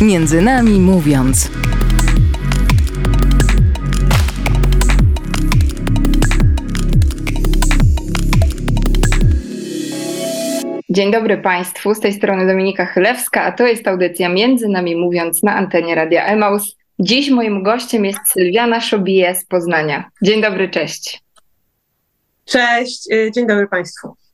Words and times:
Między 0.00 0.42
nami 0.42 0.80
mówiąc. 0.80 1.50
Dzień 10.90 11.10
dobry 11.12 11.38
Państwu, 11.38 11.94
z 11.94 12.00
tej 12.00 12.12
strony 12.12 12.46
Dominika 12.46 12.86
Chylewska, 12.86 13.42
a 13.42 13.52
to 13.52 13.66
jest 13.66 13.88
audycja 13.88 14.28
Między 14.28 14.68
Nami 14.68 14.96
Mówiąc 14.96 15.42
na 15.42 15.54
antenie 15.54 15.94
Radia 15.94 16.26
Emaus. 16.26 16.76
Dziś 16.98 17.30
moim 17.30 17.62
gościem 17.62 18.04
jest 18.04 18.20
Sylwiana 18.32 18.80
Szobije 18.80 19.34
z 19.34 19.46
Poznania. 19.46 20.10
Dzień 20.22 20.42
dobry, 20.42 20.68
cześć. 20.68 21.22
Cześć, 22.44 23.12
y, 23.12 23.30
dzień 23.34 23.46
dobry 23.46 23.68
Państwu. 23.68 24.25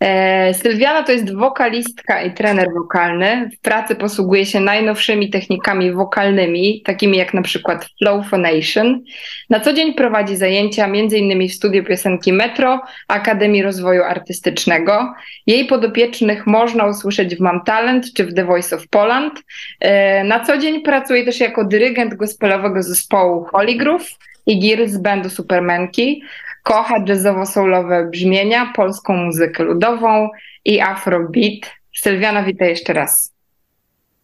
E, 0.00 0.54
Sylwiana 0.54 1.02
to 1.02 1.12
jest 1.12 1.34
wokalistka 1.34 2.22
i 2.22 2.34
trener 2.34 2.68
wokalny. 2.74 3.48
W 3.58 3.60
pracy 3.60 3.94
posługuje 3.94 4.46
się 4.46 4.60
najnowszymi 4.60 5.30
technikami 5.30 5.92
wokalnymi, 5.92 6.82
takimi 6.84 7.18
jak 7.18 7.34
na 7.34 7.42
przykład 7.42 7.88
Flow 7.98 8.28
Phonation. 8.28 9.02
Na 9.50 9.60
co 9.60 9.72
dzień 9.72 9.94
prowadzi 9.94 10.36
zajęcia 10.36 10.84
m.in. 10.84 11.48
w 11.48 11.52
studiu 11.52 11.84
piosenki 11.84 12.32
Metro 12.32 12.80
Akademii 13.08 13.62
Rozwoju 13.62 14.02
Artystycznego. 14.02 15.14
Jej 15.46 15.66
podopiecznych 15.66 16.46
można 16.46 16.86
usłyszeć 16.86 17.36
w 17.36 17.40
Mam 17.40 17.64
Talent 17.64 18.12
czy 18.14 18.24
w 18.24 18.34
The 18.34 18.44
Voice 18.44 18.76
of 18.76 18.88
Poland. 18.88 19.42
E, 19.80 20.24
na 20.24 20.44
co 20.44 20.58
dzień 20.58 20.82
pracuje 20.82 21.24
też 21.24 21.40
jako 21.40 21.64
dyrygent 21.64 22.14
gospelowego 22.14 22.82
zespołu 22.82 23.44
Holy 23.44 23.74
Groove 23.74 24.10
i 24.46 24.76
z 24.86 24.98
bandu 24.98 25.30
Supermanki. 25.30 26.22
Kocha 26.62 27.00
jazzowo-soulowe 27.00 28.10
brzmienia, 28.10 28.72
polską 28.76 29.16
muzykę 29.16 29.64
ludową 29.64 30.30
i 30.64 30.80
afrobeat. 30.80 31.72
Sylwiana, 31.96 32.42
witaj 32.42 32.68
jeszcze 32.68 32.92
raz. 32.92 33.34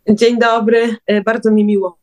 Dzień 0.08 0.38
dobry, 0.38 0.96
e, 1.06 1.20
bardzo 1.20 1.50
mi 1.50 1.64
miło. 1.64 1.98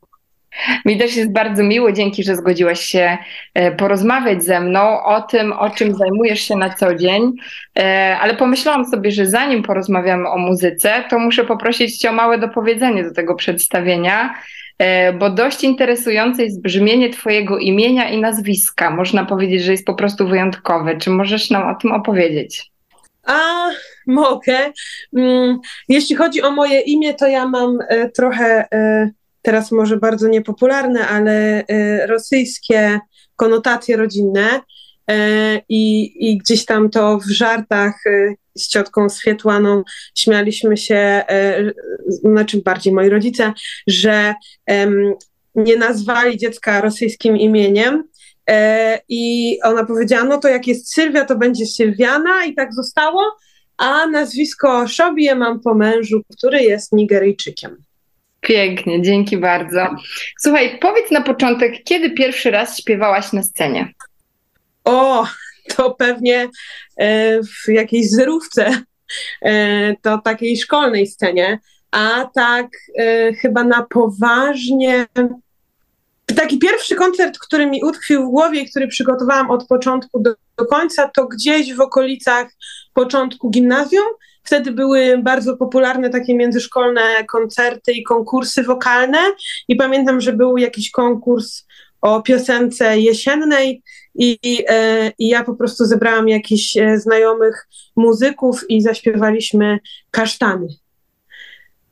Mi 0.86 0.98
też 0.98 1.16
jest 1.16 1.32
bardzo 1.32 1.64
miło, 1.64 1.92
dzięki, 1.92 2.24
że 2.24 2.36
zgodziłaś 2.36 2.80
się 2.80 3.18
e, 3.54 3.72
porozmawiać 3.72 4.44
ze 4.44 4.60
mną 4.60 5.04
o 5.04 5.22
tym, 5.22 5.54
o 5.54 5.70
czym 5.70 5.96
zajmujesz 5.96 6.42
się 6.42 6.56
na 6.56 6.70
co 6.70 6.96
dzień. 6.96 7.32
E, 7.80 8.18
ale 8.22 8.36
pomyślałam 8.36 8.86
sobie, 8.86 9.12
że 9.12 9.26
zanim 9.26 9.64
porozmawiamy 9.64 10.30
o 10.30 10.38
muzyce, 10.38 11.04
to 11.10 11.20
muszę 11.20 11.46
poprosić 11.46 11.98
Cię 11.98 12.10
o 12.10 12.14
małe 12.14 12.38
dopowiedzenie 12.38 13.04
do 13.04 13.14
tego 13.14 13.36
przedstawienia. 13.36 14.36
E, 14.78 15.14
bo 15.14 15.30
dość 15.30 15.64
interesujące 15.64 16.44
jest 16.44 16.62
brzmienie 16.62 17.10
Twojego 17.10 17.58
imienia 17.58 18.10
i 18.10 18.22
nazwiska. 18.22 18.90
Można 18.92 19.26
powiedzieć, 19.26 19.64
że 19.64 19.72
jest 19.72 19.86
po 19.86 19.96
prostu 19.96 20.28
wyjątkowe. 20.28 20.98
Czy 20.98 21.10
możesz 21.10 21.50
nam 21.50 21.70
o 21.70 21.76
tym 21.82 21.92
opowiedzieć? 21.92 22.72
A, 23.24 23.70
mogę. 24.08 24.72
Mm, 25.18 25.60
jeśli 25.90 26.16
chodzi 26.16 26.42
o 26.42 26.52
moje 26.52 26.80
imię, 26.82 27.14
to 27.14 27.28
ja 27.28 27.48
mam 27.48 27.80
e, 27.90 28.10
trochę, 28.10 28.66
e, 28.74 29.10
teraz 29.42 29.72
może 29.72 29.98
bardzo 29.98 30.28
niepopularne, 30.28 31.08
ale 31.08 31.64
rosyjskie 32.08 33.00
konotacje 33.36 33.98
rodzinne. 33.98 34.62
I, 35.70 36.14
I 36.30 36.38
gdzieś 36.38 36.66
tam 36.66 36.90
to 36.90 37.18
w 37.18 37.30
żartach 37.32 38.04
z 38.58 38.68
ciotką 38.68 39.10
Swietłaną 39.10 39.84
śmialiśmy 40.16 40.78
się, 40.78 40.96
e, 40.96 41.72
znaczy 42.08 42.62
bardziej 42.62 42.94
moi 42.94 43.10
rodzice, 43.10 43.54
że 43.88 44.34
nie 45.56 45.78
nazwali 45.78 46.38
dziecka 46.38 46.82
rosyjskim 46.82 47.38
imieniem. 47.38 48.04
E, 48.50 49.00
I 49.10 49.58
ona 49.64 49.86
powiedziała, 49.86 50.24
no 50.24 50.38
to 50.38 50.48
jak 50.48 50.68
jest 50.68 50.94
Sylwia, 50.94 51.26
to 51.26 51.38
będzie 51.38 51.66
Sylwiana 51.66 52.46
i 52.46 52.56
tak 52.56 52.74
zostało, 52.74 53.38
a 53.78 54.08
nazwisko 54.08 54.88
Szobie 54.88 55.36
mam 55.36 55.60
po 55.60 55.76
mężu, 55.76 56.22
który 56.38 56.64
jest 56.64 56.92
Nigeryjczykiem. 56.92 57.78
Pięknie, 58.42 59.02
dzięki 59.02 59.38
bardzo. 59.38 59.88
Słuchaj, 60.42 60.80
powiedz 60.82 61.12
na 61.12 61.22
początek, 61.22 61.84
kiedy 61.84 62.12
pierwszy 62.12 62.52
raz 62.52 62.78
śpiewałaś 62.80 63.34
na 63.34 63.44
scenie? 63.44 63.94
O, 64.84 65.28
to 65.76 65.92
pewnie 65.92 66.50
e, 66.98 67.40
w 67.44 67.68
jakiejś 67.68 68.10
zerówce, 68.10 68.82
e, 69.42 69.96
to 70.02 70.18
takiej 70.18 70.58
szkolnej 70.58 71.08
scenie, 71.08 71.60
a 71.92 72.30
tak 72.36 72.68
e, 73.00 73.34
chyba 73.34 73.64
na 73.64 73.86
poważnie. 73.90 75.06
Taki 76.36 76.60
pierwszy 76.60 76.96
koncert, 76.96 77.40
który 77.40 77.66
mi 77.66 77.84
utkwił 77.84 78.28
w 78.28 78.30
głowie 78.30 78.62
i 78.62 78.70
który 78.70 78.88
przygotowałam 78.88 79.52
od 79.52 79.68
początku 79.68 80.20
do, 80.20 80.34
do 80.58 80.66
końca, 80.66 81.10
to 81.16 81.28
gdzieś 81.28 81.74
w 81.74 81.82
okolicach 81.82 82.48
początku 82.94 83.50
gimnazjum. 83.50 84.06
Wtedy 84.44 84.72
były 84.72 85.18
bardzo 85.18 85.58
popularne 85.58 86.10
takie 86.10 86.36
międzyszkolne 86.36 87.24
koncerty 87.32 87.92
i 87.92 88.04
konkursy 88.04 88.64
wokalne. 88.64 89.20
I 89.68 89.76
pamiętam, 89.76 90.22
że 90.22 90.34
był 90.34 90.58
jakiś 90.58 90.92
konkurs 90.92 91.66
o 92.04 92.22
piosence 92.22 93.00
jesiennej 93.00 93.84
i, 94.16 94.38
e, 94.70 95.12
i 95.20 95.28
ja 95.28 95.44
po 95.44 95.56
prostu 95.56 95.86
zebrałam 95.86 96.30
jakichś 96.30 96.78
e, 96.78 97.00
znajomych 97.00 97.68
muzyków 97.96 98.70
i 98.70 98.82
zaśpiewaliśmy 98.82 99.80
kasztany. 100.12 100.68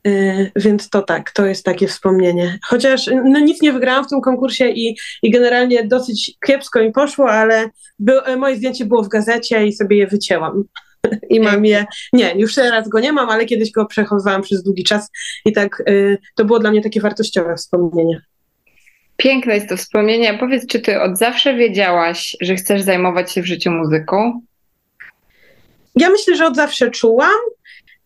E, 0.06 0.10
więc 0.56 0.90
to 0.90 1.02
tak, 1.02 1.30
to 1.30 1.46
jest 1.46 1.64
takie 1.64 1.88
wspomnienie. 1.88 2.58
Chociaż 2.64 3.10
no, 3.24 3.40
nic 3.40 3.62
nie 3.62 3.72
wygrałam 3.72 4.04
w 4.04 4.08
tym 4.08 4.20
konkursie 4.20 4.68
i, 4.68 4.96
i 5.22 5.30
generalnie 5.30 5.84
dosyć 5.84 6.36
kiepsko 6.46 6.82
mi 6.82 6.92
poszło, 6.92 7.30
ale 7.30 7.70
by, 7.98 8.36
moje 8.36 8.56
zdjęcie 8.56 8.84
było 8.84 9.02
w 9.02 9.08
gazecie 9.08 9.66
i 9.66 9.72
sobie 9.72 9.96
je 9.96 10.06
wycięłam. 10.06 10.64
I 11.30 11.40
mam 11.40 11.64
je, 11.64 11.84
nie, 12.12 12.34
już 12.36 12.54
teraz 12.54 12.88
go 12.88 13.00
nie 13.00 13.12
mam, 13.12 13.30
ale 13.30 13.44
kiedyś 13.44 13.70
go 13.70 13.86
przechowywałam 13.86 14.42
przez 14.42 14.62
długi 14.62 14.84
czas 14.84 15.10
i 15.44 15.52
tak 15.52 15.82
to 16.36 16.44
było 16.44 16.58
dla 16.58 16.70
mnie 16.70 16.82
takie 16.82 17.00
wartościowe 17.00 17.56
wspomnienie. 17.56 18.22
Piękne 19.22 19.54
jest 19.54 19.68
to 19.68 19.76
wspomnienie. 19.76 20.38
Powiedz, 20.38 20.66
czy 20.66 20.80
ty 20.80 21.00
od 21.00 21.18
zawsze 21.18 21.54
wiedziałaś, 21.54 22.36
że 22.40 22.54
chcesz 22.54 22.82
zajmować 22.82 23.32
się 23.32 23.42
w 23.42 23.46
życiu 23.46 23.70
muzyką? 23.70 24.40
Ja 25.94 26.10
myślę, 26.10 26.36
że 26.36 26.46
od 26.46 26.56
zawsze 26.56 26.90
czułam, 26.90 27.40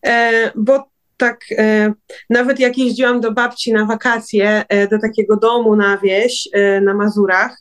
e, 0.05 0.51
bo 0.55 0.89
tak 1.17 1.39
e, 1.51 1.93
nawet 2.29 2.59
jak 2.59 2.77
jeździłam 2.77 3.21
do 3.21 3.31
babci 3.31 3.73
na 3.73 3.85
wakacje, 3.85 4.63
e, 4.69 4.87
do 4.87 4.99
takiego 4.99 5.37
domu 5.37 5.75
na 5.75 5.97
wieś, 5.97 6.49
na 6.81 6.93
Mazurach, 6.93 7.57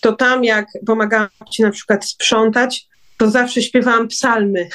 to 0.00 0.12
tam 0.12 0.44
jak 0.44 0.66
pomagałam 0.86 1.28
babci 1.40 1.62
na 1.62 1.70
przykład 1.70 2.04
sprzątać, 2.04 2.86
to 3.18 3.30
zawsze 3.30 3.62
śpiewałam 3.62 4.08
psalmy 4.08 4.68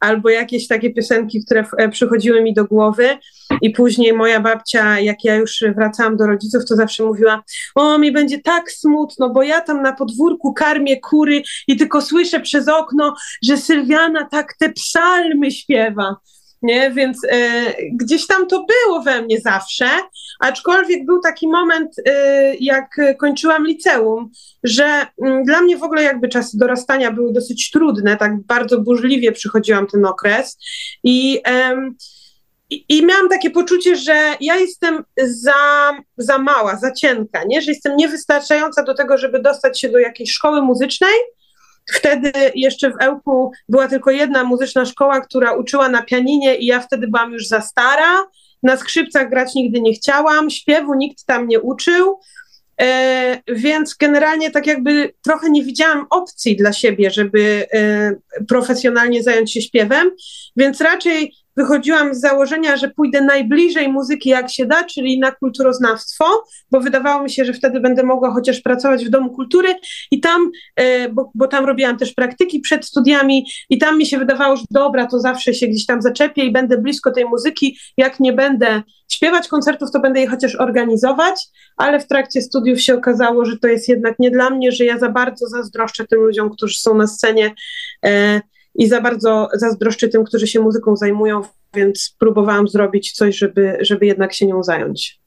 albo 0.00 0.30
jakieś 0.30 0.68
takie 0.68 0.90
piosenki, 0.90 1.44
które 1.44 1.64
e, 1.78 1.88
przychodziły 1.88 2.42
mi 2.42 2.54
do 2.54 2.64
głowy. 2.64 3.18
I 3.62 3.70
później 3.70 4.12
moja 4.12 4.40
babcia, 4.40 5.00
jak 5.00 5.24
ja 5.24 5.34
już 5.34 5.64
wracałam 5.76 6.16
do 6.16 6.26
rodziców, 6.26 6.64
to 6.68 6.76
zawsze 6.76 7.04
mówiła: 7.04 7.42
O, 7.74 7.98
mi 7.98 8.12
będzie 8.12 8.38
tak 8.42 8.72
smutno, 8.72 9.30
bo 9.30 9.42
ja 9.42 9.60
tam 9.60 9.82
na 9.82 9.92
podwórku 9.92 10.52
karmię 10.52 11.00
kury 11.00 11.42
i 11.68 11.76
tylko 11.76 12.02
słyszę 12.02 12.40
przez 12.40 12.68
okno, 12.68 13.14
że 13.44 13.56
Sylwiana 13.56 14.28
tak 14.30 14.54
te 14.58 14.72
psalmy 14.72 15.50
śpiewa 15.50 16.16
nie? 16.62 16.90
Więc 16.90 17.18
e, 17.28 17.62
gdzieś 17.92 18.26
tam 18.26 18.46
to 18.46 18.66
było 18.66 19.02
we 19.02 19.22
mnie 19.22 19.40
zawsze, 19.40 19.88
aczkolwiek 20.40 21.06
był 21.06 21.20
taki 21.20 21.48
moment, 21.48 21.96
e, 22.06 22.54
jak 22.54 22.96
kończyłam 23.18 23.66
liceum, 23.66 24.30
że 24.62 25.06
mm, 25.22 25.44
dla 25.44 25.60
mnie 25.60 25.76
w 25.76 25.82
ogóle 25.82 26.02
jakby 26.02 26.28
czasy 26.28 26.58
dorastania 26.58 27.10
były 27.10 27.32
dosyć 27.32 27.70
trudne, 27.70 28.16
tak 28.16 28.42
bardzo 28.42 28.80
burzliwie 28.80 29.32
przychodziłam 29.32 29.86
ten 29.86 30.04
okres 30.04 30.58
i 31.04 31.42
i, 32.70 32.84
I, 32.88 33.06
miałam 33.06 33.28
takie 33.28 33.50
poczucie, 33.50 33.96
że 33.96 34.34
ja 34.40 34.56
jestem 34.56 35.04
za, 35.18 35.92
za 36.16 36.38
mała, 36.38 36.76
za 36.76 36.92
cienka, 36.92 37.44
nie? 37.44 37.62
że 37.62 37.70
jestem 37.70 37.96
niewystarczająca 37.96 38.82
do 38.82 38.94
tego, 38.94 39.18
żeby 39.18 39.42
dostać 39.42 39.80
się 39.80 39.88
do 39.88 39.98
jakiejś 39.98 40.32
szkoły 40.32 40.62
muzycznej, 40.62 41.14
Wtedy 41.92 42.32
jeszcze 42.54 42.90
w 42.90 42.94
Ełku 43.00 43.52
była 43.68 43.88
tylko 43.88 44.10
jedna 44.10 44.44
muzyczna 44.44 44.84
szkoła, 44.84 45.20
która 45.20 45.52
uczyła 45.52 45.88
na 45.88 46.02
pianinie 46.02 46.56
i 46.56 46.66
ja 46.66 46.80
wtedy 46.80 47.08
byłam 47.08 47.32
już 47.32 47.46
za 47.46 47.60
stara. 47.60 48.24
Na 48.62 48.76
skrzypcach 48.76 49.30
grać 49.30 49.54
nigdy 49.54 49.80
nie 49.80 49.92
chciałam, 49.92 50.50
śpiewu 50.50 50.94
nikt 50.94 51.26
tam 51.26 51.48
nie 51.48 51.60
uczył. 51.60 52.18
E, 52.80 53.40
więc 53.48 53.94
generalnie 53.94 54.50
tak 54.50 54.66
jakby 54.66 55.14
trochę 55.22 55.50
nie 55.50 55.64
widziałam 55.64 56.06
opcji 56.10 56.56
dla 56.56 56.72
siebie, 56.72 57.10
żeby 57.10 57.66
e, 57.72 58.12
profesjonalnie 58.48 59.22
zająć 59.22 59.52
się 59.52 59.62
śpiewem, 59.62 60.10
więc 60.56 60.80
raczej 60.80 61.34
wychodziłam 61.56 62.14
z 62.14 62.20
założenia, 62.20 62.76
że 62.76 62.88
pójdę 62.88 63.20
najbliżej 63.20 63.88
muzyki 63.88 64.28
jak 64.28 64.50
się 64.50 64.66
da, 64.66 64.84
czyli 64.84 65.18
na 65.18 65.32
kulturoznawstwo, 65.32 66.24
bo 66.70 66.80
wydawało 66.80 67.22
mi 67.22 67.30
się, 67.30 67.44
że 67.44 67.52
wtedy 67.52 67.80
będę 67.80 68.02
mogła 68.02 68.30
chociaż 68.30 68.60
pracować 68.60 69.04
w 69.04 69.08
Domu 69.08 69.30
Kultury 69.30 69.74
i 70.10 70.20
tam, 70.20 70.50
e, 70.76 71.08
bo, 71.08 71.30
bo 71.34 71.48
tam 71.48 71.64
robiłam 71.64 71.98
też 71.98 72.14
praktyki 72.14 72.60
przed 72.60 72.86
studiami 72.86 73.46
i 73.70 73.78
tam 73.78 73.98
mi 73.98 74.06
się 74.06 74.18
wydawało, 74.18 74.56
że 74.56 74.64
dobra, 74.70 75.06
to 75.06 75.20
zawsze 75.20 75.54
się 75.54 75.66
gdzieś 75.66 75.86
tam 75.86 76.02
zaczepię 76.02 76.44
i 76.44 76.52
będę 76.52 76.78
blisko 76.78 77.10
tej 77.10 77.24
muzyki, 77.24 77.78
jak 77.96 78.20
nie 78.20 78.32
będę 78.32 78.82
śpiewać 79.08 79.48
koncertów, 79.48 79.90
to 79.90 80.00
będę 80.00 80.20
je 80.20 80.28
chociaż 80.28 80.54
organizować, 80.54 81.46
ale 81.76 82.00
w 82.00 82.08
trakcie 82.08 82.42
studiów 82.42 82.80
się 82.80 82.94
okazało, 82.94 83.44
że 83.44 83.58
to 83.58 83.68
jest 83.68 83.88
jednak 83.88 84.18
nie 84.18 84.30
dla 84.30 84.50
mnie, 84.50 84.72
że 84.72 84.84
ja 84.84 84.98
za 84.98 85.08
bardzo 85.08 85.46
zazdroszczę 85.46 86.06
tym 86.06 86.20
ludziom, 86.20 86.50
którzy 86.50 86.80
są 86.80 86.94
na 86.94 87.06
scenie 87.06 87.54
e, 88.04 88.40
i 88.78 88.86
za 88.86 89.00
bardzo 89.00 89.48
zazdroszczę 89.54 90.08
tym, 90.08 90.24
którzy 90.24 90.46
się 90.46 90.60
muzyką 90.60 90.96
zajmują, 90.96 91.42
więc 91.74 92.16
próbowałam 92.18 92.68
zrobić 92.68 93.12
coś, 93.12 93.38
żeby, 93.38 93.78
żeby 93.80 94.06
jednak 94.06 94.32
się 94.32 94.46
nią 94.46 94.62
zająć. 94.62 95.18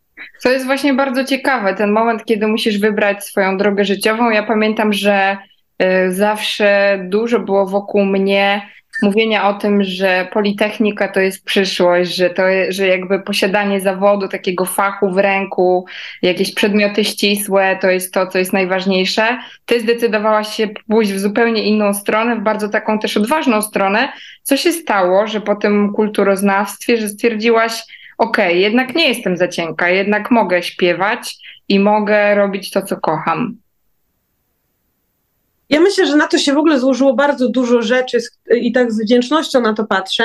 To 0.44 0.52
jest 0.52 0.66
właśnie 0.66 0.94
bardzo 0.94 1.24
ciekawe, 1.24 1.76
ten 1.76 1.92
moment, 1.92 2.26
kiedy 2.26 2.48
musisz 2.48 2.80
wybrać 2.80 3.24
swoją 3.24 3.58
drogę 3.58 3.86
życiową. 3.86 4.30
Ja 4.30 4.44
pamiętam, 4.44 4.94
że 4.94 5.38
y, 5.82 6.12
zawsze 6.12 7.00
dużo 7.10 7.40
było 7.40 7.66
wokół 7.66 8.06
mnie 8.06 8.62
mówienia 9.02 9.50
o 9.50 9.54
tym, 9.54 9.84
że 9.84 10.28
politechnika 10.34 11.08
to 11.08 11.20
jest 11.20 11.46
przyszłość, 11.46 12.16
że 12.16 12.30
to, 12.30 12.44
że 12.70 12.88
jakby 12.88 13.20
posiadanie 13.20 13.82
zawodu, 13.82 14.28
takiego 14.28 14.66
fachu 14.66 15.12
w 15.12 15.18
ręku, 15.18 15.86
jakieś 16.22 16.54
przedmioty 16.54 17.06
ścisłe, 17.06 17.78
to 17.82 17.90
jest 17.90 18.14
to, 18.14 18.28
co 18.28 18.38
jest 18.38 18.54
najważniejsze. 18.54 19.38
Ty 19.66 19.80
zdecydowałaś 19.80 20.56
się 20.56 20.68
pójść 20.88 21.12
w 21.12 21.20
zupełnie 21.20 21.64
inną 21.64 21.94
stronę, 21.94 22.36
w 22.36 22.44
bardzo 22.44 22.70
taką 22.70 23.00
też 23.00 23.18
odważną 23.18 23.62
stronę. 23.62 24.10
Co 24.44 24.58
się 24.58 24.72
stało, 24.72 25.28
że 25.28 25.42
po 25.42 25.56
tym 25.56 25.94
kulturoznawstwie, 25.94 26.98
że 26.98 27.10
stwierdziłaś, 27.10 27.84
okej, 28.18 28.48
okay, 28.48 28.60
jednak 28.60 28.96
nie 28.96 29.08
jestem 29.08 29.38
za 29.38 29.48
cienka, 29.48 29.90
jednak 29.90 30.32
mogę 30.32 30.64
śpiewać 30.64 31.36
i 31.68 31.80
mogę 31.80 32.36
robić 32.36 32.72
to, 32.72 32.82
co 32.82 32.98
kocham. 32.98 33.58
Ja 35.70 35.80
myślę, 35.80 36.08
że 36.08 36.16
na 36.16 36.28
to 36.28 36.38
się 36.38 36.54
w 36.54 36.58
ogóle 36.58 36.80
złożyło 36.80 37.14
bardzo 37.14 37.50
dużo 37.50 37.82
rzeczy 37.82 38.18
i 38.52 38.72
tak 38.72 38.92
z 38.92 39.02
wdzięcznością 39.04 39.62
na 39.62 39.74
to 39.74 39.86
patrzę. 39.86 40.24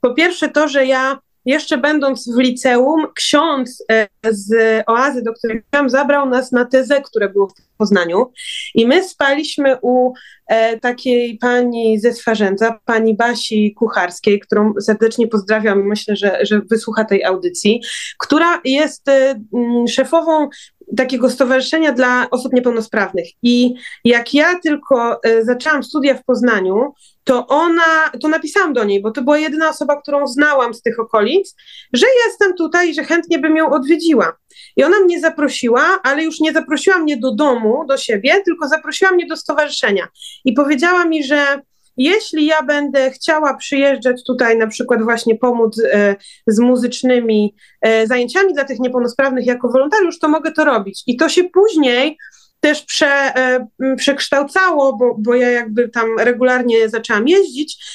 Po 0.00 0.14
pierwsze 0.14 0.48
to, 0.48 0.68
że 0.68 0.86
ja 0.86 1.18
jeszcze 1.46 1.78
będąc 1.78 2.30
w 2.34 2.38
liceum, 2.38 3.06
ksiądz 3.14 3.84
e, 3.92 4.08
z 4.30 4.52
oazy, 4.86 5.22
do 5.22 5.32
której 5.32 5.62
byłam, 5.72 5.90
zabrał 5.90 6.28
nas 6.28 6.52
na 6.52 6.64
tezę, 6.64 7.02
które 7.02 7.28
było 7.28 7.48
w 7.48 7.78
Poznaniu. 7.78 8.32
I 8.74 8.86
my 8.86 9.08
spaliśmy 9.08 9.76
u 9.82 10.12
e, 10.46 10.80
takiej 10.80 11.38
pani 11.38 12.00
ze 12.00 12.12
Swarzędza, 12.12 12.78
pani 12.84 13.16
Basi 13.16 13.74
Kucharskiej, 13.74 14.40
którą 14.40 14.72
serdecznie 14.80 15.28
pozdrawiam 15.28 15.80
i 15.80 15.84
myślę, 15.84 16.16
że, 16.16 16.38
że 16.42 16.60
wysłucha 16.70 17.04
tej 17.04 17.24
audycji, 17.24 17.80
która 18.18 18.60
jest 18.64 19.08
e, 19.08 19.40
szefową 19.88 20.48
takiego 20.96 21.30
stowarzyszenia 21.30 21.92
dla 21.92 22.26
osób 22.30 22.52
niepełnosprawnych. 22.52 23.26
I 23.42 23.74
jak 24.04 24.34
ja 24.34 24.58
tylko 24.60 25.22
e, 25.22 25.44
zaczęłam 25.44 25.82
studia 25.82 26.14
w 26.14 26.24
Poznaniu, 26.24 26.94
to 27.24 27.46
ona, 27.46 28.10
to 28.22 28.28
napisałam 28.28 28.72
do 28.72 28.84
niej, 28.84 29.02
bo 29.02 29.10
to 29.10 29.22
była 29.22 29.38
jedyna 29.38 29.68
osoba, 29.68 30.00
którą 30.02 30.26
znałam 30.26 30.74
z 30.74 30.82
tych 30.82 31.00
okolic, 31.00 31.54
że 31.92 32.06
jestem 32.26 32.54
tutaj 32.54 32.94
że 32.94 33.04
chętnie 33.04 33.38
bym 33.38 33.56
ją 33.56 33.70
odwiedziła. 33.70 34.36
I 34.76 34.84
ona 34.84 35.00
mnie 35.00 35.20
zaprosiła, 35.20 36.00
ale 36.02 36.24
już 36.24 36.40
nie 36.40 36.52
zaprosiła 36.52 36.98
mnie 36.98 37.16
do 37.16 37.34
domu, 37.34 37.84
do 37.88 37.96
siebie, 37.96 38.42
tylko 38.44 38.68
zaprosiła 38.68 39.10
mnie 39.10 39.26
do 39.26 39.36
stowarzyszenia. 39.36 40.08
I 40.44 40.52
powiedziała 40.52 41.04
mi, 41.04 41.24
że 41.24 41.60
jeśli 41.96 42.46
ja 42.46 42.62
będę 42.62 43.10
chciała 43.10 43.54
przyjeżdżać 43.54 44.24
tutaj, 44.26 44.58
na 44.58 44.66
przykład 44.66 45.02
właśnie 45.02 45.38
pomóc 45.38 45.80
e, 45.92 46.16
z 46.46 46.58
muzycznymi 46.58 47.54
e, 47.80 48.06
zajęciami 48.06 48.54
dla 48.54 48.64
tych 48.64 48.80
niepełnosprawnych 48.80 49.46
jako 49.46 49.68
wolontariusz, 49.68 50.18
to 50.18 50.28
mogę 50.28 50.52
to 50.52 50.64
robić. 50.64 51.02
I 51.06 51.16
to 51.16 51.28
się 51.28 51.44
później 51.44 52.18
też 52.60 52.82
prze, 52.82 53.34
e, 53.36 53.66
przekształcało, 53.96 54.96
bo, 54.96 55.16
bo 55.18 55.34
ja 55.34 55.50
jakby 55.50 55.88
tam 55.88 56.18
regularnie 56.18 56.88
zaczęłam 56.88 57.28
jeździć, 57.28 57.86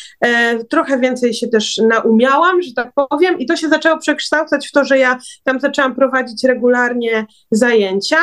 trochę 0.69 1.00
więcej 1.00 1.33
się 1.33 1.48
też 1.48 1.77
naumiałam, 1.77 2.62
że 2.62 2.74
tak 2.75 2.92
powiem, 3.09 3.39
i 3.39 3.45
to 3.45 3.56
się 3.56 3.69
zaczęło 3.69 3.98
przekształcać 3.98 4.68
w 4.68 4.71
to, 4.71 4.86
że 4.86 4.98
ja 4.98 5.18
tam 5.44 5.59
zaczęłam 5.59 5.95
prowadzić 5.95 6.44
regularnie 6.44 7.25
zajęcia. 7.51 8.18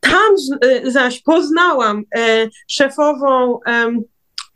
Tam 0.00 0.60
zaś 0.84 1.22
poznałam 1.22 2.04
szefową 2.68 3.58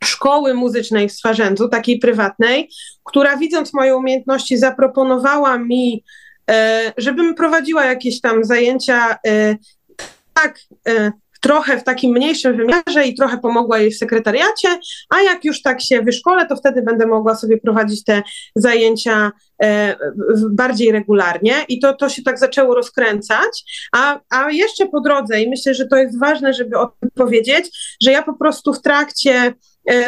szkoły 0.03 0.53
muzycznej 0.53 1.09
w 1.09 1.13
Swarzędzu, 1.13 1.69
takiej 1.69 1.99
prywatnej, 1.99 2.69
która 3.03 3.37
widząc 3.37 3.73
moje 3.73 3.95
umiejętności 3.95 4.57
zaproponowała 4.57 5.57
mi, 5.57 6.03
e, 6.51 6.93
żebym 6.97 7.35
prowadziła 7.35 7.85
jakieś 7.85 8.21
tam 8.21 8.45
zajęcia 8.45 9.17
e, 9.27 9.55
tak 10.33 10.59
e, 10.87 11.11
trochę 11.41 11.77
w 11.77 11.83
takim 11.83 12.11
mniejszym 12.11 12.57
wymiarze 12.57 13.07
i 13.07 13.15
trochę 13.15 13.37
pomogła 13.37 13.79
jej 13.79 13.91
w 13.91 13.97
sekretariacie, 13.97 14.79
a 15.09 15.21
jak 15.21 15.45
już 15.45 15.61
tak 15.61 15.81
się 15.81 16.01
wyszkolę, 16.01 16.45
to 16.47 16.55
wtedy 16.55 16.81
będę 16.81 17.07
mogła 17.07 17.35
sobie 17.35 17.57
prowadzić 17.57 18.03
te 18.03 18.21
zajęcia 18.55 19.31
bardziej 20.49 20.91
regularnie 20.91 21.53
i 21.67 21.79
to, 21.79 21.93
to 21.93 22.09
się 22.09 22.23
tak 22.23 22.39
zaczęło 22.39 22.75
rozkręcać, 22.75 23.63
a, 23.95 24.19
a 24.29 24.51
jeszcze 24.51 24.87
po 24.87 25.01
drodze 25.01 25.41
i 25.41 25.49
myślę, 25.49 25.73
że 25.73 25.87
to 25.87 25.95
jest 25.95 26.19
ważne, 26.19 26.53
żeby 26.53 26.77
o 26.77 26.87
tym 26.99 27.09
powiedzieć, 27.15 27.95
że 28.03 28.11
ja 28.11 28.23
po 28.23 28.33
prostu 28.33 28.73
w 28.73 28.81
trakcie 28.81 29.53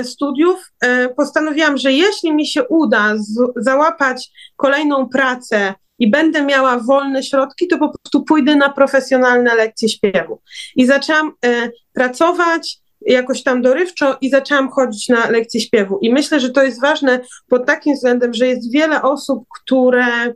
studiów 0.04 0.72
e, 0.82 1.10
postanowiłam, 1.10 1.78
że 1.78 1.92
jeśli 1.92 2.34
mi 2.34 2.48
się 2.48 2.68
uda 2.68 3.14
załapać 3.56 4.32
kolejną 4.56 5.10
pracę 5.10 5.74
i 6.00 6.10
będę 6.10 6.46
miała 6.46 6.80
wolne 6.80 7.24
środki, 7.24 7.68
to 7.68 7.78
po 7.78 7.90
prostu 7.90 8.24
pójdę 8.24 8.56
na 8.56 8.70
profesjonalne 8.70 9.56
lekcje 9.56 9.90
śpiewu. 9.90 10.42
I 10.76 10.86
zaczęłam 10.86 11.32
e, 11.46 11.70
pracować 11.94 12.78
jakoś 13.02 13.44
tam 13.44 13.62
dorywczo 13.62 14.18
i 14.22 14.30
zaczęłam 14.30 14.70
chodzić 14.70 15.10
na 15.10 15.30
lekcje 15.30 15.62
śpiewu. 15.62 16.00
I 16.02 16.14
myślę, 16.14 16.40
że 16.40 16.50
to 16.50 16.64
jest 16.64 16.82
ważne 16.82 17.20
pod 17.50 17.66
takim 17.66 17.96
względem, 17.96 18.34
że 18.34 18.48
jest 18.48 18.72
wiele 18.72 19.02
osób, 19.02 19.44
które, 19.62 20.34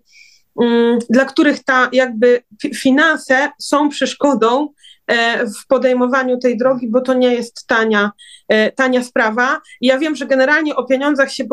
mm, 0.62 1.00
dla 1.10 1.25
których 1.25 1.63
ta 1.63 1.89
jakby 1.94 2.44
finanse 2.74 3.51
są 3.60 3.89
przeszkodą 3.89 4.68
E, 4.68 4.97
w 5.62 5.68
podejmowaniu 5.68 6.38
tej 6.38 6.57
drogi, 6.57 6.88
bo 6.88 7.01
to 7.01 7.13
nie 7.13 7.33
jest 7.33 7.68
tania, 7.68 8.12
e, 8.48 8.71
tania 8.71 9.04
sprawa. 9.04 9.62
Ja 9.81 10.00
wiem, 10.00 10.15
że 10.15 10.25
generalnie 10.25 10.75
o 10.75 10.86
pieniądzach 10.86 11.31
się 11.31 11.44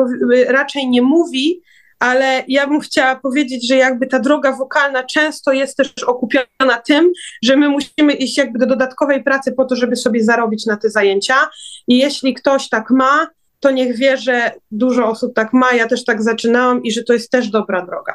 raczej 0.47 0.89
nie 0.89 1.01
mówi, 1.01 1.61
ale 1.99 2.43
ja 2.47 2.67
bym 2.67 2.79
chciała 2.79 3.15
powiedzieć, 3.15 3.67
że 3.67 3.75
jakby 3.75 4.07
ta 4.07 4.19
droga 4.19 4.51
wokalna 4.51 5.03
często 5.03 5.53
jest 5.53 5.77
też 5.77 5.93
okupiona 6.07 6.77
tym, 6.87 7.11
że 7.43 7.57
my 7.57 7.69
musimy 7.69 8.13
iść 8.13 8.37
jakby 8.37 8.59
do 8.59 8.65
dodatkowej 8.65 9.23
pracy 9.23 9.51
po 9.51 9.65
to, 9.65 9.75
żeby 9.75 9.95
sobie 9.95 10.23
zarobić 10.23 10.65
na 10.65 10.77
te 10.77 10.89
zajęcia. 10.89 11.35
I 11.87 11.97
jeśli 11.97 12.33
ktoś 12.33 12.69
tak 12.69 12.89
ma, 12.89 13.27
to 13.59 13.71
niech 13.71 13.97
wie, 13.97 14.17
że 14.17 14.51
dużo 14.71 15.07
osób 15.07 15.33
tak 15.35 15.53
ma, 15.53 15.73
ja 15.73 15.87
też 15.87 16.05
tak 16.05 16.23
zaczynałam 16.23 16.83
i 16.83 16.91
że 16.91 17.03
to 17.03 17.13
jest 17.13 17.31
też 17.31 17.49
dobra 17.49 17.85
droga 17.85 18.13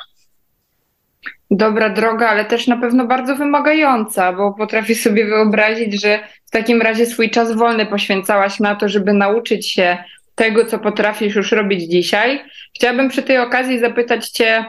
dobra 1.50 1.90
droga, 1.90 2.28
ale 2.28 2.44
też 2.44 2.66
na 2.66 2.76
pewno 2.76 3.06
bardzo 3.06 3.36
wymagająca, 3.36 4.32
bo 4.32 4.52
potrafię 4.52 4.94
sobie 4.94 5.26
wyobrazić, 5.26 6.02
że 6.02 6.18
w 6.46 6.50
takim 6.50 6.82
razie 6.82 7.06
swój 7.06 7.30
czas 7.30 7.52
wolny 7.52 7.86
poświęcałaś 7.86 8.60
na 8.60 8.74
to, 8.74 8.88
żeby 8.88 9.12
nauczyć 9.12 9.70
się 9.70 9.98
tego, 10.34 10.64
co 10.64 10.78
potrafisz 10.78 11.34
już 11.34 11.52
robić 11.52 11.82
dzisiaj. 11.82 12.44
Chciałabym 12.76 13.08
przy 13.08 13.22
tej 13.22 13.38
okazji 13.38 13.78
zapytać 13.78 14.28
Cię 14.28 14.64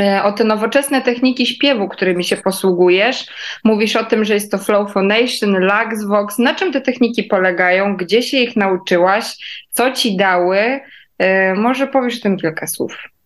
e, 0.00 0.22
o 0.22 0.32
te 0.32 0.44
nowoczesne 0.44 1.02
techniki 1.02 1.46
śpiewu, 1.46 1.88
którymi 1.88 2.24
się 2.24 2.36
posługujesz. 2.36 3.26
Mówisz 3.64 3.96
o 3.96 4.04
tym, 4.04 4.24
że 4.24 4.34
jest 4.34 4.50
to 4.50 4.58
Flow 4.58 4.92
Phonation, 4.92 5.68
Vox. 6.08 6.38
Na 6.38 6.54
czym 6.54 6.72
te 6.72 6.80
techniki 6.80 7.24
polegają? 7.24 7.96
Gdzie 7.96 8.22
się 8.22 8.38
ich 8.38 8.56
nauczyłaś? 8.56 9.24
Co 9.70 9.92
ci 9.92 10.16
dały? 10.16 10.80
E, 11.18 11.54
może 11.54 11.86
powiesz 11.86 12.18
o 12.18 12.22
tym 12.22 12.36
kilka 12.36 12.66
słów 12.66 13.17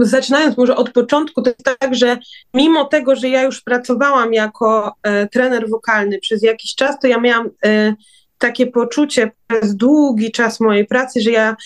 zaczynając 0.00 0.56
może 0.56 0.76
od 0.76 0.92
początku, 0.92 1.42
to 1.42 1.50
jest 1.50 1.78
tak, 1.78 1.94
że 1.94 2.18
mimo 2.54 2.84
tego, 2.84 3.16
że 3.16 3.28
ja 3.28 3.42
już 3.42 3.60
pracowałam 3.62 4.32
jako 4.32 4.94
e, 5.02 5.28
trener 5.28 5.68
wokalny 5.68 6.18
przez 6.18 6.42
jakiś 6.42 6.74
czas, 6.74 6.98
to 6.98 7.06
ja 7.06 7.20
miałam 7.20 7.50
e, 7.66 7.94
takie 8.38 8.66
poczucie 8.66 9.30
przez 9.46 9.76
długi 9.76 10.32
czas 10.32 10.60
mojej 10.60 10.86
pracy, 10.86 11.20
że 11.20 11.30
ja 11.30 11.56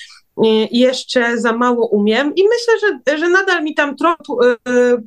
jeszcze 0.71 1.39
za 1.39 1.53
mało 1.53 1.89
umiem 1.89 2.35
i 2.37 2.43
myślę, 2.45 2.89
że, 3.07 3.19
że 3.19 3.29
nadal 3.29 3.65
mi 3.65 3.75
tam 3.75 3.97
trochę 3.97 4.17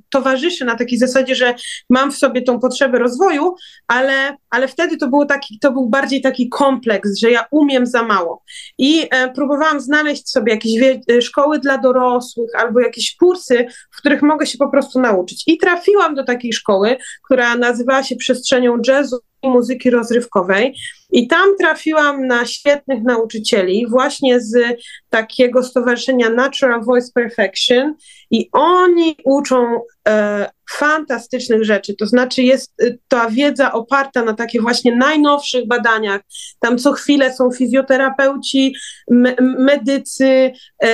towarzyszy 0.10 0.66
na 0.66 0.76
takiej 0.76 1.00
zasadzie, 1.00 1.36
że 1.36 1.56
mam 1.90 2.12
w 2.12 2.18
sobie 2.18 2.42
tą 2.42 2.60
potrzebę 2.60 3.00
rozwoju, 3.00 3.56
ale, 3.88 4.38
ale 4.50 4.68
wtedy 4.68 4.98
to, 4.98 5.08
było 5.08 5.26
taki, 5.26 5.60
to 5.60 5.72
był 5.72 5.90
bardziej 5.90 6.22
taki 6.22 6.50
kompleks, 6.50 7.18
że 7.18 7.32
ja 7.32 7.46
umiem 7.52 7.86
za 7.86 8.04
mało. 8.04 8.44
I 8.78 9.08
e, 9.12 9.34
próbowałam 9.34 9.80
znaleźć 9.80 10.30
sobie 10.30 10.54
jakieś 10.54 10.82
e, 10.82 11.22
szkoły 11.22 11.60
dla 11.60 11.78
dorosłych 11.78 12.50
albo 12.58 12.80
jakieś 12.80 13.16
kursy, 13.16 13.66
w 13.92 13.98
których 13.98 14.22
mogę 14.22 14.46
się 14.46 14.58
po 14.58 14.70
prostu 14.70 15.00
nauczyć. 15.00 15.44
I 15.48 15.58
trafiłam 15.58 16.16
do 16.16 16.24
takiej 16.24 16.54
szkoły, 16.54 16.98
która 17.24 17.56
nazywała 17.56 18.04
się 18.04 18.16
przestrzenią 18.16 18.78
jazzu 18.88 19.18
muzyki 19.50 19.90
rozrywkowej. 19.90 20.76
I 21.12 21.28
tam 21.28 21.58
trafiłam 21.60 22.28
na 22.28 22.46
świetnych 22.46 23.04
nauczycieli, 23.04 23.88
właśnie 23.90 24.42
z 24.42 24.82
takiego 25.10 25.64
stowarzyszenia 25.64 26.30
Natural 26.30 26.84
Voice 26.84 27.12
Perfection, 27.14 27.96
i 28.32 28.50
oni 28.52 29.16
uczą 29.26 29.82
e, 30.08 30.50
fantastycznych 30.72 31.64
rzeczy. 31.64 31.96
To 31.96 32.06
znaczy, 32.06 32.44
jest 32.44 32.74
e, 32.82 32.86
ta 33.08 33.30
wiedza 33.30 33.72
oparta 33.72 34.24
na 34.24 34.34
takich 34.34 34.62
właśnie 34.62 34.96
najnowszych 34.96 35.68
badaniach. 35.68 36.22
Tam 36.60 36.78
co 36.78 36.92
chwilę 36.92 37.34
są 37.34 37.52
fizjoterapeuci, 37.52 38.76
me 39.12 39.36
medycy, 39.40 40.52
e, 40.84 40.90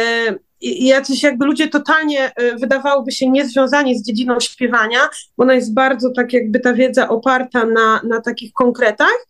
jacyś 0.61 1.23
jakby 1.23 1.45
ludzie 1.45 1.67
totalnie 1.67 2.31
e, 2.35 2.55
wydawałoby 2.55 3.11
się 3.11 3.29
niezwiązani 3.29 3.99
z 3.99 4.03
dziedziną 4.03 4.39
śpiewania, 4.39 4.99
bo 5.37 5.43
ona 5.43 5.53
jest 5.53 5.73
bardzo 5.73 6.11
tak 6.11 6.33
jakby 6.33 6.59
ta 6.59 6.73
wiedza 6.73 7.09
oparta 7.09 7.65
na, 7.65 8.01
na 8.03 8.21
takich 8.21 8.53
konkretach. 8.53 9.25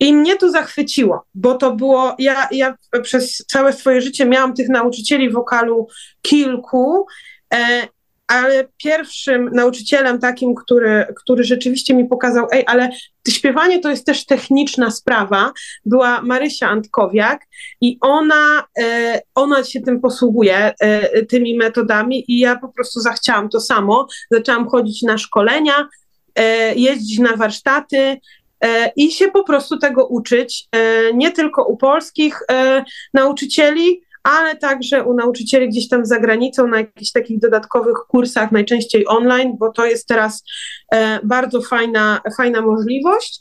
I 0.00 0.12
mnie 0.14 0.36
to 0.36 0.50
zachwyciło, 0.50 1.24
bo 1.34 1.54
to 1.54 1.76
było, 1.76 2.16
ja, 2.18 2.48
ja 2.50 2.74
przez 3.02 3.36
całe 3.36 3.72
swoje 3.72 4.00
życie 4.00 4.26
miałam 4.26 4.54
tych 4.54 4.68
nauczycieli 4.68 5.30
wokalu 5.30 5.86
kilku, 6.22 7.06
e, 7.54 7.88
ale 8.28 8.68
pierwszym 8.76 9.50
nauczycielem 9.52 10.18
takim, 10.18 10.54
który, 10.54 11.06
który 11.16 11.44
rzeczywiście 11.44 11.94
mi 11.94 12.04
pokazał, 12.04 12.46
ej, 12.52 12.64
ale 12.66 12.90
śpiewanie 13.28 13.78
to 13.78 13.90
jest 13.90 14.06
też 14.06 14.26
techniczna 14.26 14.90
sprawa, 14.90 15.52
była 15.84 16.22
Marysia 16.22 16.68
Antkowiak 16.68 17.46
i 17.80 17.98
ona, 18.00 18.64
e, 18.78 19.20
ona 19.34 19.64
się 19.64 19.80
tym 19.80 20.00
posługuje, 20.00 20.72
e, 20.80 21.24
tymi 21.24 21.56
metodami 21.56 22.24
i 22.28 22.38
ja 22.38 22.58
po 22.58 22.68
prostu 22.68 23.00
zachciałam 23.00 23.48
to 23.48 23.60
samo. 23.60 24.06
Zaczęłam 24.30 24.68
chodzić 24.68 25.02
na 25.02 25.18
szkolenia, 25.18 25.88
e, 26.34 26.74
jeździć 26.74 27.18
na 27.18 27.36
warsztaty, 27.36 28.16
i 28.96 29.12
się 29.12 29.30
po 29.30 29.44
prostu 29.44 29.78
tego 29.78 30.06
uczyć, 30.06 30.68
nie 31.14 31.32
tylko 31.32 31.64
u 31.64 31.76
polskich 31.76 32.40
nauczycieli, 33.14 34.02
ale 34.28 34.56
także 34.56 35.04
u 35.04 35.14
nauczycieli 35.14 35.68
gdzieś 35.68 35.88
tam 35.88 36.06
za 36.06 36.20
granicą 36.20 36.66
na 36.66 36.78
jakichś 36.78 37.12
takich 37.12 37.38
dodatkowych 37.38 37.96
kursach, 38.08 38.52
najczęściej 38.52 39.04
online, 39.08 39.56
bo 39.58 39.72
to 39.72 39.86
jest 39.86 40.06
teraz 40.06 40.44
e, 40.92 41.20
bardzo 41.24 41.62
fajna, 41.62 42.20
fajna 42.36 42.60
możliwość. 42.60 43.40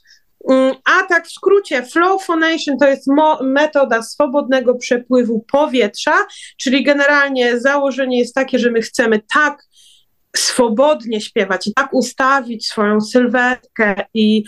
Mm, 0.49 0.75
a 0.85 1.03
tak 1.03 1.27
w 1.27 1.31
skrócie, 1.31 1.83
flow 1.83 2.25
phonation 2.25 2.77
to 2.77 2.87
jest 2.87 3.07
metoda 3.41 4.01
swobodnego 4.01 4.75
przepływu 4.75 5.45
powietrza, 5.51 6.25
czyli 6.57 6.83
generalnie 6.83 7.59
założenie 7.59 8.19
jest 8.19 8.35
takie, 8.35 8.59
że 8.59 8.71
my 8.71 8.81
chcemy 8.81 9.21
tak 9.33 9.63
swobodnie 10.35 11.21
śpiewać 11.21 11.67
i 11.67 11.73
tak 11.73 11.93
ustawić 11.93 12.67
swoją 12.67 13.01
sylwetkę 13.01 13.95
i 14.13 14.43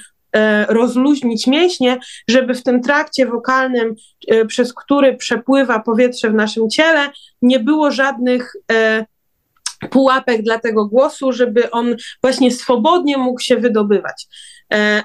rozluźnić 0.68 1.48
mięśnie, 1.48 2.00
żeby 2.28 2.54
w 2.54 2.64
tym 2.64 2.82
trakcie 2.82 3.26
wokalnym, 3.26 3.96
e, 4.28 4.46
przez 4.46 4.74
który 4.74 5.18
przepływa 5.18 5.80
powietrze 5.80 6.30
w 6.30 6.34
naszym 6.34 6.70
ciele, 6.70 7.10
nie 7.42 7.60
było 7.60 7.92
żadnych 7.92 8.54
e, 8.72 9.06
pułapek 9.92 10.42
dla 10.42 10.60
tego 10.60 10.86
głosu, 10.86 11.32
żeby 11.32 11.72
on 11.72 11.96
właśnie 12.24 12.52
swobodnie 12.52 13.18
mógł 13.18 13.40
się 13.40 13.58
wydobywać. 13.58 14.28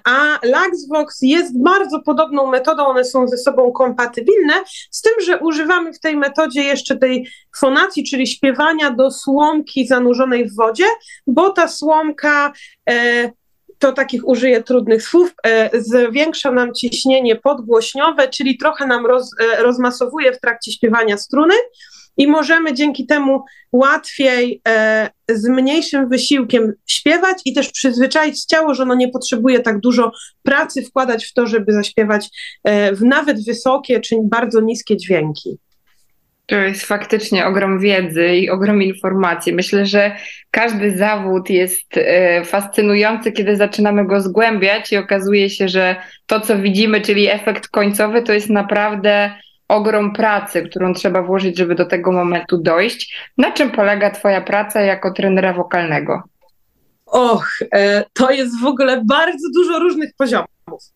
A 0.05 0.39
LaxVox 0.43 1.19
jest 1.23 1.63
bardzo 1.63 2.01
podobną 2.01 2.47
metodą, 2.47 2.87
one 2.87 3.05
są 3.05 3.29
ze 3.29 3.37
sobą 3.37 3.73
kompatybilne, 3.73 4.55
z 4.91 5.03
tym, 5.03 5.13
że 5.27 5.39
używamy 5.39 5.93
w 5.93 6.01
tej 6.01 6.17
metodzie 6.17 6.63
jeszcze 6.63 6.97
tej 6.97 7.29
fonacji, 7.57 8.05
czyli 8.05 8.27
śpiewania 8.27 8.91
do 8.91 9.11
słomki 9.11 9.87
zanurzonej 9.87 10.49
w 10.49 10.57
wodzie, 10.57 10.85
bo 11.27 11.51
ta 11.51 11.69
słomka 11.69 12.53
to 13.79 13.93
takich 13.93 14.29
użyję 14.29 14.63
trudnych 14.63 15.03
słów, 15.03 15.35
e, 15.47 15.71
zwiększa 15.81 16.53
nam 16.53 16.75
ciśnienie 16.75 17.37
podgłośniowe, 17.37 18.29
czyli 18.29 18.59
trochę 18.59 18.87
nam 18.87 19.07
roz, 19.07 19.31
e, 19.41 19.63
rozmasowuje 19.63 20.33
w 20.33 20.41
trakcie 20.41 20.73
śpiewania 20.73 21.19
struny 21.19 21.55
i 22.17 22.27
możemy 22.27 22.75
dzięki 22.75 23.07
temu 23.07 23.45
łatwiej, 23.73 24.61
e, 24.69 25.11
z 25.29 25.49
mniejszym 25.49 26.09
wysiłkiem 26.09 26.73
śpiewać 26.87 27.39
i 27.45 27.55
też 27.55 27.71
przyzwyczaić 27.71 28.45
ciało, 28.45 28.75
że 28.75 28.83
ono 28.83 28.95
nie 28.95 29.09
potrzebuje 29.09 29.61
tak 29.61 29.81
dużo 29.81 30.13
pracy 30.43 30.83
wkładać 30.83 31.27
w 31.27 31.33
to, 31.33 31.47
żeby 31.47 31.73
zaśpiewać 31.73 32.29
w 32.93 33.03
nawet 33.03 33.45
wysokie 33.45 34.01
czy 34.01 34.17
bardzo 34.23 34.61
niskie 34.61 34.97
dźwięki. 34.97 35.59
To 36.47 36.57
jest 36.57 36.87
faktycznie 36.87 37.47
ogrom 37.47 37.79
wiedzy 37.79 38.29
i 38.29 38.51
ogrom 38.51 38.83
informacji. 38.83 39.53
Myślę, 39.53 39.87
że 39.87 40.17
każdy 40.51 40.97
zawód 40.97 41.51
jest 41.51 41.97
e, 41.97 42.45
fascynujący, 42.45 43.33
kiedy 43.33 43.57
zaczynamy 43.57 44.07
go 44.07 44.21
zgłębiać 44.21 44.93
i 44.93 44.97
okazuje 44.97 45.51
się, 45.51 45.69
że 45.69 45.97
to, 46.27 46.41
co 46.41 46.59
widzimy, 46.59 47.01
czyli 47.01 47.31
efekt 47.31 47.69
końcowy, 47.69 48.23
to 48.23 48.33
jest 48.33 48.51
naprawdę 48.51 49.35
ogrom 49.69 50.13
pracy, 50.13 50.63
którą 50.63 50.95
trzeba 50.95 51.23
włożyć, 51.23 51.59
żeby 51.59 51.75
do 51.75 51.85
tego 51.85 52.13
momentu 52.13 52.59
dojść. 52.59 53.17
Na 53.39 53.53
czym 53.53 53.71
polega 53.71 54.11
Twoja 54.11 54.41
praca 54.41 54.81
jako 54.81 55.13
trenera 55.13 55.53
wokalnego? 55.53 56.23
Och, 57.07 57.49
e, 57.75 58.05
to 58.13 58.31
jest 58.31 58.61
w 58.61 58.67
ogóle 58.67 59.03
bardzo 59.07 59.49
dużo 59.55 59.79
różnych 59.79 60.11
poziomów. 60.19 60.94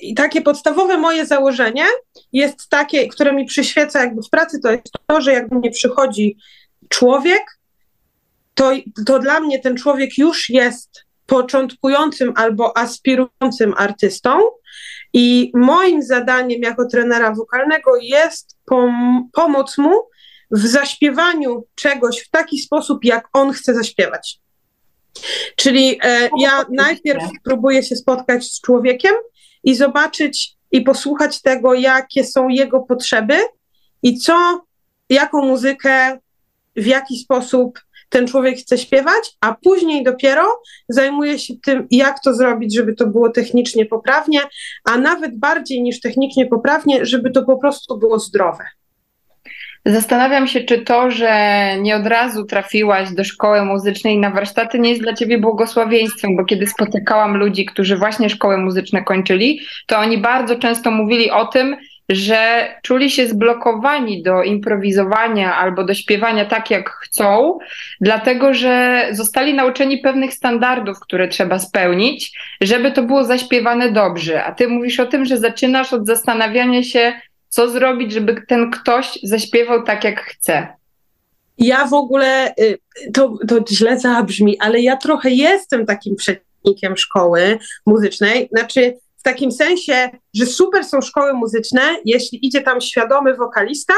I 0.00 0.14
takie 0.14 0.42
podstawowe 0.42 0.98
moje 0.98 1.26
założenie 1.26 1.84
jest 2.32 2.68
takie, 2.68 3.08
które 3.08 3.32
mi 3.32 3.44
przyświeca 3.44 4.00
jakby 4.00 4.22
w 4.22 4.30
pracy, 4.30 4.60
to 4.60 4.70
jest 4.70 4.90
to, 5.06 5.20
że 5.20 5.32
jak 5.32 5.48
do 5.48 5.56
mnie 5.56 5.70
przychodzi 5.70 6.36
człowiek, 6.88 7.42
to, 8.54 8.72
to 9.06 9.18
dla 9.18 9.40
mnie 9.40 9.58
ten 9.58 9.76
człowiek 9.76 10.18
już 10.18 10.50
jest 10.50 11.04
początkującym 11.26 12.32
albo 12.36 12.76
aspirującym 12.78 13.74
artystą. 13.76 14.40
I 15.12 15.52
moim 15.54 16.02
zadaniem 16.02 16.62
jako 16.62 16.88
trenera 16.88 17.34
wokalnego 17.34 17.96
jest 18.02 18.56
pom 18.66 19.28
pomóc 19.32 19.78
mu 19.78 19.92
w 20.50 20.66
zaśpiewaniu 20.66 21.64
czegoś 21.74 22.20
w 22.20 22.30
taki 22.30 22.58
sposób, 22.58 23.04
jak 23.04 23.28
on 23.32 23.52
chce 23.52 23.74
zaśpiewać. 23.74 24.40
Czyli 25.56 25.98
e, 26.02 26.30
ja 26.38 26.64
najpierw 26.70 27.24
próbuję 27.44 27.82
się 27.82 27.96
spotkać 27.96 28.44
z 28.44 28.60
człowiekiem 28.60 29.14
i 29.66 29.74
zobaczyć 29.74 30.56
i 30.72 30.80
posłuchać 30.80 31.42
tego, 31.42 31.74
jakie 31.74 32.24
są 32.24 32.48
jego 32.48 32.80
potrzeby 32.80 33.34
i 34.02 34.18
co, 34.18 34.64
jaką 35.10 35.46
muzykę, 35.46 36.18
w 36.76 36.86
jaki 36.86 37.18
sposób 37.18 37.80
ten 38.08 38.26
człowiek 38.26 38.58
chce 38.58 38.78
śpiewać, 38.78 39.36
a 39.40 39.54
później 39.54 40.04
dopiero 40.04 40.46
zajmuje 40.88 41.38
się 41.38 41.54
tym, 41.64 41.86
jak 41.90 42.22
to 42.22 42.34
zrobić, 42.34 42.74
żeby 42.74 42.94
to 42.94 43.06
było 43.06 43.30
technicznie 43.30 43.86
poprawnie, 43.86 44.40
a 44.84 44.98
nawet 44.98 45.38
bardziej 45.38 45.82
niż 45.82 46.00
technicznie 46.00 46.46
poprawnie, 46.46 47.06
żeby 47.06 47.30
to 47.30 47.42
po 47.42 47.56
prostu 47.56 47.98
było 47.98 48.18
zdrowe. 48.18 48.64
Zastanawiam 49.86 50.46
się, 50.46 50.60
czy 50.60 50.78
to, 50.78 51.10
że 51.10 51.62
nie 51.80 51.96
od 51.96 52.06
razu 52.06 52.44
trafiłaś 52.44 53.10
do 53.10 53.24
szkoły 53.24 53.64
muzycznej 53.64 54.18
na 54.18 54.30
warsztaty, 54.30 54.78
nie 54.78 54.90
jest 54.90 55.02
dla 55.02 55.14
ciebie 55.14 55.38
błogosławieństwem, 55.38 56.36
bo 56.36 56.44
kiedy 56.44 56.66
spotykałam 56.66 57.36
ludzi, 57.36 57.64
którzy 57.64 57.96
właśnie 57.96 58.30
szkoły 58.30 58.58
muzyczne 58.58 59.02
kończyli, 59.02 59.60
to 59.86 59.98
oni 59.98 60.18
bardzo 60.18 60.56
często 60.56 60.90
mówili 60.90 61.30
o 61.30 61.44
tym, 61.44 61.76
że 62.08 62.68
czuli 62.82 63.10
się 63.10 63.26
zblokowani 63.26 64.22
do 64.22 64.42
improwizowania 64.42 65.56
albo 65.56 65.84
do 65.84 65.94
śpiewania 65.94 66.44
tak, 66.44 66.70
jak 66.70 66.90
chcą, 66.90 67.58
dlatego 68.00 68.54
że 68.54 69.06
zostali 69.12 69.54
nauczeni 69.54 69.98
pewnych 69.98 70.32
standardów, 70.32 71.00
które 71.00 71.28
trzeba 71.28 71.58
spełnić, 71.58 72.38
żeby 72.60 72.92
to 72.92 73.02
było 73.02 73.24
zaśpiewane 73.24 73.92
dobrze. 73.92 74.44
A 74.44 74.52
ty 74.52 74.68
mówisz 74.68 75.00
o 75.00 75.06
tym, 75.06 75.24
że 75.24 75.38
zaczynasz 75.38 75.92
od 75.92 76.06
zastanawiania 76.06 76.82
się, 76.82 77.12
co 77.48 77.70
zrobić, 77.70 78.12
żeby 78.12 78.42
ten 78.48 78.70
ktoś 78.70 79.18
zaśpiewał 79.22 79.82
tak, 79.82 80.04
jak 80.04 80.20
chce? 80.20 80.68
Ja 81.58 81.86
w 81.86 81.94
ogóle, 81.94 82.54
y, 82.60 82.78
to, 83.14 83.38
to 83.48 83.64
źle 83.70 84.00
zabrzmi, 84.00 84.58
ale 84.58 84.80
ja 84.80 84.96
trochę 84.96 85.30
jestem 85.30 85.86
takim 85.86 86.16
przeciwnikiem 86.16 86.96
szkoły 86.96 87.58
muzycznej. 87.86 88.48
Znaczy, 88.52 88.98
w 89.16 89.22
takim 89.22 89.52
sensie, 89.52 90.10
że 90.34 90.46
super 90.46 90.84
są 90.84 91.00
szkoły 91.00 91.32
muzyczne, 91.32 91.82
jeśli 92.04 92.46
idzie 92.46 92.60
tam 92.60 92.80
świadomy 92.80 93.34
wokalista, 93.34 93.94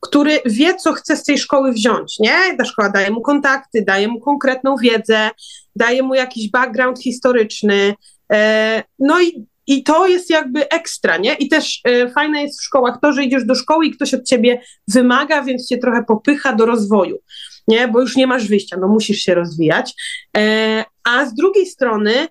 który 0.00 0.40
wie, 0.46 0.74
co 0.74 0.92
chce 0.92 1.16
z 1.16 1.24
tej 1.24 1.38
szkoły 1.38 1.72
wziąć, 1.72 2.18
nie? 2.18 2.56
Ta 2.58 2.64
szkoła 2.64 2.88
daje 2.88 3.10
mu 3.10 3.20
kontakty, 3.20 3.82
daje 3.82 4.08
mu 4.08 4.20
konkretną 4.20 4.76
wiedzę, 4.76 5.30
daje 5.76 6.02
mu 6.02 6.14
jakiś 6.14 6.50
background 6.50 7.02
historyczny. 7.02 7.94
E, 8.32 8.82
no 8.98 9.22
i 9.22 9.46
i 9.66 9.82
to 9.82 10.06
jest 10.06 10.30
jakby 10.30 10.68
ekstra, 10.68 11.16
nie? 11.16 11.34
I 11.34 11.48
też 11.48 11.80
y, 11.88 12.10
fajne 12.10 12.42
jest 12.42 12.60
w 12.60 12.64
szkołach 12.64 12.98
to, 13.02 13.12
że 13.12 13.24
idziesz 13.24 13.44
do 13.44 13.54
szkoły 13.54 13.86
i 13.86 13.90
ktoś 13.90 14.14
od 14.14 14.24
ciebie 14.24 14.62
wymaga, 14.88 15.42
więc 15.42 15.68
cię 15.68 15.78
trochę 15.78 16.04
popycha 16.04 16.52
do 16.52 16.66
rozwoju, 16.66 17.18
nie? 17.68 17.88
Bo 17.88 18.00
już 18.00 18.16
nie 18.16 18.26
masz 18.26 18.48
wyjścia, 18.48 18.76
no 18.80 18.88
musisz 18.88 19.18
się 19.18 19.34
rozwijać. 19.34 19.94
E, 20.36 20.84
a 21.04 21.26
z 21.26 21.34
drugiej 21.34 21.66
strony, 21.66 22.28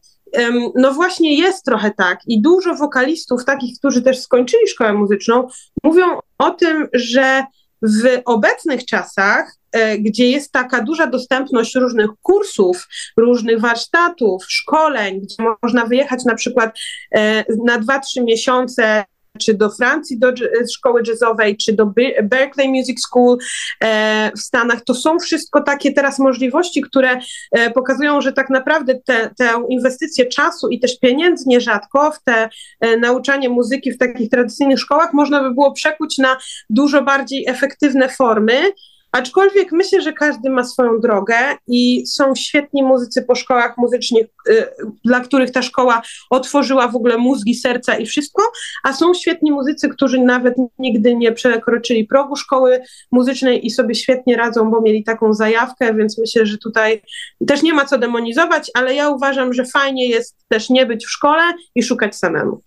no 0.75 0.93
właśnie 0.93 1.37
jest 1.37 1.65
trochę 1.65 1.91
tak 1.91 2.19
i 2.27 2.41
dużo 2.41 2.75
wokalistów, 2.75 3.45
takich, 3.45 3.77
którzy 3.79 4.01
też 4.01 4.19
skończyli 4.19 4.67
szkołę 4.67 4.93
muzyczną, 4.93 5.47
mówią 5.83 6.05
o 6.37 6.51
tym, 6.51 6.87
że 6.93 7.43
w 7.81 8.21
obecnych 8.25 8.85
czasach, 8.85 9.55
gdzie 9.99 10.29
jest 10.29 10.51
taka 10.51 10.83
duża 10.83 11.07
dostępność 11.07 11.75
różnych 11.75 12.09
kursów, 12.21 12.87
różnych 13.17 13.59
warsztatów, 13.59 14.43
szkoleń, 14.47 15.21
gdzie 15.21 15.35
można 15.63 15.85
wyjechać 15.85 16.25
na 16.25 16.35
przykład 16.35 16.79
e, 17.11 17.45
na 17.65 17.79
2-3 17.79 18.23
miesiące 18.23 19.05
czy 19.39 19.53
do 19.53 19.69
Francji, 19.69 20.19
do 20.19 20.31
szkoły 20.77 21.01
jazzowej, 21.07 21.57
czy 21.57 21.73
do 21.73 21.93
Berkeley 22.23 22.69
Music 22.69 23.01
School 23.01 23.37
e, 23.83 24.31
w 24.31 24.39
Stanach. 24.39 24.83
To 24.83 24.93
są 24.93 25.19
wszystko 25.19 25.61
takie 25.61 25.93
teraz 25.93 26.19
możliwości, 26.19 26.81
które 26.81 27.19
e, 27.51 27.71
pokazują, 27.71 28.21
że 28.21 28.33
tak 28.33 28.49
naprawdę 28.49 28.99
tę 29.37 29.49
inwestycję 29.69 30.25
czasu 30.25 30.69
i 30.69 30.79
też 30.79 30.99
pieniędzy 30.99 31.43
nierzadko 31.47 32.11
w 32.11 32.23
te 32.23 32.49
e, 32.79 32.97
nauczanie 32.97 33.49
muzyki 33.49 33.91
w 33.91 33.97
takich 33.97 34.29
tradycyjnych 34.29 34.79
szkołach 34.79 35.13
można 35.13 35.43
by 35.43 35.53
było 35.53 35.71
przekuć 35.71 36.17
na 36.17 36.37
dużo 36.69 37.01
bardziej 37.01 37.45
efektywne 37.47 38.09
formy, 38.09 38.71
Aczkolwiek 39.15 39.71
myślę, 39.71 40.01
że 40.01 40.13
każdy 40.13 40.49
ma 40.49 40.63
swoją 40.63 40.99
drogę 40.99 41.35
i 41.67 42.07
są 42.07 42.35
świetni 42.35 42.83
muzycy 42.83 43.21
po 43.21 43.35
szkołach 43.35 43.77
muzycznych, 43.77 44.27
y, 44.49 44.67
dla 45.05 45.19
których 45.19 45.51
ta 45.51 45.61
szkoła 45.61 46.01
otworzyła 46.29 46.87
w 46.87 46.95
ogóle 46.95 47.17
mózgi, 47.17 47.55
serca 47.55 47.97
i 47.97 48.05
wszystko, 48.05 48.43
a 48.83 48.93
są 48.93 49.13
świetni 49.13 49.51
muzycy, 49.51 49.89
którzy 49.89 50.19
nawet 50.19 50.55
nigdy 50.79 51.15
nie 51.15 51.31
przekroczyli 51.31 52.05
progu 52.05 52.35
szkoły 52.35 52.81
muzycznej 53.11 53.65
i 53.65 53.71
sobie 53.71 53.95
świetnie 53.95 54.37
radzą, 54.37 54.71
bo 54.71 54.81
mieli 54.81 55.03
taką 55.03 55.33
zajawkę, 55.33 55.93
więc 55.93 56.17
myślę, 56.17 56.45
że 56.45 56.57
tutaj 56.57 57.01
też 57.47 57.63
nie 57.63 57.73
ma 57.73 57.85
co 57.85 57.97
demonizować, 57.97 58.71
ale 58.73 58.95
ja 58.95 59.09
uważam, 59.09 59.53
że 59.53 59.65
fajnie 59.65 60.09
jest 60.09 60.37
też 60.47 60.69
nie 60.69 60.85
być 60.85 61.05
w 61.05 61.11
szkole 61.11 61.43
i 61.75 61.83
szukać 61.83 62.15
samemu. 62.15 62.61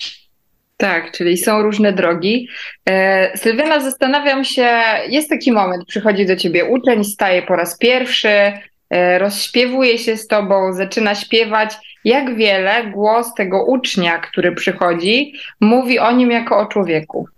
Tak, 0.79 1.13
czyli 1.13 1.39
są 1.39 1.63
różne 1.63 1.93
drogi. 1.93 2.49
E, 2.89 3.37
Sylwiana, 3.37 3.81
zastanawiam 3.81 4.45
się, 4.45 4.69
jest 5.09 5.29
taki 5.29 5.53
moment, 5.53 5.85
przychodzi 5.85 6.27
do 6.27 6.37
ciebie 6.37 6.65
uczeń, 6.65 7.05
staje 7.05 7.43
po 7.43 7.57
raz 7.57 7.79
pierwszy, 7.79 8.53
e, 8.91 9.19
rozśpiewuje 9.19 9.99
się 9.99 10.17
z 10.17 10.27
tobą, 10.27 10.73
zaczyna 10.73 11.15
śpiewać. 11.15 11.75
Jak 12.05 12.37
wiele 12.37 12.87
głos 12.87 13.35
tego 13.35 13.65
ucznia, 13.65 14.19
który 14.19 14.55
przychodzi, 14.55 15.33
mówi 15.61 15.99
o 15.99 16.13
nim 16.13 16.31
jako 16.31 16.59
o 16.59 16.67
człowieku? 16.67 17.29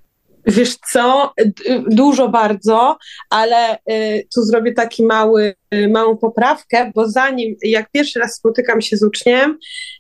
Wiesz 0.47 0.77
co, 0.77 1.33
dużo 1.87 2.29
bardzo, 2.29 2.97
ale 3.31 3.75
y, 3.75 4.27
tu 4.35 4.43
zrobię 4.43 4.73
taki 4.73 5.07
mały, 5.07 5.55
małą 5.89 6.17
poprawkę, 6.17 6.93
bo 6.95 7.09
zanim, 7.09 7.57
jak 7.63 7.91
pierwszy 7.91 8.19
raz 8.19 8.35
spotykam 8.35 8.81
się 8.81 8.97
z 8.97 9.03
uczniem, 9.03 9.59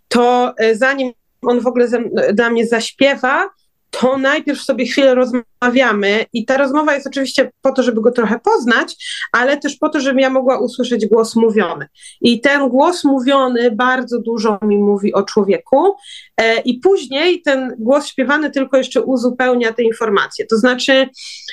to 0.09 0.55
zanim 0.73 1.13
on 1.43 1.61
w 1.61 1.67
ogóle 1.67 1.89
dla 2.33 2.51
mnie 2.51 2.67
zaśpiewa, 2.67 3.51
to 3.91 4.19
najpierw 4.19 4.63
sobie 4.63 4.87
chwilę 4.87 5.15
rozmawiamy 5.15 6.25
i 6.33 6.45
ta 6.45 6.57
rozmowa 6.57 6.95
jest 6.95 7.07
oczywiście 7.07 7.51
po 7.63 7.73
to, 7.73 7.83
żeby 7.83 8.01
go 8.01 8.11
trochę 8.11 8.39
poznać, 8.39 8.97
ale 9.33 9.57
też 9.57 9.77
po 9.77 9.89
to, 9.89 10.01
żebym 10.01 10.19
ja 10.19 10.31
mogła 10.31 10.59
usłyszeć 10.59 11.07
głos 11.07 11.37
mówiony. 11.37 11.87
I 12.21 12.41
ten 12.41 12.69
głos 12.69 13.05
mówiony 13.05 13.71
bardzo 13.71 14.21
dużo 14.21 14.59
mi 14.63 14.79
mówi 14.79 15.15
o 15.15 15.23
człowieku 15.23 15.95
e, 16.37 16.61
i 16.61 16.79
później 16.79 17.43
ten 17.43 17.75
głos 17.79 18.07
śpiewany 18.07 18.51
tylko 18.51 18.77
jeszcze 18.77 19.03
uzupełnia 19.03 19.73
te 19.73 19.83
informacje. 19.83 20.47
To 20.47 20.57
znaczy, 20.57 21.09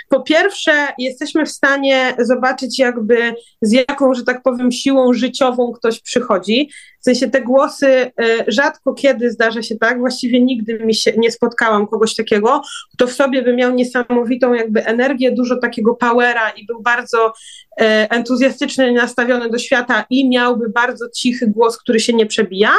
po 0.09 0.21
pierwsze, 0.21 0.87
jesteśmy 0.97 1.45
w 1.45 1.51
stanie 1.51 2.15
zobaczyć 2.19 2.79
jakby 2.79 3.35
z 3.61 3.71
jaką, 3.71 4.13
że 4.13 4.23
tak 4.23 4.43
powiem, 4.43 4.71
siłą 4.71 5.13
życiową 5.13 5.71
ktoś 5.71 6.01
przychodzi. 6.01 6.69
Sensie 7.07 7.29
te 7.29 7.41
głosy 7.41 7.87
e, 7.87 8.11
rzadko 8.47 8.93
kiedy 8.93 9.31
zdarza 9.31 9.61
się 9.61 9.75
tak, 9.75 9.99
właściwie 9.99 10.41
nigdy 10.41 10.79
mi 10.79 10.95
się 10.95 11.13
nie 11.17 11.31
spotkałam 11.31 11.87
kogoś 11.87 12.15
takiego, 12.15 12.61
kto 12.93 13.07
w 13.07 13.13
sobie 13.13 13.41
by 13.41 13.55
miał 13.55 13.73
niesamowitą 13.73 14.53
jakby 14.53 14.85
energię, 14.85 15.31
dużo 15.31 15.57
takiego 15.57 15.95
powera 15.95 16.49
i 16.49 16.65
był 16.65 16.81
bardzo 16.81 17.33
e, 17.81 18.11
entuzjastycznie 18.11 18.91
nastawiony 18.91 19.49
do 19.49 19.57
świata 19.57 20.05
i 20.09 20.29
miałby 20.29 20.69
bardzo 20.69 21.09
cichy 21.09 21.47
głos, 21.47 21.77
który 21.77 21.99
się 21.99 22.13
nie 22.13 22.25
przebija, 22.25 22.71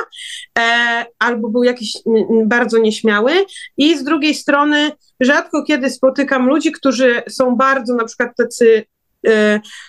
e, 0.58 0.62
albo 1.18 1.49
był 1.49 1.62
jakiś 1.62 1.92
bardzo 2.44 2.78
nieśmiały. 2.78 3.32
I 3.76 3.99
z 3.99 4.04
drugiej 4.04 4.35
strony 4.35 4.90
rzadko 5.20 5.64
kiedy 5.64 5.90
spotykam 5.90 6.49
ludzi, 6.49 6.73
którzy 6.73 7.23
są 7.28 7.56
bardzo 7.56 7.94
na 7.94 8.04
przykład 8.04 8.37
tacy 8.37 8.85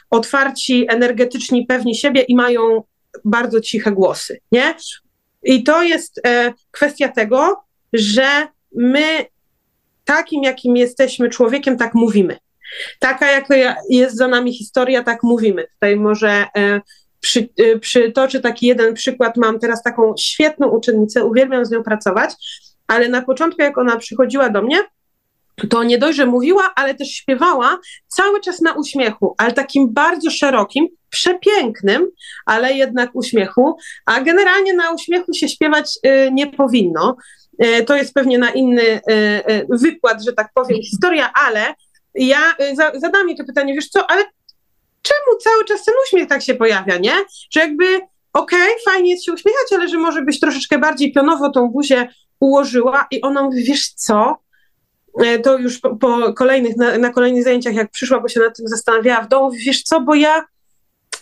otwarci, 0.10 0.86
energetyczni, 0.90 1.66
pewni 1.66 1.96
siebie 1.96 2.22
i 2.22 2.36
mają 2.36 2.84
bardzo 3.26 3.62
ciche 3.62 3.92
głosy, 3.92 4.40
nie? 4.52 4.76
I 5.44 5.64
to 5.64 5.84
jest 5.84 6.22
e, 6.28 6.54
kwestia 6.72 7.10
tego, 7.10 7.64
że 7.94 8.48
my 8.76 9.26
takim, 10.06 10.44
jakim 10.44 10.78
jesteśmy 10.78 11.30
człowiekiem, 11.30 11.78
tak 11.78 11.94
mówimy. 11.94 12.38
Taka, 13.00 13.32
jak 13.32 13.48
jest 13.90 14.16
za 14.16 14.28
nami 14.28 14.54
historia, 14.54 15.04
tak 15.04 15.24
mówimy. 15.24 15.68
Tutaj 15.74 15.96
może 15.96 16.46
e, 16.58 16.82
przy, 17.20 17.50
e, 17.58 17.80
przytoczę 17.80 18.40
taki 18.40 18.68
jeden 18.68 18.94
przykład. 18.94 19.38
Mam 19.38 19.60
teraz 19.60 19.84
taką 19.84 20.14
świetną 20.20 20.68
uczennicę, 20.68 21.26
uwielbiam 21.26 21.66
z 21.66 21.72
nią 21.72 21.84
pracować, 21.84 22.34
ale 22.88 23.10
na 23.10 23.22
początku, 23.22 23.62
jak 23.62 23.78
ona 23.78 23.98
przychodziła 23.98 24.50
do 24.50 24.62
mnie, 24.62 24.78
to 25.68 25.84
nie 25.84 25.98
dość, 25.98 26.18
że 26.18 26.26
mówiła, 26.26 26.72
ale 26.76 26.96
też 26.96 27.08
śpiewała 27.08 27.78
cały 28.08 28.42
czas 28.42 28.62
na 28.62 28.74
uśmiechu, 28.74 29.36
ale 29.38 29.54
takim 29.54 29.94
bardzo 29.94 30.32
szerokim, 30.32 30.88
przepięknym, 31.10 32.08
ale 32.46 32.74
jednak 32.74 33.10
uśmiechu, 33.14 33.76
a 34.06 34.22
generalnie 34.22 34.74
na 34.74 34.92
uśmiechu 34.92 35.34
się 35.34 35.50
śpiewać 35.50 36.00
y, 36.06 36.32
nie 36.32 36.48
powinno. 36.48 37.16
Y, 37.66 37.84
to 37.84 37.96
jest 37.96 38.14
pewnie 38.14 38.38
na 38.38 38.50
inny 38.50 38.82
y, 38.82 39.02
wykład, 39.70 40.24
że 40.24 40.34
tak 40.34 40.50
powiem, 40.54 40.82
historia, 40.82 41.32
ale 41.34 41.74
ja 42.16 42.40
za, 42.74 42.92
zadam 43.00 43.28
mi 43.28 43.38
to 43.38 43.44
pytanie, 43.44 43.74
wiesz 43.74 43.90
co, 43.90 44.12
ale 44.12 44.24
czemu 45.02 45.38
cały 45.44 45.66
czas 45.66 45.86
ten 45.86 45.94
uśmiech 46.08 46.30
tak 46.30 46.42
się 46.42 46.56
pojawia, 46.56 46.98
nie? 46.98 47.14
Że 47.52 47.60
jakby 47.60 47.86
okej, 48.34 48.62
okay, 48.62 48.94
fajnie 48.94 49.12
jest 49.12 49.26
się 49.26 49.34
uśmiechać, 49.34 49.74
ale 49.74 49.88
że 49.88 49.98
może 49.98 50.22
byś 50.22 50.40
troszeczkę 50.40 50.78
bardziej 50.78 51.14
pionowo 51.14 51.50
tą 51.50 51.68
buzię 51.68 52.08
ułożyła 52.40 53.08
i 53.12 53.22
ona 53.22 53.44
mówi, 53.44 53.64
wiesz 53.64 53.90
co, 53.90 54.38
to 55.44 55.58
już 55.58 55.80
po, 55.80 55.96
po 55.96 56.34
kolejnych, 56.34 56.78
na, 56.78 56.98
na, 56.98 57.10
kolejnych 57.10 57.44
zajęciach, 57.44 57.74
jak 57.74 57.92
przyszła, 57.92 58.20
bo 58.20 58.28
się 58.28 58.40
nad 58.40 58.58
tym 58.58 58.68
zastanawiała 58.68 59.22
w 59.22 59.28
domu, 59.28 59.52
wiesz 59.52 59.84
co, 59.84 60.02
bo 60.02 60.16
ja 60.16 60.46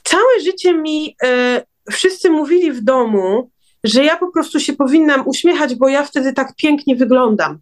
całe 0.03 0.39
życie 0.43 0.73
mi 0.73 1.15
e, 1.23 1.65
wszyscy 1.91 2.29
mówili 2.29 2.71
w 2.71 2.83
domu, 2.83 3.51
że 3.83 4.03
ja 4.03 4.17
po 4.17 4.31
prostu 4.31 4.59
się 4.59 4.73
powinnam 4.73 5.27
uśmiechać, 5.27 5.75
bo 5.75 5.87
ja 5.87 6.03
wtedy 6.03 6.33
tak 6.33 6.55
pięknie 6.55 6.95
wyglądam. 6.95 7.59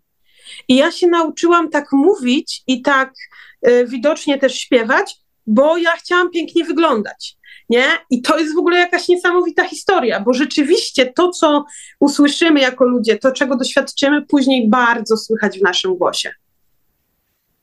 I 0.67 0.75
ja 0.75 0.91
się 0.91 1.07
nauczyłam 1.07 1.69
tak 1.69 1.91
mówić 1.91 2.63
i 2.67 2.81
tak 2.81 3.13
e, 3.61 3.85
widocznie 3.85 4.37
też 4.37 4.55
śpiewać, 4.55 5.15
bo 5.47 5.77
ja 5.77 5.91
chciałam 5.91 6.31
pięknie 6.31 6.65
wyglądać 6.65 7.37
nie? 7.69 7.83
I 8.09 8.21
to 8.21 8.39
jest 8.39 8.55
w 8.55 8.57
ogóle 8.57 8.77
jakaś 8.77 9.07
niesamowita 9.07 9.67
historia, 9.67 10.19
bo 10.19 10.33
rzeczywiście 10.33 11.05
to, 11.05 11.29
co 11.29 11.65
usłyszymy 11.99 12.59
jako 12.59 12.85
ludzie, 12.85 13.17
to, 13.17 13.31
czego 13.31 13.55
doświadczymy, 13.55 14.21
później 14.21 14.69
bardzo 14.69 15.17
słychać 15.17 15.59
w 15.59 15.63
naszym 15.63 15.95
głosie. 15.95 16.31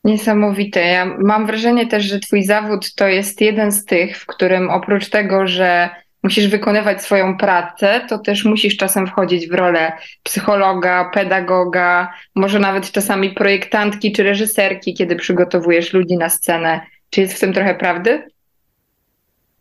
Niesamowite. 0.05 0.81
Ja 0.81 1.17
mam 1.19 1.47
wrażenie 1.47 1.87
też, 1.87 2.05
że 2.05 2.19
Twój 2.19 2.45
zawód 2.45 2.95
to 2.95 3.09
jest 3.09 3.41
jeden 3.41 3.73
z 3.73 3.85
tych, 3.85 4.19
w 4.19 4.27
którym 4.27 4.71
oprócz 4.71 5.09
tego, 5.09 5.47
że 5.47 5.91
musisz 6.23 6.49
wykonywać 6.49 7.03
swoją 7.03 7.37
pracę, 7.37 8.01
to 8.09 8.19
też 8.19 8.45
musisz 8.45 8.77
czasem 8.77 9.07
wchodzić 9.07 9.49
w 9.49 9.55
rolę 9.55 9.93
psychologa, 10.23 11.11
pedagoga, 11.15 12.13
może 12.35 12.59
nawet 12.59 12.93
czasami 12.93 13.31
projektantki 13.31 14.13
czy 14.13 14.23
reżyserki, 14.23 14.95
kiedy 14.95 15.17
przygotowujesz 15.17 15.93
ludzi 15.93 16.17
na 16.17 16.29
scenę. 16.29 16.81
Czy 17.11 17.21
jest 17.21 17.35
w 17.35 17.41
tym 17.41 17.53
trochę 17.53 17.75
prawdy? 17.75 18.23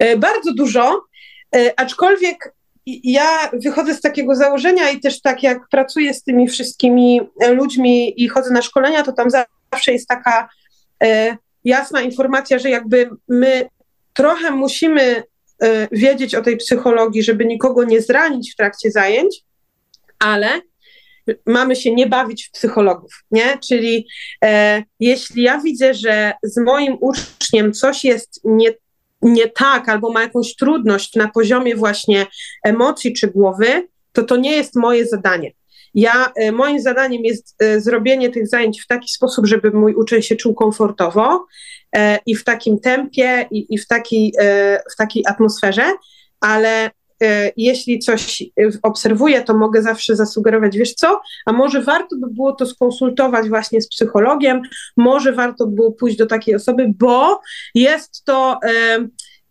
E, 0.01 0.17
bardzo 0.17 0.53
dużo, 0.53 1.01
e, 1.55 1.79
aczkolwiek 1.79 2.53
ja 2.85 3.49
wychodzę 3.53 3.95
z 3.95 4.01
takiego 4.01 4.35
założenia 4.35 4.89
i 4.89 4.99
też 4.99 5.21
tak 5.21 5.43
jak 5.43 5.69
pracuję 5.71 6.13
z 6.13 6.23
tymi 6.23 6.47
wszystkimi 6.47 7.21
ludźmi 7.51 8.23
i 8.23 8.27
chodzę 8.27 8.51
na 8.51 8.61
szkolenia, 8.61 9.03
to 9.03 9.11
tam 9.11 9.29
zawsze 9.29 9.91
jest 9.91 10.07
taka 10.07 10.49
e, 11.03 11.37
jasna 11.63 12.01
informacja, 12.01 12.59
że 12.59 12.69
jakby 12.69 13.09
my 13.27 13.69
trochę 14.13 14.51
musimy 14.51 15.23
wiedzieć 15.91 16.35
o 16.35 16.41
tej 16.41 16.57
psychologii, 16.57 17.23
żeby 17.23 17.45
nikogo 17.45 17.83
nie 17.83 18.01
zranić 18.01 18.53
w 18.53 18.55
trakcie 18.55 18.91
zajęć, 18.91 19.43
ale 20.19 20.61
mamy 21.45 21.75
się 21.75 21.95
nie 21.95 22.07
bawić 22.07 22.47
w 22.47 22.51
psychologów, 22.51 23.11
nie? 23.31 23.57
Czyli 23.67 24.07
e, 24.43 24.83
jeśli 24.99 25.43
ja 25.43 25.57
widzę, 25.57 25.93
że 25.93 26.33
z 26.43 26.57
moim 26.57 26.97
uczniem 27.01 27.73
coś 27.73 28.03
jest 28.03 28.41
nie 28.43 28.73
nie 29.21 29.49
tak 29.49 29.89
albo 29.89 30.11
ma 30.11 30.21
jakąś 30.21 30.55
trudność 30.55 31.15
na 31.15 31.27
poziomie 31.27 31.75
właśnie 31.75 32.25
emocji 32.63 33.13
czy 33.13 33.27
głowy, 33.27 33.87
to 34.11 34.23
to 34.23 34.37
nie 34.37 34.55
jest 34.55 34.75
moje 34.75 35.07
zadanie. 35.07 35.51
Ja, 35.93 36.31
e, 36.35 36.51
moim 36.51 36.81
zadaniem 36.81 37.25
jest 37.25 37.55
e, 37.59 37.81
zrobienie 37.81 38.29
tych 38.29 38.47
zajęć 38.47 38.81
w 38.81 38.87
taki 38.87 39.11
sposób, 39.11 39.47
żeby 39.47 39.71
mój 39.71 39.93
uczeń 39.93 40.21
się 40.21 40.35
czuł 40.35 40.53
komfortowo 40.53 41.45
e, 41.95 42.19
i 42.25 42.35
w 42.35 42.43
takim 42.43 42.79
tempie 42.79 43.47
i, 43.51 43.65
i 43.69 43.77
w, 43.77 43.87
takiej, 43.87 44.33
w 44.93 44.95
takiej 44.97 45.23
atmosferze, 45.27 45.93
ale 46.39 46.91
jeśli 47.57 47.99
coś 47.99 48.43
obserwuję, 48.83 49.41
to 49.41 49.57
mogę 49.57 49.81
zawsze 49.81 50.15
zasugerować, 50.15 50.77
wiesz 50.77 50.93
co, 50.93 51.21
a 51.45 51.51
może 51.51 51.81
warto 51.81 52.15
by 52.17 52.27
było 52.33 52.51
to 52.51 52.65
skonsultować 52.65 53.49
właśnie 53.49 53.81
z 53.81 53.87
psychologiem, 53.87 54.61
może 54.97 55.33
warto 55.33 55.67
by 55.67 55.75
było 55.75 55.91
pójść 55.91 56.17
do 56.17 56.25
takiej 56.25 56.55
osoby, 56.55 56.93
bo 56.99 57.41
jest 57.75 58.25
to 58.25 58.59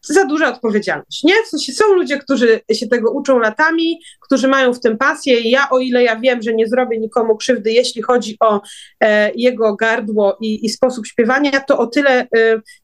za 0.03 0.25
duża 0.25 0.49
odpowiedzialność, 0.49 1.23
nie? 1.25 1.35
W 1.45 1.49
sensie 1.49 1.73
są 1.73 1.95
ludzie, 1.95 2.19
którzy 2.19 2.61
się 2.73 2.87
tego 2.87 3.11
uczą 3.11 3.39
latami, 3.39 4.01
którzy 4.21 4.49
mają 4.49 4.73
w 4.73 4.81
tym 4.81 4.99
pasję 4.99 5.41
i 5.41 5.51
ja, 5.51 5.71
o 5.71 5.79
ile 5.79 6.03
ja 6.03 6.17
wiem, 6.17 6.43
że 6.43 6.55
nie 6.55 6.69
zrobię 6.69 6.99
nikomu 6.99 7.37
krzywdy, 7.37 7.73
jeśli 7.73 8.03
chodzi 8.03 8.37
o 8.41 8.61
e, 9.01 9.33
jego 9.35 9.77
gardło 9.77 10.37
i, 10.41 10.67
i, 10.67 10.69
sposób 10.69 11.07
śpiewania, 11.07 11.61
to 11.61 11.79
o 11.79 11.87
tyle 11.87 12.21
e, 12.21 12.27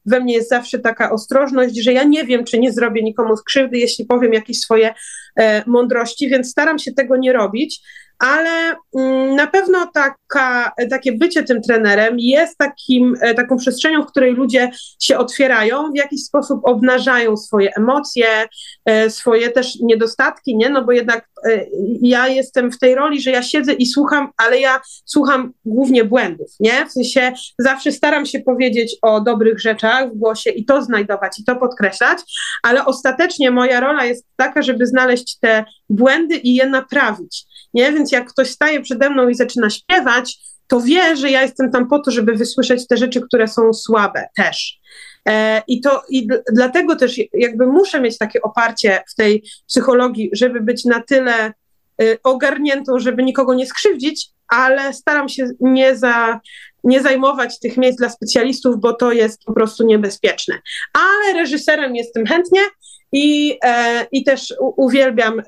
we 0.05 0.19
mnie 0.19 0.33
jest 0.33 0.49
zawsze 0.49 0.79
taka 0.79 1.11
ostrożność, 1.11 1.83
że 1.83 1.93
ja 1.93 2.03
nie 2.03 2.25
wiem, 2.25 2.45
czy 2.45 2.59
nie 2.59 2.73
zrobię 2.73 3.03
nikomu 3.03 3.35
krzywdy, 3.45 3.77
jeśli 3.77 4.05
powiem 4.05 4.33
jakieś 4.33 4.59
swoje 4.59 4.93
e, 5.39 5.63
mądrości, 5.65 6.29
więc 6.29 6.49
staram 6.49 6.79
się 6.79 6.91
tego 6.93 7.17
nie 7.17 7.33
robić, 7.33 7.81
ale 8.19 8.75
mm, 8.95 9.35
na 9.35 9.47
pewno 9.47 9.91
taka, 9.93 10.71
takie 10.89 11.11
bycie 11.11 11.43
tym 11.43 11.61
trenerem 11.61 12.19
jest 12.19 12.57
takim, 12.57 13.15
e, 13.21 13.33
taką 13.33 13.57
przestrzenią, 13.57 14.03
w 14.03 14.07
której 14.07 14.33
ludzie 14.33 14.71
się 14.99 15.17
otwierają, 15.17 15.91
w 15.91 15.97
jakiś 15.97 16.23
sposób 16.23 16.59
obnażają 16.63 17.37
swoje 17.37 17.75
emocje, 17.75 18.27
e, 18.85 19.09
swoje 19.09 19.49
też 19.49 19.79
niedostatki, 19.79 20.57
nie? 20.57 20.69
No 20.69 20.85
bo 20.85 20.91
jednak 20.91 21.29
e, 21.45 21.65
ja 22.01 22.27
jestem 22.27 22.71
w 22.71 22.79
tej 22.79 22.95
roli, 22.95 23.21
że 23.21 23.31
ja 23.31 23.43
siedzę 23.43 23.73
i 23.73 23.85
słucham, 23.85 24.29
ale 24.37 24.59
ja 24.59 24.81
słucham 25.05 25.53
głównie 25.65 26.05
błędów, 26.05 26.49
nie? 26.59 26.85
W 26.85 26.91
sensie 26.91 27.33
zawsze 27.59 27.91
staram 27.91 28.25
się 28.25 28.39
powiedzieć 28.39 28.97
o 29.01 29.21
dobrych 29.21 29.59
rzeczach 29.59 30.09
w 30.09 30.17
głosie 30.17 30.49
i 30.49 30.65
to 30.65 30.81
znajdować 30.81 31.39
i 31.39 31.43
to 31.43 31.55
podkreślać, 31.55 32.19
ale 32.63 32.85
ostatecznie 32.85 33.51
moja 33.51 33.79
rola 33.79 34.05
jest 34.05 34.25
taka, 34.35 34.61
żeby 34.61 34.87
znaleźć 34.87 35.37
te 35.39 35.65
błędy 35.89 36.35
i 36.35 36.55
je 36.55 36.65
naprawić, 36.69 37.45
nie? 37.77 37.91
Więc 37.91 38.11
jak 38.11 38.29
ktoś 38.29 38.49
staje 38.49 38.81
przede 38.81 39.09
mną 39.09 39.29
i 39.29 39.35
zaczyna 39.35 39.69
śpiewać, 39.69 40.37
to 40.67 40.81
wie, 40.81 41.15
że 41.15 41.31
ja 41.31 41.41
jestem 41.41 41.71
tam 41.71 41.87
po 41.87 41.99
to, 41.99 42.11
żeby 42.11 42.33
wysłyszeć 42.33 42.87
te 42.87 42.97
rzeczy, 42.97 43.21
które 43.21 43.47
są 43.47 43.73
słabe 43.73 44.27
też. 44.35 44.79
E, 45.27 45.61
I 45.67 45.81
to 45.81 46.01
i 46.09 46.27
dlatego 46.53 46.95
też 46.95 47.19
jakby 47.33 47.67
muszę 47.67 48.01
mieć 48.01 48.17
takie 48.17 48.41
oparcie 48.41 49.03
w 49.11 49.15
tej 49.15 49.43
psychologii, 49.67 50.29
żeby 50.33 50.61
być 50.61 50.85
na 50.85 51.03
tyle 51.03 51.53
y, 52.01 52.17
ogarniętą, 52.23 52.99
żeby 52.99 53.23
nikogo 53.23 53.53
nie 53.53 53.65
skrzywdzić, 53.65 54.29
ale 54.47 54.93
staram 54.93 55.29
się 55.29 55.49
nie, 55.59 55.95
za, 55.95 56.39
nie 56.83 57.01
zajmować 57.01 57.59
tych 57.59 57.77
miejsc 57.77 57.97
dla 57.97 58.09
specjalistów, 58.09 58.79
bo 58.79 58.93
to 58.93 59.11
jest 59.11 59.43
po 59.45 59.53
prostu 59.53 59.85
niebezpieczne. 59.85 60.55
Ale 60.93 61.39
reżyserem 61.39 61.95
jestem 61.95 62.25
chętnie 62.25 62.61
i, 63.11 63.57
e, 63.63 64.05
i 64.11 64.23
też 64.23 64.53
uwielbiam 64.59 65.41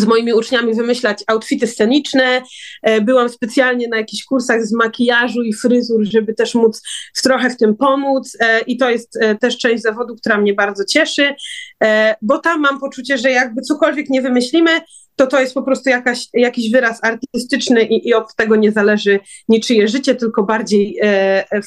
z 0.00 0.06
moimi 0.06 0.32
uczniami 0.32 0.74
wymyślać 0.74 1.24
outfity 1.26 1.66
sceniczne. 1.66 2.42
E, 2.82 3.00
byłam 3.00 3.28
specjalnie 3.28 3.88
na 3.88 3.96
jakichś 3.96 4.24
kursach 4.24 4.66
z 4.66 4.72
makijażu 4.72 5.42
i 5.42 5.54
fryzur, 5.54 6.04
żeby 6.04 6.34
też 6.34 6.54
móc 6.54 6.82
trochę 7.22 7.50
w 7.50 7.56
tym 7.56 7.76
pomóc 7.76 8.36
e, 8.40 8.60
i 8.60 8.76
to 8.76 8.90
jest 8.90 9.16
e, 9.20 9.34
też 9.34 9.58
część 9.58 9.82
zawodu, 9.82 10.16
która 10.16 10.38
mnie 10.38 10.54
bardzo 10.54 10.84
cieszy, 10.84 11.34
bo 12.22 12.38
tam 12.38 12.60
mam 12.60 12.80
poczucie, 12.80 13.18
że 13.18 13.30
jakby 13.30 13.62
cokolwiek 13.62 14.10
nie 14.10 14.22
wymyślimy, 14.22 14.70
to 15.16 15.26
to 15.26 15.40
jest 15.40 15.54
po 15.54 15.62
prostu 15.62 15.90
jakaś, 15.90 16.26
jakiś 16.34 16.70
wyraz 16.72 16.98
artystyczny 17.02 17.82
i, 17.82 18.08
i 18.08 18.14
od 18.14 18.34
tego 18.36 18.56
nie 18.56 18.72
zależy 18.72 19.20
niczyje 19.48 19.88
życie, 19.88 20.14
tylko 20.14 20.42
bardziej 20.42 21.00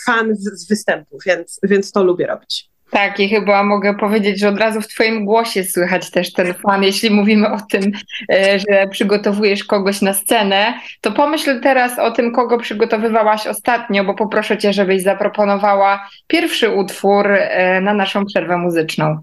fan 0.06 0.36
z, 0.36 0.62
z 0.62 0.68
występu, 0.68 1.18
więc, 1.26 1.60
więc 1.64 1.92
to 1.92 2.04
lubię 2.04 2.28
robić. 2.28 2.73
Tak, 2.94 3.20
i 3.20 3.30
chyba 3.30 3.64
mogę 3.64 3.94
powiedzieć, 3.94 4.40
że 4.40 4.50
od 4.50 4.60
razu 4.60 4.82
w 4.82 4.88
Twoim 4.88 5.26
głosie 5.26 5.64
słychać 5.64 6.12
też 6.12 6.34
ten 6.34 6.54
fan. 6.54 6.84
Jeśli 6.84 7.10
mówimy 7.12 7.52
o 7.52 7.58
tym, 7.72 7.92
e, 8.34 8.60
że 8.60 8.88
przygotowujesz 8.88 9.64
kogoś 9.64 10.02
na 10.02 10.14
scenę, 10.14 10.74
to 11.02 11.12
pomyśl 11.12 11.62
teraz 11.62 12.00
o 12.00 12.12
tym, 12.12 12.32
kogo 12.32 12.58
przygotowywałaś 12.58 13.48
ostatnio, 13.48 14.04
bo 14.04 14.14
poproszę 14.14 14.58
Cię, 14.58 14.74
żebyś 14.74 15.04
zaproponowała 15.04 16.10
pierwszy 16.28 16.70
utwór 16.70 17.28
e, 17.32 17.82
na 17.82 17.94
naszą 17.94 18.26
przerwę 18.26 18.58
muzyczną. 18.58 19.18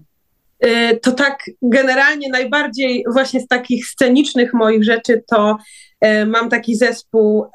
E, 0.59 0.97
to 0.97 1.11
tak 1.11 1.43
generalnie 1.61 2.29
najbardziej 2.29 3.03
właśnie 3.13 3.39
z 3.39 3.47
takich 3.47 3.85
scenicznych 3.85 4.53
moich 4.53 4.83
rzeczy 4.83 5.23
to 5.27 5.57
mam 6.27 6.49
taki 6.49 6.75
zespół 6.75 7.45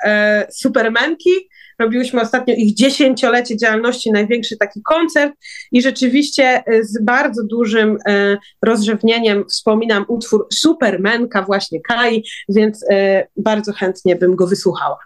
Supermenki, 0.50 1.30
Robiłyśmy 1.78 2.20
ostatnio 2.20 2.54
ich 2.54 2.74
dziesięciolecie 2.74 3.56
działalności, 3.56 4.12
największy 4.12 4.56
taki 4.56 4.82
koncert 4.82 5.32
i 5.72 5.82
rzeczywiście 5.82 6.62
e, 6.66 6.84
z 6.84 7.04
bardzo 7.04 7.44
dużym 7.44 7.98
e, 8.08 8.36
rozrzewnieniem 8.62 9.44
wspominam 9.48 10.04
utwór 10.08 10.46
Supermenka 10.52 11.42
właśnie 11.42 11.80
Kai, 11.80 12.24
więc 12.48 12.84
e, 12.90 13.26
bardzo 13.36 13.72
chętnie 13.72 14.16
bym 14.16 14.36
go 14.36 14.46
wysłuchała. 14.46 14.98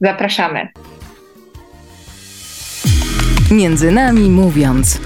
Zapraszamy. 0.00 0.68
Między 3.50 3.90
nami 3.92 4.30
mówiąc. 4.30 5.00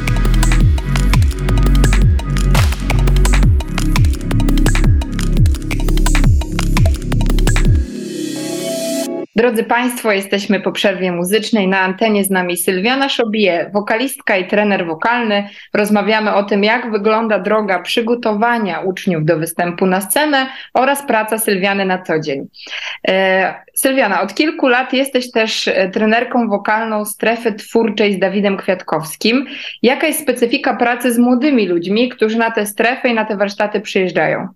Drodzy 9.37 9.64
Państwo, 9.64 10.12
jesteśmy 10.12 10.61
po 10.61 10.73
przerwie 10.73 11.12
muzycznej. 11.12 11.68
Na 11.68 11.81
antenie 11.81 12.25
z 12.25 12.31
nami 12.31 12.57
Sylwiana 12.57 13.09
Szobie, 13.09 13.71
wokalistka 13.73 14.37
i 14.37 14.49
trener 14.49 14.87
wokalny. 14.87 15.49
Rozmawiamy 15.75 16.35
o 16.35 16.42
tym, 16.42 16.64
jak 16.64 16.90
wygląda 16.90 17.38
droga 17.38 17.83
przygotowania 17.83 18.81
uczniów 18.81 19.25
do 19.25 19.38
występu 19.38 19.87
na 19.87 20.01
scenę 20.01 20.47
oraz 20.75 21.07
praca 21.07 21.38
Sylwiany 21.38 21.85
na 21.85 22.03
co 22.03 22.21
dzień. 22.21 22.47
E, 23.09 23.55
Sylwiana, 23.75 24.23
od 24.23 24.35
kilku 24.35 24.68
lat 24.68 24.92
jesteś 24.92 25.31
też 25.31 25.68
e, 25.68 25.88
trenerką 25.88 26.49
wokalną 26.49 27.05
strefy 27.05 27.53
twórczej 27.53 28.14
z 28.14 28.18
Dawidem 28.18 28.57
Kwiatkowskim. 28.57 29.47
Jaka 29.83 30.07
jest 30.07 30.21
specyfika 30.21 30.77
pracy 30.77 31.12
z 31.12 31.18
młodymi 31.18 31.66
ludźmi, 31.66 32.09
którzy 32.09 32.38
na 32.38 32.51
tę 32.51 32.66
strefę 32.66 33.09
i 33.09 33.14
na 33.14 33.25
te 33.25 33.37
warsztaty 33.37 33.81
przyjeżdżają? 33.81 34.49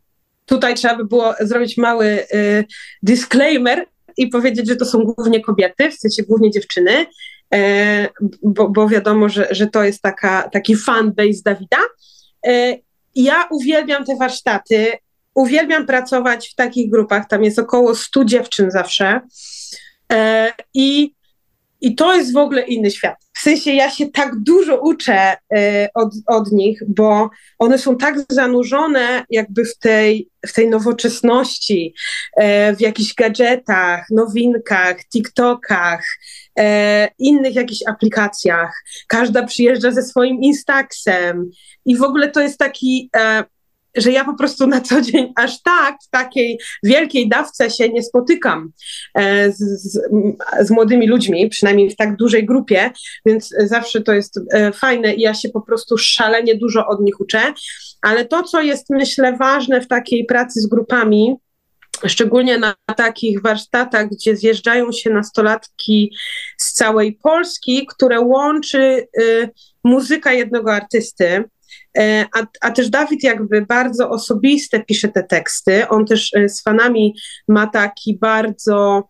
Tutaj 0.47 0.75
trzeba 0.75 0.97
by 0.97 1.05
było 1.05 1.35
zrobić 1.41 1.77
mały 1.77 2.07
y, 2.07 2.65
disclaimer, 3.03 3.87
i 4.17 4.27
powiedzieć, 4.27 4.69
że 4.69 4.77
to 4.77 4.85
są 4.85 4.99
głównie 4.99 5.41
kobiety, 5.41 5.91
w 5.91 5.95
sensie 5.95 6.23
głównie 6.23 6.51
dziewczyny, 6.51 7.07
e, 7.55 8.09
bo, 8.43 8.69
bo 8.69 8.89
wiadomo, 8.89 9.29
że, 9.29 9.49
że 9.51 9.67
to 9.67 9.85
jest 9.85 10.03
taka, 10.03 10.49
taki 10.53 10.77
fanbase 10.77 11.43
Dawida. 11.45 11.79
E, 12.47 12.79
ja 13.15 13.49
uwielbiam 13.51 14.05
te 14.05 14.17
warsztaty, 14.17 14.93
uwielbiam 15.35 15.87
pracować 15.87 16.49
w 16.49 16.55
takich 16.55 16.91
grupach, 16.91 17.29
tam 17.29 17.45
jest 17.45 17.59
około 17.59 17.95
100 17.95 18.25
dziewczyn 18.25 18.71
zawsze 18.71 19.21
e, 20.13 20.53
i, 20.75 21.13
i 21.81 21.95
to 21.95 22.15
jest 22.15 22.33
w 22.33 22.37
ogóle 22.37 22.63
inny 22.63 22.91
świat. 22.91 23.26
Sensie 23.47 23.73
ja 23.73 23.91
się 23.91 24.09
tak 24.09 24.37
dużo 24.41 24.81
uczę 24.81 25.33
y, 25.35 25.89
od, 25.95 26.15
od 26.27 26.53
nich, 26.53 26.83
bo 26.89 27.31
one 27.59 27.79
są 27.79 27.97
tak 27.97 28.15
zanurzone 28.31 29.25
jakby 29.31 29.65
w 29.65 29.79
tej, 29.79 30.31
w 30.47 30.53
tej 30.53 30.69
nowoczesności, 30.69 31.95
y, 32.41 32.77
w 32.77 32.81
jakichś 32.81 33.15
gadżetach, 33.15 34.07
nowinkach, 34.11 34.97
TikTokach, 35.13 36.05
y, 36.59 36.63
innych 37.19 37.55
jakichś 37.55 37.81
aplikacjach. 37.89 38.83
Każda 39.09 39.47
przyjeżdża 39.47 39.91
ze 39.91 40.03
swoim 40.03 40.43
Instaxem 40.43 41.51
i 41.85 41.97
w 41.97 42.03
ogóle 42.03 42.31
to 42.31 42.41
jest 42.41 42.59
taki 42.59 43.11
że 43.97 44.13
ja 44.13 44.25
po 44.25 44.35
prostu 44.35 44.67
na 44.67 44.81
co 44.81 45.01
dzień 45.01 45.33
aż 45.37 45.63
tak 45.63 45.97
w 46.07 46.11
takiej 46.11 46.59
wielkiej 46.83 47.29
dawce 47.29 47.71
się 47.71 47.89
nie 47.89 48.03
spotykam 48.03 48.73
e, 49.15 49.53
z, 49.53 49.59
z, 49.59 50.01
z, 50.61 50.71
młodymi 50.71 51.09
ludźmi, 51.09 51.49
przynajmniej 51.49 51.91
w 51.91 51.97
tak 51.97 52.17
dużej 52.17 52.47
grupie, 52.47 52.91
więc 53.27 53.55
zawsze 53.65 54.01
to 54.01 54.13
jest 54.13 54.41
e, 54.53 54.73
fajne 54.73 55.15
i 55.15 55.21
ja 55.21 55.35
się 55.35 55.49
po 55.49 55.61
prostu 55.61 55.99
szalenie 55.99 56.55
dużo 56.55 56.87
od 56.87 57.01
nich 57.01 57.21
uczę. 57.21 57.53
Ale 58.03 58.25
to, 58.25 58.43
co 58.43 58.63
jest 58.63 58.91
myślę 58.91 59.37
ważne 59.37 59.81
w 59.81 59.89
takiej 59.89 60.25
pracy 60.25 60.61
z 60.61 60.67
grupami, 60.67 61.37
szczególnie 62.07 62.59
na 62.59 62.75
takich 62.97 63.43
warsztatach, 63.43 64.09
gdzie 64.11 64.37
zjeżdżają 64.37 64.93
się 64.93 65.11
nastolatki 65.11 66.13
z 66.59 66.73
całej 66.73 67.13
Polski, 67.23 67.87
które 67.87 68.21
łączy 68.21 69.09
y, 69.21 69.51
muzyka 69.85 70.33
jednego 70.33 70.73
artysty, 70.73 71.45
a, 72.35 72.47
a 72.61 72.71
też 72.71 72.91
Dawid 72.91 73.23
jakby 73.23 73.63
bardzo 73.63 74.11
osobiste 74.11 74.81
pisze 74.81 75.09
te 75.09 75.23
teksty. 75.23 75.89
On 75.89 76.07
też 76.07 76.35
e, 76.35 76.49
z 76.49 76.63
fanami 76.63 77.15
ma 77.49 77.67
taki 77.67 78.19
bardzo 78.19 79.09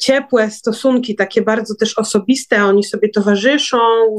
ciepłe 0.00 0.50
stosunki, 0.50 1.16
takie 1.16 1.42
bardzo 1.42 1.74
też 1.74 1.98
osobiste. 1.98 2.64
Oni 2.64 2.84
sobie 2.84 3.08
towarzyszą 3.08 3.78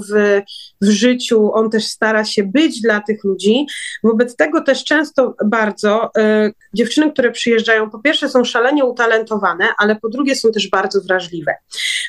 w, 0.10 0.41
w 0.82 0.89
życiu. 0.89 1.54
On 1.54 1.70
też 1.70 1.86
stara 1.86 2.26
się 2.26 2.43
być 2.43 2.82
dla 2.82 3.02
tych 3.02 3.24
ludzi. 3.24 3.65
Wobec 4.04 4.36
tego 4.36 4.62
też 4.62 4.84
często 4.84 5.36
bardzo 5.46 6.12
y, 6.17 6.54
dziewczyny, 6.74 7.12
które 7.12 7.32
przyjeżdżają, 7.32 7.89
po 7.89 8.00
pierwsze 8.00 8.30
są 8.30 8.43
szalenie 8.43 8.86
utalentowane, 8.86 9.65
ale 9.78 9.96
po 9.96 10.10
drugie 10.10 10.36
są 10.36 10.52
też 10.52 10.70
bardzo 10.70 11.02
wrażliwe. 11.02 11.56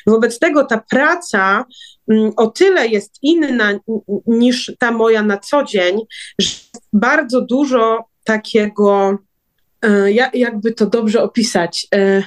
Wobec 0.07 0.39
tego 0.39 0.65
ta 0.65 0.83
praca 0.89 1.65
Mm, 2.09 2.31
o 2.35 2.47
tyle 2.47 2.87
jest 2.87 3.17
inna 3.21 3.79
niż 4.27 4.71
ta 4.79 4.91
moja 4.91 5.23
na 5.23 5.37
co 5.37 5.63
dzień, 5.63 5.99
że 6.39 6.49
bardzo 6.93 7.41
dużo 7.41 8.05
takiego, 8.23 9.17
e, 9.81 10.11
jakby 10.33 10.71
to 10.71 10.85
dobrze 10.85 11.23
opisać, 11.23 11.87
e, 11.95 12.23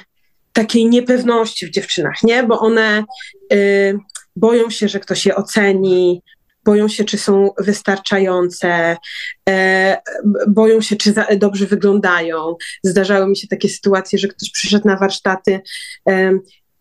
takiej 0.53 0.87
niepewności 0.87 1.67
w 1.67 1.71
dziewczynach, 1.71 2.23
nie? 2.23 2.43
Bo 2.43 2.61
one 2.61 3.05
e, 3.53 3.57
boją 4.37 4.71
się, 4.71 4.89
że 4.89 5.01
ktoś 5.01 5.27
je 5.27 5.37
oceni, 5.37 6.23
boją 6.65 6.89
się, 6.89 7.05
czy 7.05 7.19
są 7.19 7.51
wystarczające, 7.59 8.97
boją 10.49 10.81
się, 10.81 10.97
czy 10.97 11.15
dobrze 11.37 11.67
wyglądają. 11.67 12.57
Zdarzały 12.85 13.27
mi 13.27 13.37
się 13.37 13.49
takie 13.49 13.69
sytuacje, 13.69 14.19
że 14.19 14.29
ktoś 14.29 14.51
przyszedł 14.51 14.89
na 14.89 14.97
warsztaty 14.97 15.61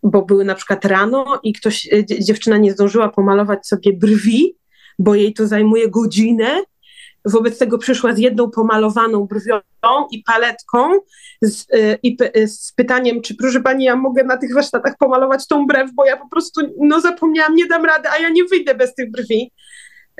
bo 0.03 0.21
były 0.21 0.45
na 0.45 0.55
przykład 0.55 0.85
rano 0.85 1.39
i 1.43 1.53
ktoś, 1.53 1.89
dziewczyna 2.19 2.57
nie 2.57 2.71
zdążyła 2.71 3.09
pomalować 3.09 3.67
sobie 3.67 3.93
brwi, 3.93 4.55
bo 4.99 5.15
jej 5.15 5.33
to 5.33 5.47
zajmuje 5.47 5.89
godzinę 5.89 6.63
wobec 7.25 7.57
tego 7.57 7.77
przyszła 7.77 8.13
z 8.13 8.17
jedną 8.17 8.49
pomalowaną 8.49 9.25
brwią 9.25 9.59
i 10.11 10.23
paletką 10.23 10.99
z, 11.41 11.61
y, 11.61 11.97
i 12.03 12.17
z 12.47 12.73
pytaniem, 12.73 13.21
czy 13.21 13.35
proszę 13.35 13.61
pani, 13.61 13.83
ja 13.83 13.95
mogę 13.95 14.23
na 14.23 14.37
tych 14.37 14.53
warsztatach 14.53 14.93
pomalować 14.99 15.47
tą 15.47 15.67
brew, 15.67 15.91
bo 15.93 16.05
ja 16.05 16.17
po 16.17 16.29
prostu 16.29 16.61
no 16.79 17.01
zapomniałam, 17.01 17.55
nie 17.55 17.65
dam 17.65 17.85
rady, 17.85 18.09
a 18.09 18.17
ja 18.17 18.29
nie 18.29 18.43
wyjdę 18.43 18.75
bez 18.75 18.95
tych 18.95 19.11
brwi. 19.11 19.51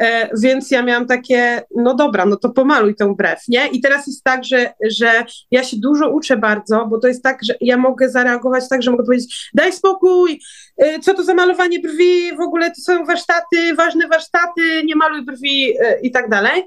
E, 0.02 0.30
więc 0.38 0.72
ja 0.72 0.84
miałam 0.84 1.06
takie, 1.06 1.62
no 1.76 1.96
dobra, 1.96 2.26
no 2.26 2.36
to 2.36 2.50
pomaluj 2.50 2.96
tą 2.96 3.16
brew, 3.16 3.40
nie? 3.48 3.68
I 3.68 3.82
teraz 3.82 4.08
jest 4.08 4.24
tak, 4.24 4.44
że, 4.44 4.74
że 4.90 5.26
ja 5.52 5.64
się 5.64 5.78
dużo 5.78 6.10
uczę 6.10 6.38
bardzo, 6.38 6.86
bo 6.86 7.00
to 7.00 7.08
jest 7.08 7.24
tak, 7.24 7.40
że 7.44 7.56
ja 7.62 7.78
mogę 7.78 8.10
zareagować 8.10 8.70
tak, 8.70 8.84
że 8.84 8.92
mogę 8.92 9.04
powiedzieć, 9.04 9.50
daj 9.54 9.74
spokój, 9.74 10.42
e, 10.78 11.00
co 11.00 11.14
to 11.14 11.24
za 11.24 11.34
malowanie 11.34 11.80
brwi, 11.80 12.36
w 12.38 12.42
ogóle 12.42 12.70
to 12.70 12.82
są 12.82 13.06
warsztaty, 13.06 13.76
ważne 13.78 14.08
warsztaty, 14.08 14.84
nie 14.86 14.96
maluj 14.96 15.26
brwi 15.26 15.74
e, 15.80 16.00
i 16.02 16.12
tak 16.12 16.30
dalej 16.30 16.64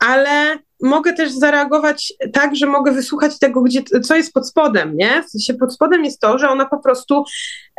ale 0.00 0.58
mogę 0.82 1.12
też 1.12 1.32
zareagować 1.32 2.12
tak, 2.32 2.56
że 2.56 2.66
mogę 2.66 2.92
wysłuchać 2.92 3.38
tego, 3.38 3.62
gdzie, 3.62 3.82
co 4.02 4.16
jest 4.16 4.32
pod 4.32 4.48
spodem, 4.48 4.96
nie? 4.96 5.22
W 5.22 5.30
sensie 5.30 5.54
pod 5.54 5.74
spodem 5.74 6.04
jest 6.04 6.20
to, 6.20 6.38
że 6.38 6.48
ona 6.48 6.66
po 6.66 6.78
prostu 6.78 7.24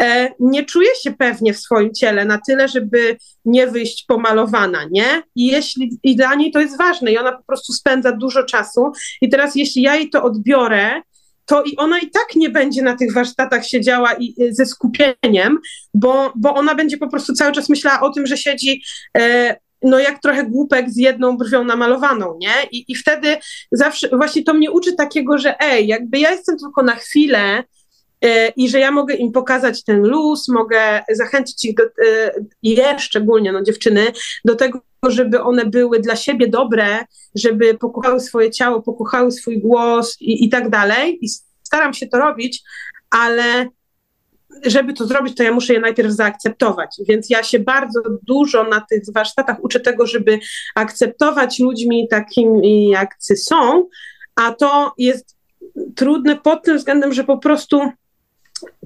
e, 0.02 0.30
nie 0.40 0.66
czuje 0.66 0.90
się 1.04 1.12
pewnie 1.12 1.54
w 1.54 1.60
swoim 1.60 1.94
ciele 1.94 2.26
na 2.26 2.40
tyle, 2.48 2.68
żeby 2.68 3.18
nie 3.46 3.68
wyjść 3.68 4.06
pomalowana, 4.08 4.80
nie? 4.92 5.24
I 5.36 5.46
jeśli, 5.46 6.00
i 6.04 6.16
dla 6.16 6.36
niej 6.36 6.52
to 6.52 6.60
jest 6.60 6.78
ważne 6.78 7.12
i 7.12 7.18
ona 7.18 7.32
po 7.32 7.44
prostu 7.44 7.74
spędza 7.74 8.12
dużo 8.12 8.44
czasu 8.44 8.92
i 9.22 9.30
teraz 9.30 9.56
jeśli 9.56 9.82
ja 9.82 9.96
jej 9.96 10.10
to 10.10 10.24
odbiorę, 10.24 11.02
to 11.46 11.64
i 11.64 11.78
ona 11.78 12.00
i 12.00 12.10
tak 12.10 12.36
nie 12.36 12.50
będzie 12.50 12.82
na 12.82 12.98
tych 12.98 13.14
warsztatach 13.14 13.68
siedziała 13.68 14.14
i, 14.14 14.36
ze 14.50 14.66
skupieniem, 14.66 15.60
bo, 15.94 16.34
bo 16.36 16.56
ona 16.56 16.76
będzie 16.76 16.98
po 16.98 17.10
prostu 17.10 17.34
cały 17.34 17.52
czas 17.52 17.70
myślała 17.70 18.02
o 18.02 18.10
tym, 18.10 18.28
że 18.28 18.38
siedzi 18.38 18.84
e, 19.18 19.56
no 19.84 20.00
jak 20.00 20.22
trochę 20.22 20.46
głupek 20.46 20.90
z 20.90 20.98
jedną 20.98 21.38
brwią 21.38 21.64
namalowaną, 21.64 22.38
nie? 22.40 22.70
I, 22.72 22.86
I 22.88 22.96
wtedy 22.96 23.38
zawsze 23.72 24.10
właśnie 24.10 24.44
to 24.44 24.54
mnie 24.54 24.72
uczy 24.72 24.96
takiego, 24.96 25.38
że 25.38 25.60
ej, 25.60 25.88
jakby 25.88 26.20
ja 26.20 26.32
jestem 26.32 26.58
tylko 26.58 26.84
na 26.84 26.96
chwilę 26.96 27.64
yy, 28.22 28.30
i 28.56 28.70
że 28.70 28.80
ja 28.80 28.92
mogę 28.92 29.14
im 29.14 29.32
pokazać 29.32 29.84
ten 29.84 30.02
luz, 30.02 30.48
mogę 30.48 31.04
zachęcić 31.12 31.66
ich 31.66 31.76
do, 31.76 31.84
yy, 31.84 32.46
je 32.64 33.00
szczególnie, 33.00 33.52
no 33.52 33.64
dziewczyny, 33.64 34.12
do 34.46 34.56
tego, 34.56 34.82
żeby 35.08 35.42
one 35.42 35.66
były 35.66 36.00
dla 36.00 36.16
siebie 36.16 36.48
dobre, 36.48 37.06
żeby 37.36 37.78
pokochały 37.78 38.20
swoje 38.20 38.52
ciało, 38.52 38.82
pokochały 38.82 39.32
swój 39.32 39.62
głos 39.62 40.18
i, 40.22 40.46
i 40.46 40.50
tak 40.50 40.70
dalej. 40.70 41.18
I 41.22 41.30
staram 41.64 41.94
się 41.94 42.08
to 42.08 42.20
robić, 42.20 42.64
ale 43.10 43.68
żeby 44.66 44.94
to 44.94 45.08
zrobić, 45.08 45.38
to 45.38 45.44
ja 45.44 45.52
muszę 45.52 45.74
je 45.74 45.80
najpierw 45.80 46.12
zaakceptować. 46.12 46.96
Więc 47.08 47.30
ja 47.30 47.44
się 47.44 47.60
bardzo 47.60 48.02
dużo 48.24 48.64
na 48.64 48.82
tych 48.90 49.04
warsztatach 49.14 49.64
uczę 49.64 49.80
tego, 49.80 50.08
żeby 50.08 50.40
akceptować 50.76 51.60
ludźmi 51.60 52.08
takimi, 52.08 52.90
jak 52.90 53.16
są, 53.36 53.88
a 54.36 54.54
to 54.54 54.94
jest 54.98 55.38
trudne 55.96 56.36
pod 56.36 56.64
tym 56.64 56.78
względem, 56.78 57.14
że 57.14 57.24
po 57.24 57.38
prostu 57.38 57.92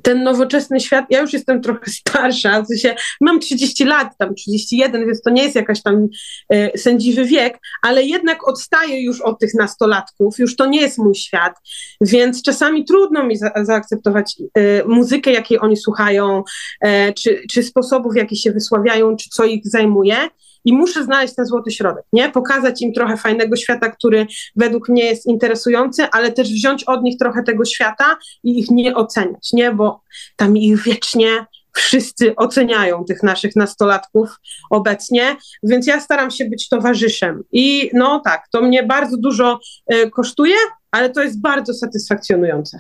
ten 0.02 0.24
nowoczesny 0.24 0.80
świat, 0.80 1.06
ja 1.10 1.22
już 1.22 1.34
jestem 1.34 1.62
trochę 1.62 1.92
starsza, 1.92 2.62
w 2.62 2.68
sensie 2.68 2.96
mam 3.22 3.40
30 3.40 3.86
lat, 3.86 4.18
tam 4.18 4.36
31, 4.36 5.06
więc 5.06 5.22
to 5.22 5.30
nie 5.30 5.44
jest 5.44 5.56
jakaś 5.56 5.84
tam 5.84 6.08
e, 6.50 6.78
sędziwy 6.78 7.26
wiek, 7.26 7.58
ale 7.82 8.04
jednak 8.04 8.48
odstaję 8.48 9.04
już 9.04 9.22
od 9.22 9.40
tych 9.40 9.54
nastolatków, 9.54 10.40
już 10.40 10.56
to 10.56 10.66
nie 10.66 10.82
jest 10.82 10.98
mój 10.98 11.16
świat, 11.16 11.54
więc 12.02 12.42
czasami 12.42 12.86
trudno 12.86 13.24
mi 13.24 13.38
za, 13.38 13.52
zaakceptować 13.62 14.36
e, 14.54 14.84
muzykę, 14.84 15.32
jakiej 15.32 15.60
oni 15.60 15.78
słuchają, 15.78 16.44
e, 16.82 17.14
czy, 17.14 17.42
czy 17.52 17.64
sposobów, 17.64 18.14
w 18.14 18.18
jaki 18.18 18.38
się 18.38 18.52
wysławiają, 18.52 19.16
czy 19.16 19.30
co 19.30 19.46
ich 19.46 19.62
zajmuje 19.68 20.18
i 20.66 20.74
muszę 20.74 21.04
znaleźć 21.04 21.36
ten 21.36 21.46
złoty 21.46 21.72
środek, 21.72 22.04
nie? 22.14 22.32
Pokazać 22.32 22.82
im 22.82 22.94
trochę 22.94 23.18
fajnego 23.18 23.56
świata, 23.56 23.90
który 23.92 24.28
według 24.56 24.90
mnie 24.90 25.06
jest 25.06 25.26
interesujący, 25.26 26.04
ale 26.12 26.32
też 26.32 26.50
wziąć 26.50 26.84
od 26.84 27.04
nich 27.04 27.18
trochę 27.18 27.44
tego 27.44 27.66
świata 27.66 28.18
i 28.44 28.60
ich 28.60 28.72
nie 28.72 28.96
oceniać, 28.96 29.54
nie? 29.54 29.72
Bo 29.72 30.02
tam 30.36 30.58
ich 30.58 30.84
wiecznie 30.84 31.46
wszyscy 31.76 32.36
oceniają 32.36 33.06
tych 33.06 33.24
naszych 33.24 33.56
nastolatków 33.56 34.30
obecnie, 34.70 35.36
więc 35.64 35.88
ja 35.88 36.00
staram 36.00 36.32
się 36.32 36.46
być 36.46 36.70
towarzyszem. 36.70 37.44
I 37.52 37.90
no 37.94 38.22
tak, 38.26 38.48
to 38.52 38.62
mnie 38.62 38.84
bardzo 38.84 39.18
dużo 39.18 39.60
y, 39.94 40.10
kosztuje, 40.10 40.56
ale 40.92 41.10
to 41.10 41.24
jest 41.24 41.42
bardzo 41.42 41.74
satysfakcjonujące. 41.74 42.80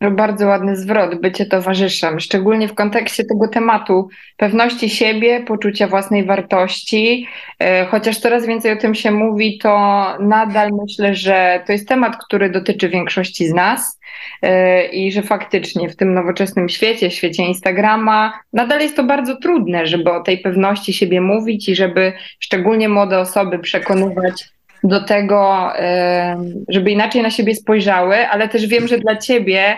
Bardzo 0.00 0.46
ładny 0.46 0.76
zwrot, 0.76 1.20
bycie 1.20 1.46
towarzyszem, 1.46 2.20
szczególnie 2.20 2.68
w 2.68 2.74
kontekście 2.74 3.24
tego 3.24 3.48
tematu 3.48 4.08
pewności 4.36 4.90
siebie, 4.90 5.40
poczucia 5.40 5.88
własnej 5.88 6.24
wartości. 6.24 7.26
E, 7.58 7.86
chociaż 7.86 8.18
coraz 8.18 8.46
więcej 8.46 8.72
o 8.72 8.76
tym 8.76 8.94
się 8.94 9.10
mówi, 9.10 9.58
to 9.58 9.78
nadal 10.20 10.70
myślę, 10.82 11.14
że 11.14 11.62
to 11.66 11.72
jest 11.72 11.88
temat, 11.88 12.16
który 12.24 12.50
dotyczy 12.50 12.88
większości 12.88 13.48
z 13.48 13.54
nas 13.54 14.00
e, 14.42 14.86
i 14.86 15.12
że 15.12 15.22
faktycznie 15.22 15.88
w 15.88 15.96
tym 15.96 16.14
nowoczesnym 16.14 16.68
świecie, 16.68 17.10
świecie 17.10 17.42
Instagrama, 17.42 18.32
nadal 18.52 18.80
jest 18.80 18.96
to 18.96 19.04
bardzo 19.04 19.36
trudne, 19.36 19.86
żeby 19.86 20.12
o 20.12 20.22
tej 20.22 20.38
pewności 20.38 20.92
siebie 20.92 21.20
mówić 21.20 21.68
i 21.68 21.74
żeby 21.76 22.12
szczególnie 22.38 22.88
młode 22.88 23.18
osoby 23.18 23.58
przekonywać 23.58 24.44
do 24.84 25.04
tego, 25.04 25.70
e, 25.76 26.36
żeby 26.68 26.90
inaczej 26.90 27.22
na 27.22 27.30
siebie 27.30 27.54
spojrzały, 27.54 28.28
ale 28.28 28.48
też 28.48 28.66
wiem, 28.66 28.88
że 28.88 28.98
dla 28.98 29.16
ciebie 29.16 29.76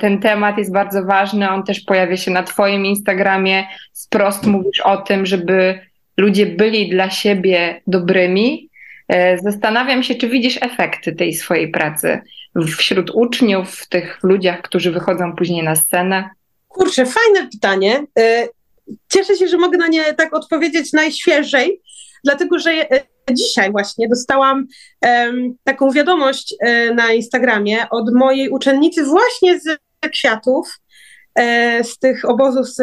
ten 0.00 0.18
temat 0.18 0.58
jest 0.58 0.72
bardzo 0.72 1.04
ważny. 1.04 1.50
On 1.50 1.64
też 1.64 1.80
pojawia 1.80 2.16
się 2.16 2.30
na 2.30 2.42
Twoim 2.42 2.86
Instagramie. 2.86 3.66
Sprost 3.92 4.46
mówisz 4.46 4.80
o 4.80 4.96
tym, 4.96 5.26
żeby 5.26 5.80
ludzie 6.16 6.46
byli 6.46 6.90
dla 6.90 7.10
siebie 7.10 7.80
dobrymi. 7.86 8.68
E, 9.08 9.38
zastanawiam 9.38 10.02
się, 10.02 10.14
czy 10.14 10.28
widzisz 10.28 10.58
efekty 10.62 11.12
tej 11.12 11.34
swojej 11.34 11.70
pracy 11.70 12.20
wśród 12.76 13.10
uczniów, 13.14 13.70
w 13.70 13.88
tych 13.88 14.18
ludziach, 14.22 14.62
którzy 14.62 14.90
wychodzą 14.90 15.36
później 15.36 15.62
na 15.62 15.76
scenę. 15.76 16.30
Kurczę, 16.68 17.06
fajne 17.06 17.50
pytanie. 17.50 18.04
E, 18.18 18.48
cieszę 19.12 19.36
się, 19.36 19.48
że 19.48 19.56
mogę 19.56 19.78
na 19.78 19.88
nie 19.88 20.14
tak 20.14 20.34
odpowiedzieć 20.34 20.92
najświeżej, 20.92 21.80
dlatego 22.24 22.58
że 22.58 22.72
dzisiaj 23.32 23.72
właśnie 23.72 24.08
dostałam 24.08 24.66
um, 25.02 25.56
taką 25.64 25.90
wiadomość 25.90 26.54
um, 26.60 26.96
na 26.96 27.12
Instagramie 27.12 27.90
od 27.90 28.14
mojej 28.14 28.50
uczennicy 28.50 29.04
właśnie 29.04 29.60
z 29.60 29.78
kwiatów, 30.10 30.78
e, 31.34 31.84
z 31.84 31.98
tych 31.98 32.24
obozów 32.24 32.68
z 32.68 32.82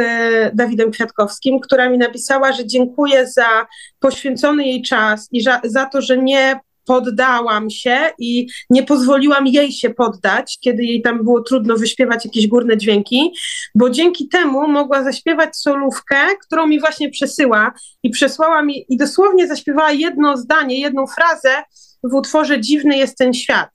Dawidem 0.55 0.91
Kwiatkowskim, 0.91 1.59
która 1.59 1.89
mi 1.89 1.97
napisała, 1.97 2.51
że 2.51 2.67
dziękuję 2.67 3.27
za 3.27 3.67
poświęcony 3.99 4.65
jej 4.65 4.81
czas 4.81 5.27
i 5.31 5.41
za, 5.41 5.61
za 5.63 5.85
to, 5.85 6.01
że 6.01 6.17
nie 6.17 6.59
poddałam 6.85 7.69
się 7.69 8.11
i 8.19 8.47
nie 8.69 8.83
pozwoliłam 8.83 9.47
jej 9.47 9.71
się 9.71 9.89
poddać, 9.89 10.57
kiedy 10.61 10.83
jej 10.83 11.01
tam 11.01 11.23
było 11.23 11.41
trudno 11.41 11.75
wyśpiewać 11.75 12.25
jakieś 12.25 12.47
górne 12.47 12.77
dźwięki, 12.77 13.33
bo 13.75 13.89
dzięki 13.89 14.27
temu 14.27 14.67
mogła 14.67 15.03
zaśpiewać 15.03 15.57
solówkę, 15.57 16.15
którą 16.45 16.67
mi 16.67 16.79
właśnie 16.79 17.09
przesyła 17.09 17.73
i 18.03 18.09
przesłała 18.09 18.61
mi 18.61 18.85
i 18.89 18.97
dosłownie 18.97 19.47
zaśpiewała 19.47 19.91
jedno 19.91 20.37
zdanie, 20.37 20.79
jedną 20.79 21.07
frazę 21.07 21.63
w 22.03 22.13
utworze 22.13 22.61
Dziwny 22.61 22.97
jest 22.97 23.17
ten 23.17 23.33
świat 23.33 23.69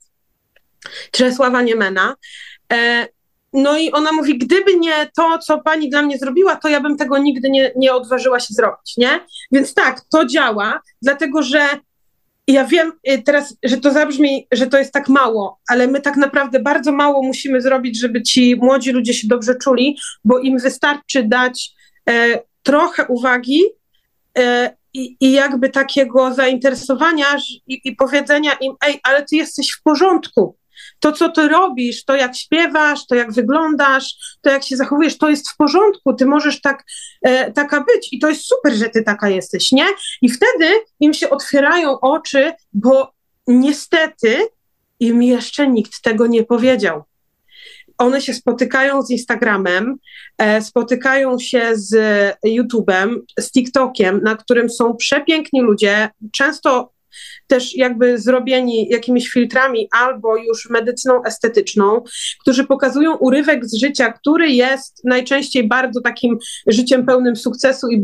Czesława 1.11 1.61
Niemena. 1.61 2.15
E, 2.73 3.07
no 3.53 3.77
i 3.77 3.91
ona 3.91 4.11
mówi, 4.11 4.37
gdyby 4.37 4.75
nie 4.75 5.09
to, 5.15 5.37
co 5.37 5.61
pani 5.61 5.89
dla 5.89 6.01
mnie 6.01 6.17
zrobiła, 6.17 6.55
to 6.55 6.67
ja 6.67 6.81
bym 6.81 6.97
tego 6.97 7.17
nigdy 7.17 7.49
nie, 7.49 7.71
nie 7.75 7.93
odważyła 7.93 8.39
się 8.39 8.53
zrobić, 8.53 8.97
nie? 8.97 9.25
Więc 9.51 9.73
tak, 9.73 10.01
to 10.11 10.25
działa, 10.25 10.81
dlatego 11.01 11.43
że 11.43 11.67
ja 12.47 12.65
wiem 12.65 12.93
y, 13.09 13.21
teraz, 13.21 13.57
że 13.63 13.77
to 13.77 13.91
zabrzmi, 13.91 14.47
że 14.51 14.67
to 14.67 14.77
jest 14.77 14.93
tak 14.93 15.09
mało, 15.09 15.59
ale 15.69 15.87
my 15.87 16.01
tak 16.01 16.17
naprawdę 16.17 16.59
bardzo 16.59 16.91
mało 16.91 17.23
musimy 17.23 17.61
zrobić, 17.61 17.99
żeby 17.99 18.23
ci 18.23 18.55
młodzi 18.55 18.91
ludzie 18.91 19.13
się 19.13 19.27
dobrze 19.27 19.55
czuli, 19.55 19.97
bo 20.23 20.39
im 20.39 20.57
wystarczy 20.57 21.23
dać 21.23 21.71
e, 22.09 22.39
trochę 22.63 23.05
uwagi 23.05 23.63
e, 24.37 24.75
i, 24.93 25.17
i, 25.19 25.31
jakby 25.31 25.69
takiego 25.69 26.33
zainteresowania 26.33 27.25
i, 27.67 27.81
i 27.83 27.95
powiedzenia 27.95 28.53
im, 28.53 28.73
ej, 28.87 28.99
ale 29.03 29.25
ty 29.25 29.35
jesteś 29.35 29.71
w 29.71 29.83
porządku, 29.83 30.56
to, 30.99 31.11
co 31.11 31.29
ty 31.29 31.47
robisz, 31.47 32.05
to 32.05 32.15
jak 32.15 32.35
śpiewasz, 32.35 33.07
to 33.07 33.15
jak 33.15 33.31
wyglądasz, 33.31 34.15
to 34.41 34.49
jak 34.49 34.63
się 34.63 34.77
zachowujesz, 34.77 35.17
to 35.17 35.29
jest 35.29 35.49
w 35.49 35.57
porządku, 35.57 36.13
ty 36.13 36.25
możesz 36.25 36.61
tak, 36.61 36.83
e, 37.21 37.51
taka 37.51 37.83
być 37.83 38.09
i 38.11 38.19
to 38.19 38.29
jest 38.29 38.47
super, 38.47 38.73
że 38.73 38.89
ty 38.89 39.03
taka 39.03 39.29
jesteś, 39.29 39.71
nie? 39.71 39.85
I 40.21 40.29
wtedy 40.29 40.73
im 40.99 41.13
się 41.13 41.29
otwierają 41.29 41.99
oczy, 41.99 42.53
bo 42.73 43.11
niestety 43.47 44.47
im 44.99 45.23
jeszcze 45.23 45.67
nikt 45.67 46.01
tego 46.01 46.27
nie 46.27 46.43
powiedział 46.43 47.03
one 47.97 48.21
się 48.21 48.33
spotykają 48.33 49.01
z 49.01 49.09
Instagramem, 49.09 49.95
e, 50.37 50.61
spotykają 50.61 51.39
się 51.39 51.69
z 51.73 51.95
YouTube'em, 52.45 53.15
z 53.39 53.51
TikTokiem, 53.51 54.21
na 54.23 54.35
którym 54.35 54.69
są 54.69 54.95
przepiękni 54.95 55.61
ludzie, 55.61 56.09
często 56.31 56.91
też 57.47 57.75
jakby 57.75 58.17
zrobieni 58.17 58.89
jakimiś 58.89 59.29
filtrami 59.29 59.87
albo 59.91 60.37
już 60.37 60.69
medycyną 60.69 61.23
estetyczną, 61.23 62.03
którzy 62.41 62.63
pokazują 62.63 63.15
urywek 63.15 63.65
z 63.65 63.79
życia, 63.79 64.13
który 64.13 64.49
jest 64.49 65.01
najczęściej 65.05 65.67
bardzo 65.67 66.01
takim 66.01 66.37
życiem 66.67 67.05
pełnym 67.05 67.35
sukcesu 67.35 67.87
i 67.87 67.99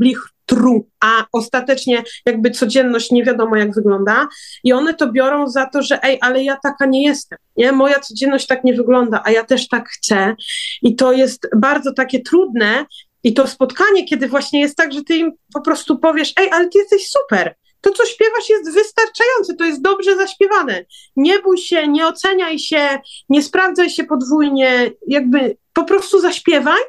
true, 0.45 0.87
a 1.03 1.25
ostatecznie 1.31 2.03
jakby 2.25 2.51
codzienność 2.51 3.11
nie 3.11 3.23
wiadomo 3.23 3.55
jak 3.55 3.75
wygląda. 3.75 4.27
I 4.63 4.73
one 4.73 4.93
to 4.93 5.11
biorą 5.11 5.47
za 5.47 5.65
to, 5.65 5.81
że 5.81 6.03
ej, 6.03 6.17
ale 6.21 6.43
ja 6.43 6.57
taka 6.63 6.85
nie 6.85 7.03
jestem, 7.03 7.39
nie? 7.57 7.71
Moja 7.71 7.99
codzienność 7.99 8.47
tak 8.47 8.63
nie 8.63 8.73
wygląda, 8.73 9.21
a 9.25 9.31
ja 9.31 9.43
też 9.43 9.67
tak 9.67 9.89
chcę. 9.89 10.35
I 10.81 10.95
to 10.95 11.13
jest 11.13 11.49
bardzo 11.55 11.93
takie 11.93 12.21
trudne. 12.21 12.85
I 13.23 13.33
to 13.33 13.47
spotkanie, 13.47 14.05
kiedy 14.05 14.27
właśnie 14.27 14.61
jest 14.61 14.77
tak, 14.77 14.93
że 14.93 15.03
ty 15.03 15.15
im 15.15 15.31
po 15.53 15.61
prostu 15.61 15.99
powiesz, 15.99 16.33
ej, 16.37 16.49
ale 16.51 16.69
ty 16.69 16.77
jesteś 16.79 17.07
super, 17.09 17.55
to, 17.83 17.91
co 17.91 18.05
śpiewasz, 18.05 18.49
jest 18.49 18.73
wystarczające, 18.73 19.53
to 19.57 19.65
jest 19.65 19.81
dobrze 19.81 20.15
zaśpiewane. 20.15 20.85
Nie 21.15 21.39
bój 21.39 21.57
się, 21.57 21.87
nie 21.87 22.07
oceniaj 22.07 22.59
się, 22.59 22.99
nie 23.29 23.43
sprawdzaj 23.43 23.89
się 23.89 24.03
podwójnie, 24.03 24.91
jakby 25.07 25.57
po 25.73 25.83
prostu 25.83 26.19
zaśpiewaj 26.19 26.81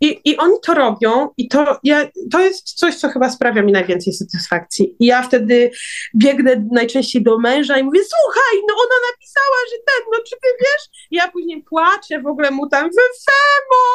i, 0.00 0.20
i 0.24 0.36
oni 0.36 0.54
to 0.62 0.74
robią 0.74 1.28
i 1.36 1.48
to, 1.48 1.78
ja, 1.82 2.08
to 2.32 2.40
jest 2.40 2.72
coś, 2.72 2.94
co 2.94 3.08
chyba 3.08 3.30
sprawia 3.30 3.62
mi 3.62 3.72
najwięcej 3.72 4.12
satysfakcji. 4.12 4.96
I 5.00 5.06
ja 5.06 5.22
wtedy 5.22 5.70
biegnę 6.16 6.66
najczęściej 6.72 7.22
do 7.22 7.38
męża 7.38 7.78
i 7.78 7.84
mówię, 7.84 8.00
słuchaj, 8.00 8.62
no 8.68 8.74
ona 8.74 8.96
napisała, 9.10 9.56
że 9.70 9.76
ten, 9.76 10.04
no 10.12 10.18
czy 10.28 10.36
ty 10.42 10.48
wiesz? 10.60 11.08
I 11.10 11.16
ja 11.16 11.28
później 11.28 11.62
płaczę, 11.62 12.20
w 12.20 12.26
ogóle 12.26 12.50
mu 12.50 12.68
tam, 12.68 12.90
Femo, 12.90 13.86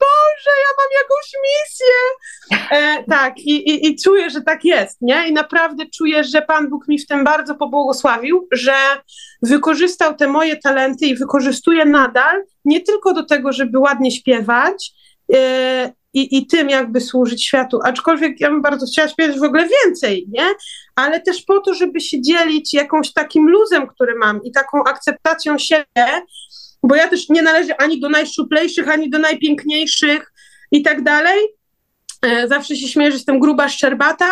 Boże, 0.00 0.52
ja 0.64 0.70
mam 0.78 0.88
jakąś 1.02 1.32
misję. 1.46 1.96
E, 2.70 3.04
tak, 3.04 3.38
i, 3.38 3.70
i, 3.70 3.86
i 3.86 3.96
czuję, 3.96 4.30
że 4.30 4.40
tak 4.40 4.64
jest, 4.64 4.98
nie? 5.00 5.28
I 5.28 5.32
naprawdę 5.32 5.84
czuję, 5.94 6.24
że 6.24 6.42
Pan 6.42 6.70
Bóg 6.70 6.88
mi 6.88 6.98
w 6.98 7.06
tym 7.06 7.24
bardzo 7.24 7.54
pobłogosławił, 7.54 8.48
że 8.52 8.74
wykorzystał 9.42 10.16
te 10.16 10.26
moje 10.26 10.56
talenty 10.56 11.06
i 11.06 11.16
wykorzystuje 11.16 11.84
nadal, 11.84 12.42
nie 12.66 12.80
tylko 12.80 13.14
do 13.14 13.24
tego, 13.24 13.52
żeby 13.52 13.78
ładnie 13.78 14.10
śpiewać, 14.10 14.92
e, 15.34 15.92
i, 16.16 16.38
i 16.38 16.46
tym 16.46 16.70
jakby 16.70 17.00
służyć 17.00 17.44
światu. 17.46 17.78
Aczkolwiek 17.84 18.40
ja 18.40 18.50
bym 18.50 18.62
bardzo 18.62 18.86
chciała 18.86 19.08
śpiewać 19.08 19.38
w 19.38 19.42
ogóle 19.42 19.68
więcej, 19.84 20.26
nie? 20.28 20.46
Ale 20.94 21.20
też 21.20 21.42
po 21.42 21.60
to, 21.60 21.74
żeby 21.74 22.00
się 22.00 22.22
dzielić 22.22 22.74
jakąś 22.74 23.12
takim 23.12 23.48
luzem, 23.48 23.86
który 23.86 24.14
mam 24.18 24.42
i 24.44 24.52
taką 24.52 24.84
akceptacją 24.84 25.58
siebie, 25.58 26.06
bo 26.82 26.94
ja 26.94 27.08
też 27.08 27.28
nie 27.28 27.42
należę 27.42 27.80
ani 27.80 28.00
do 28.00 28.08
najszczuplejszych, 28.08 28.88
ani 28.88 29.10
do 29.10 29.18
najpiękniejszych 29.18 30.32
i 30.72 30.82
tak 30.82 31.02
dalej. 31.02 31.40
E, 32.22 32.48
zawsze 32.48 32.76
się 32.76 32.88
śmieję, 32.88 33.10
że 33.10 33.16
jestem 33.16 33.40
gruba, 33.40 33.68
szczerbata, 33.68 34.30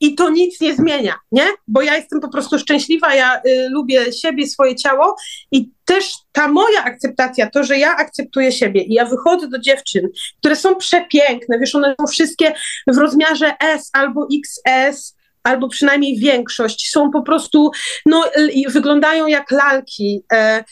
i 0.00 0.14
to 0.14 0.30
nic 0.30 0.60
nie 0.60 0.74
zmienia, 0.74 1.14
nie? 1.32 1.46
Bo 1.68 1.82
ja 1.82 1.96
jestem 1.96 2.20
po 2.20 2.28
prostu 2.28 2.58
szczęśliwa, 2.58 3.14
ja 3.14 3.40
y, 3.46 3.68
lubię 3.70 4.12
siebie, 4.12 4.46
swoje 4.46 4.76
ciało 4.76 5.16
i 5.52 5.70
też 5.84 6.12
ta 6.32 6.48
moja 6.48 6.84
akceptacja, 6.84 7.50
to, 7.50 7.64
że 7.64 7.78
ja 7.78 7.96
akceptuję 7.96 8.52
siebie 8.52 8.82
i 8.82 8.92
ja 8.92 9.04
wychodzę 9.04 9.48
do 9.48 9.58
dziewczyn, 9.58 10.08
które 10.38 10.56
są 10.56 10.74
przepiękne, 10.76 11.58
wiesz, 11.58 11.74
one 11.74 11.94
są 12.00 12.06
wszystkie 12.06 12.54
w 12.86 12.98
rozmiarze 12.98 13.54
S 13.60 13.90
albo 13.92 14.28
XS, 14.34 15.18
albo 15.42 15.68
przynajmniej 15.68 16.18
większość, 16.18 16.90
są 16.90 17.10
po 17.10 17.22
prostu, 17.22 17.70
no, 18.06 18.24
wyglądają 18.68 19.26
jak 19.26 19.50
lalki, 19.50 20.22
e, 20.32 20.64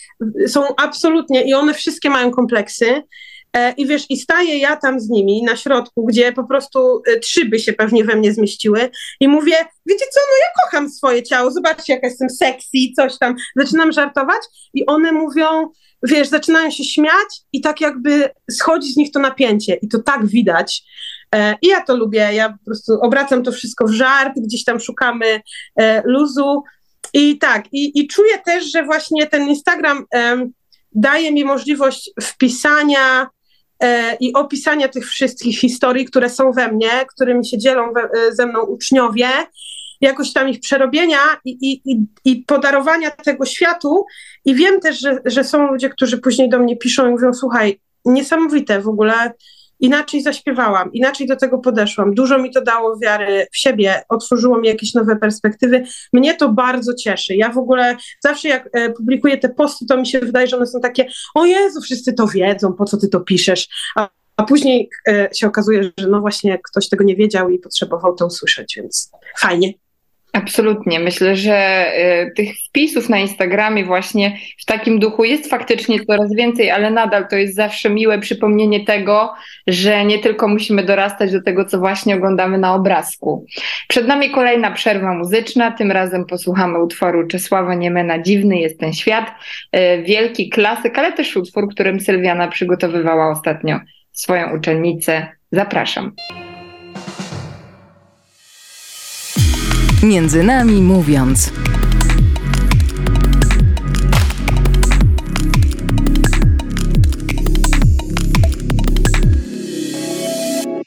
są 0.49 0.77
absolutnie, 0.77 1.45
i 1.45 1.55
one 1.55 1.75
wszystkie 1.75 2.11
mają 2.11 2.31
kompleksy, 2.31 3.03
I 3.77 3.87
wiesz, 3.87 4.07
i 4.11 4.17
staję 4.17 4.59
ja 4.59 4.77
tam 4.77 5.01
z 5.01 5.09
nimi 5.09 5.43
na 5.43 5.57
środku, 5.57 6.05
gdzie 6.05 6.33
po 6.33 6.45
prostu 6.45 7.03
e, 7.07 7.19
trzy 7.21 7.45
by 7.45 7.59
się 7.59 7.73
pewnie 7.73 8.05
we 8.05 8.17
mnie 8.17 8.33
zmieściły 8.33 8.91
i 9.21 9.29
mówię, 9.29 9.57
wiecie 9.87 10.05
co, 10.15 10.21
no 10.21 10.37
ja 10.41 10.65
kocham 10.65 10.91
swoje 10.91 11.23
ciało, 11.23 11.51
zobaczcie 11.51 11.93
jaka 11.93 12.07
jestem 12.07 12.31
sexy, 12.31 12.79
coś 12.97 13.19
tam. 13.19 13.35
Zaczynam 13.57 13.93
żartować 13.93 14.41
i 14.75 14.87
one 14.87 15.13
mówią, 15.13 15.69
wiesz, 16.03 16.29
zaczynają 16.29 16.71
się 16.71 16.85
śmiać 16.85 17.41
i 17.53 17.61
tak 17.61 17.81
jakby 17.81 18.31
schodzi 18.51 18.93
z 18.93 18.97
nich 18.97 19.11
to 19.11 19.21
napięcie 19.21 19.75
i 19.75 19.89
to 19.89 20.03
tak 20.03 20.27
widać. 20.27 20.83
E, 21.35 21.55
I 21.63 21.67
ja 21.67 21.81
to 21.81 21.97
lubię, 21.97 22.29
ja 22.33 22.49
po 22.49 22.65
prostu 22.65 22.93
obracam 23.03 23.43
to 23.43 23.53
wszystko 23.53 23.87
w 23.87 23.93
żart, 23.93 24.33
gdzieś 24.37 24.65
tam 24.65 24.81
szukamy 24.81 25.41
luzu 26.05 26.63
i 27.13 27.39
tak, 27.39 27.65
i, 27.73 28.01
i 28.01 28.09
czuję 28.09 28.39
też, 28.45 28.73
że 28.73 28.85
właśnie 28.85 29.27
ten 29.27 29.49
Instagram 29.49 30.05
daje 30.93 31.33
mi 31.33 31.45
możliwość 31.45 32.11
wpisania 32.23 33.27
E, 33.27 33.36
i 34.21 34.33
opisania 34.33 34.89
tych 34.89 35.07
wszystkich 35.07 35.61
historii, 35.61 36.05
które 36.05 36.31
są 36.31 36.53
we 36.53 36.73
mnie, 36.73 36.91
którymi 37.15 37.47
się 37.47 37.59
dzielą 37.59 37.93
we, 37.93 38.01
e, 38.03 38.35
ze 38.35 38.47
mną 38.47 38.63
uczniowie, 38.63 39.29
jakoś 40.01 40.33
tam 40.33 40.49
ich 40.49 40.61
przerobienia 40.61 41.19
i, 41.45 41.81
i, 41.85 42.07
i 42.25 42.37
podarowania 42.37 43.11
tego 43.11 43.45
światu. 43.45 44.05
I 44.45 44.55
wiem 44.55 44.81
też, 44.81 45.01
że, 45.01 45.19
że 45.25 45.45
są 45.45 45.67
ludzie, 45.67 45.91
którzy 45.91 46.19
później 46.19 46.49
do 46.49 46.59
mnie 46.59 46.77
piszą 46.77 47.09
i 47.09 47.11
mówią: 47.11 47.35
Słuchaj, 47.35 47.81
niesamowite 48.05 48.81
w 48.81 48.89
ogóle 48.89 49.33
inaczej 49.81 50.23
zaśpiewałam, 50.23 50.93
inaczej 50.93 51.27
do 51.27 51.37
tego 51.37 51.59
podeszłam. 51.59 52.15
Dużo 52.15 52.39
mi 52.39 52.51
to 52.51 52.61
dało 52.61 52.99
wiary 52.99 53.47
w 53.53 53.59
siebie, 53.59 54.03
otworzyło 54.09 54.59
mi 54.59 54.69
jakieś 54.69 54.95
nowe 54.95 55.17
perspektywy. 55.17 55.85
Mnie 56.13 56.35
to 56.35 56.49
bardzo 56.49 56.95
cieszy. 56.95 57.37
Ja 57.37 57.53
w 57.53 57.59
ogóle 57.59 57.97
zawsze 58.21 58.49
jak 58.49 58.69
e, 58.73 58.93
publikuję 58.93 59.39
te 59.39 59.49
posty, 59.49 59.87
to 59.87 59.97
mi 59.97 60.07
się 60.07 60.21
wydaje, 60.21 60.47
że 60.47 60.57
one 60.57 60.67
są 60.67 60.81
takie, 60.81 61.09
o 61.35 61.45
Jezu, 61.45 61.81
wszyscy 61.81 62.13
to 62.13 62.27
wiedzą, 62.27 62.73
po 62.73 62.85
co 62.85 62.97
ty 62.97 63.09
to 63.09 63.21
piszesz? 63.21 63.69
A, 63.97 64.09
a 64.37 64.45
później 64.45 64.91
e, 65.09 65.29
się 65.35 65.47
okazuje, 65.47 65.83
że 65.83 66.09
no 66.09 66.21
właśnie 66.21 66.59
ktoś 66.71 66.89
tego 66.89 67.05
nie 67.05 67.17
wiedział 67.17 67.51
i 67.51 67.59
potrzebował 67.59 68.15
to 68.15 68.27
usłyszeć, 68.27 68.75
więc 68.77 69.11
fajnie. 69.39 69.73
Absolutnie. 70.37 71.01
Myślę, 71.01 71.37
że 71.37 71.87
y, 72.27 72.33
tych 72.37 72.51
wpisów 72.69 73.09
na 73.09 73.19
Instagramie 73.19 73.85
właśnie 73.85 74.39
w 74.59 74.65
takim 74.65 74.99
duchu 74.99 75.25
jest 75.25 75.51
faktycznie 75.51 76.05
coraz 76.05 76.35
więcej, 76.35 76.71
ale 76.71 76.91
nadal 76.91 77.29
to 77.29 77.37
jest 77.37 77.55
zawsze 77.55 77.91
miłe 77.91 78.19
przypomnienie 78.19 78.85
tego, 78.85 79.35
że 79.67 80.05
nie 80.05 80.19
tylko 80.19 80.49
musimy 80.49 80.83
dorastać 80.83 81.33
do 81.33 81.43
tego, 81.43 81.65
co 81.65 81.79
właśnie 81.79 82.17
oglądamy 82.17 82.59
na 82.59 82.75
obrazku. 82.75 83.47
Przed 83.89 84.07
nami 84.09 84.31
kolejna 84.31 84.71
przerwa 84.71 85.15
muzyczna. 85.15 85.71
Tym 85.71 85.93
razem 85.93 86.25
posłuchamy 86.25 86.83
utworu 86.83 87.27
Czesława 87.27 87.75
Niemena 87.75 88.23
Dziwny 88.23 88.59
jest 88.59 88.81
ten 88.81 88.93
świat. 88.93 89.31
Y, 89.77 90.03
wielki 90.03 90.49
klasyk, 90.49 90.99
ale 90.99 91.13
też 91.13 91.37
utwór, 91.37 91.69
którym 91.69 92.01
Sylwiana 92.01 92.49
przygotowywała 92.49 93.31
ostatnio 93.31 93.81
swoją 94.13 94.57
uczennicę. 94.57 95.27
Zapraszam. 95.53 96.13
Między 100.03 100.43
nami 100.43 100.83
mówiąc. 100.83 101.53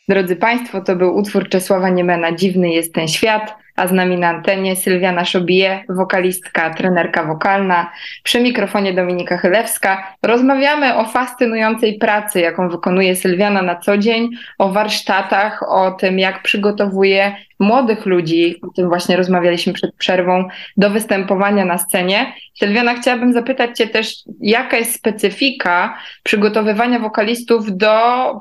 Drodzy 0.10 0.36
Państwo, 0.36 0.82
to 0.82 0.96
był 0.96 1.16
utwór 1.16 1.50
Czesława 1.50 1.90
Niemena 1.90 2.32
Dziwny 2.32 2.70
jest 2.70 2.94
ten 2.94 3.08
świat 3.08 3.56
a 3.80 3.88
z 3.88 3.92
nami 3.92 4.18
na 4.18 4.28
antenie 4.28 4.76
Sylwiana 4.76 5.26
Szobije, 5.26 5.84
wokalistka, 5.90 6.74
trenerka 6.74 7.24
wokalna, 7.24 7.92
przy 8.24 8.42
mikrofonie 8.42 8.94
Dominika 8.94 9.38
Chylewska. 9.38 10.16
Rozmawiamy 10.24 10.96
o 10.96 11.06
fascynującej 11.06 11.98
pracy, 11.98 12.40
jaką 12.40 12.70
wykonuje 12.70 13.16
Sylwiana 13.16 13.62
na 13.62 13.76
co 13.76 13.98
dzień, 13.98 14.30
o 14.58 14.72
warsztatach, 14.72 15.64
o 15.70 15.92
tym, 15.92 16.20
jak 16.20 16.44
przygotowuje 16.44 17.36
młodych 17.60 18.06
ludzi, 18.06 18.56
o 18.62 18.68
tym 18.68 18.88
właśnie 18.88 19.18
rozmawialiśmy 19.18 19.74
przed 19.74 19.96
przerwą, 19.96 20.48
do 20.78 20.90
występowania 20.90 21.66
na 21.66 21.78
scenie. 21.78 22.34
Sylwiana, 22.60 22.94
chciałabym 22.94 23.34
zapytać 23.34 23.78
Cię 23.78 23.88
też, 23.88 24.16
jaka 24.42 24.78
jest 24.78 24.96
specyfika 24.96 25.98
przygotowywania 26.24 27.00
wokalistów 27.00 27.78
do 27.78 27.94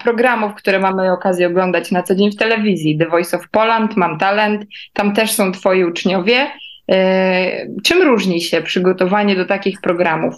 programów, 0.05 0.55
które 0.55 0.79
mamy 0.79 1.13
okazję 1.13 1.47
oglądać 1.47 1.91
na 1.91 2.03
co 2.03 2.15
dzień 2.15 2.33
w 2.33 2.37
telewizji. 2.37 2.99
The 2.99 3.07
Voice 3.07 3.37
of 3.37 3.49
Poland, 3.51 3.97
Mam 3.97 4.19
Talent, 4.19 4.65
tam 4.93 5.15
też 5.15 5.33
są 5.33 5.53
Twoi 5.53 5.85
uczniowie. 5.85 6.51
E, 6.91 7.67
czym 7.83 8.03
różni 8.03 8.41
się 8.41 8.63
przygotowanie 8.63 9.37
do 9.37 9.45
takich 9.45 9.81
programów? 9.81 10.35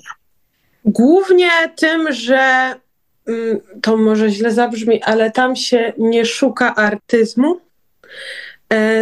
Głównie 0.85 1.51
tym, 1.77 2.13
że 2.13 2.75
mm, 3.29 3.59
to 3.83 3.97
może 3.97 4.31
źle 4.31 4.51
zabrzmi, 4.51 5.03
ale 5.03 5.31
tam 5.31 5.57
się 5.57 5.93
nie 5.99 6.25
szuka 6.25 6.75
artyzmu, 6.75 7.61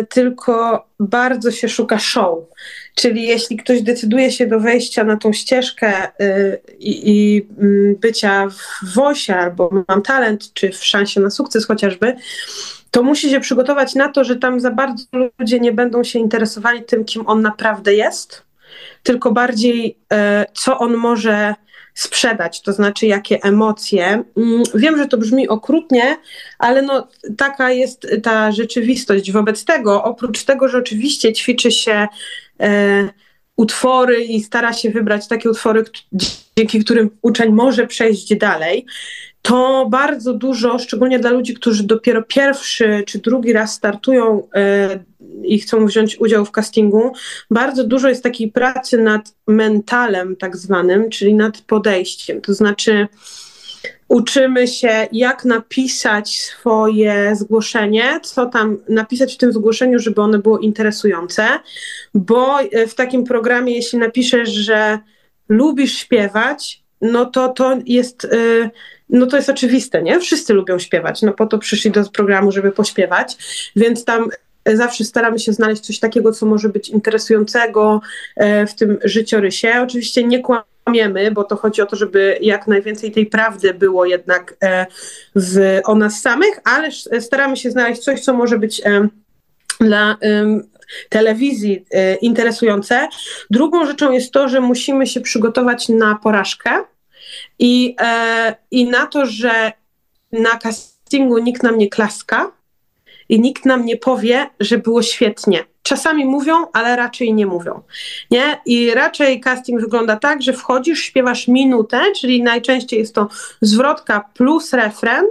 tylko 0.08 0.86
bardzo 1.00 1.50
się 1.50 1.68
szuka 1.68 1.98
show. 1.98 2.38
Czyli 2.94 3.22
jeśli 3.22 3.56
ktoś 3.56 3.82
decyduje 3.82 4.30
się 4.32 4.46
do 4.46 4.60
wejścia 4.60 5.04
na 5.04 5.16
tą 5.16 5.32
ścieżkę 5.32 6.08
y, 6.20 6.60
i 6.78 7.46
mm, 7.58 7.96
bycia 7.96 8.48
w 8.48 8.94
WOSie 8.94 9.36
albo 9.36 9.84
mam 9.88 10.02
talent, 10.02 10.52
czy 10.52 10.70
w 10.70 10.84
szansie 10.84 11.20
na 11.20 11.30
sukces 11.30 11.66
chociażby, 11.66 12.16
to 12.90 13.02
musi 13.02 13.30
się 13.30 13.40
przygotować 13.40 13.94
na 13.94 14.08
to, 14.08 14.24
że 14.24 14.36
tam 14.36 14.60
za 14.60 14.70
bardzo 14.70 15.04
ludzie 15.38 15.60
nie 15.60 15.72
będą 15.72 16.04
się 16.04 16.18
interesowali 16.18 16.82
tym, 16.82 17.04
kim 17.04 17.26
on 17.26 17.42
naprawdę 17.42 17.94
jest, 17.94 18.42
tylko 19.02 19.32
bardziej 19.32 19.98
e, 20.12 20.46
co 20.54 20.78
on 20.78 20.96
może 20.96 21.54
sprzedać, 21.98 22.62
to 22.62 22.72
znaczy 22.72 23.06
jakie 23.06 23.42
emocje. 23.42 24.24
Mm, 24.36 24.62
wiem, 24.74 24.98
że 24.98 25.06
to 25.06 25.18
brzmi 25.18 25.48
okrutnie, 25.48 26.16
ale 26.58 26.82
no, 26.82 27.08
taka 27.36 27.70
jest 27.70 28.06
ta 28.22 28.52
rzeczywistość. 28.52 29.32
Wobec 29.32 29.64
tego, 29.64 30.04
oprócz 30.04 30.44
tego, 30.44 30.68
że 30.68 30.78
oczywiście 30.78 31.32
ćwiczy 31.32 31.70
się 31.70 32.06
e, 32.60 33.08
utwory 33.56 34.24
i 34.24 34.40
stara 34.40 34.72
się 34.72 34.90
wybrać 34.90 35.28
takie 35.28 35.50
utwory, 35.50 35.84
dzięki 36.58 36.84
którym 36.84 37.10
uczeń 37.22 37.52
może 37.52 37.86
przejść 37.86 38.36
dalej, 38.36 38.86
to 39.42 39.86
bardzo 39.90 40.34
dużo, 40.34 40.78
szczególnie 40.78 41.18
dla 41.18 41.30
ludzi, 41.30 41.54
którzy 41.54 41.84
dopiero 41.84 42.22
pierwszy 42.22 43.04
czy 43.06 43.18
drugi 43.18 43.52
raz 43.52 43.74
startują 43.74 44.48
e, 44.54 44.98
i 45.42 45.58
chcą 45.58 45.86
wziąć 45.86 46.20
udział 46.20 46.44
w 46.44 46.50
castingu, 46.50 47.12
bardzo 47.50 47.84
dużo 47.84 48.08
jest 48.08 48.22
takiej 48.22 48.52
pracy 48.52 48.98
nad 48.98 49.34
mentalem, 49.46 50.36
tak 50.36 50.56
zwanym, 50.56 51.10
czyli 51.10 51.34
nad 51.34 51.60
podejściem. 51.60 52.40
To 52.40 52.54
znaczy, 52.54 53.08
uczymy 54.08 54.68
się, 54.68 55.08
jak 55.12 55.44
napisać 55.44 56.40
swoje 56.40 57.36
zgłoszenie, 57.36 58.20
co 58.22 58.46
tam 58.46 58.78
napisać 58.88 59.34
w 59.34 59.38
tym 59.38 59.52
zgłoszeniu, 59.52 59.98
żeby 59.98 60.20
ono 60.20 60.38
było 60.38 60.58
interesujące, 60.58 61.48
bo 62.14 62.60
e, 62.60 62.86
w 62.86 62.94
takim 62.94 63.24
programie, 63.24 63.74
jeśli 63.74 63.98
napiszesz, 63.98 64.48
że 64.48 64.98
lubisz 65.48 65.98
śpiewać, 65.98 66.82
no 67.00 67.26
to 67.26 67.48
to 67.48 67.78
jest. 67.86 68.28
Yy, 68.32 68.70
no 69.10 69.26
to 69.26 69.36
jest 69.36 69.48
oczywiste, 69.48 70.02
nie? 70.02 70.20
Wszyscy 70.20 70.54
lubią 70.54 70.78
śpiewać, 70.78 71.22
no 71.22 71.32
po 71.32 71.46
to 71.46 71.58
przyszli 71.58 71.90
do 71.90 72.04
programu, 72.04 72.52
żeby 72.52 72.72
pośpiewać, 72.72 73.36
więc 73.76 74.04
tam 74.04 74.28
zawsze 74.76 75.04
staramy 75.04 75.38
się 75.38 75.52
znaleźć 75.52 75.82
coś 75.82 75.98
takiego, 75.98 76.32
co 76.32 76.46
może 76.46 76.68
być 76.68 76.88
interesującego 76.88 78.00
e, 78.36 78.66
w 78.66 78.74
tym 78.74 78.98
życiorysie. 79.04 79.72
Oczywiście 79.82 80.24
nie 80.24 80.42
kłamiemy, 80.42 81.30
bo 81.30 81.44
to 81.44 81.56
chodzi 81.56 81.82
o 81.82 81.86
to, 81.86 81.96
żeby 81.96 82.38
jak 82.40 82.66
najwięcej 82.66 83.12
tej 83.12 83.26
prawdy 83.26 83.74
było 83.74 84.04
jednak 84.04 84.56
e, 84.62 84.86
w, 85.34 85.80
o 85.84 85.94
nas 85.94 86.20
samych, 86.20 86.60
ale 86.64 86.88
staramy 87.20 87.56
się 87.56 87.70
znaleźć 87.70 88.02
coś, 88.02 88.20
co 88.20 88.32
może 88.34 88.58
być 88.58 88.80
e, 88.84 89.08
dla 89.80 90.16
telewizji 91.08 91.84
interesujące. 92.20 93.08
Drugą 93.50 93.86
rzeczą 93.86 94.12
jest 94.12 94.32
to, 94.32 94.48
że 94.48 94.60
musimy 94.60 95.06
się 95.06 95.20
przygotować 95.20 95.88
na 95.88 96.14
porażkę 96.22 96.70
i, 97.58 97.96
I 98.70 98.88
na 98.88 99.06
to, 99.06 99.26
że 99.26 99.72
na 100.32 100.58
castingu 100.58 101.38
nikt 101.38 101.62
nam 101.62 101.78
nie 101.78 101.88
klaska 101.88 102.52
i 103.28 103.40
nikt 103.40 103.64
nam 103.64 103.84
nie 103.84 103.96
powie, 103.96 104.50
że 104.60 104.78
było 104.78 105.02
świetnie. 105.02 105.64
Czasami 105.82 106.24
mówią, 106.24 106.54
ale 106.72 106.96
raczej 106.96 107.34
nie 107.34 107.46
mówią. 107.46 107.82
Nie? 108.30 108.60
I 108.66 108.90
raczej 108.90 109.40
casting 109.40 109.80
wygląda 109.80 110.16
tak, 110.16 110.42
że 110.42 110.52
wchodzisz, 110.52 111.00
śpiewasz 111.00 111.48
minutę, 111.48 112.00
czyli 112.20 112.42
najczęściej 112.42 112.98
jest 112.98 113.14
to 113.14 113.28
zwrotka 113.60 114.30
plus 114.34 114.72
refren. 114.72 115.24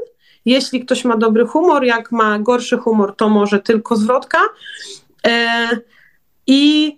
Jeśli 0.45 0.85
ktoś 0.85 1.05
ma 1.05 1.17
dobry 1.17 1.45
humor, 1.45 1.83
jak 1.83 2.11
ma 2.11 2.39
gorszy 2.39 2.77
humor, 2.77 3.15
to 3.15 3.29
może 3.29 3.59
tylko 3.59 3.95
zwrotka. 3.95 4.37
E, 5.27 5.69
I 6.47 6.97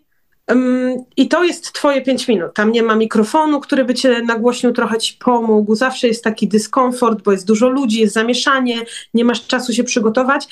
i 1.18 1.28
to 1.28 1.43
jest 1.43 1.74
twoje 1.74 2.02
pięć 2.02 2.28
minut. 2.28 2.54
Tam 2.54 2.72
nie 2.72 2.84
ma 2.84 2.95
mikrofonu, 2.95 3.60
który 3.60 3.86
by 3.86 3.93
cię 3.93 4.22
nagłośnił, 4.22 4.72
trochę 4.72 4.97
ci 4.97 5.14
pomógł. 5.14 5.76
Zawsze 5.76 6.08
jest 6.08 6.24
taki 6.24 6.47
dyskomfort, 6.47 7.22
bo 7.22 7.32
jest 7.32 7.47
dużo 7.47 7.70
ludzi, 7.70 8.02
jest 8.02 8.14
zamieszanie, 8.14 8.82
nie 9.14 9.26
masz 9.26 9.47
czasu 9.47 9.74
się 9.74 9.84
przygotować. 9.84 10.47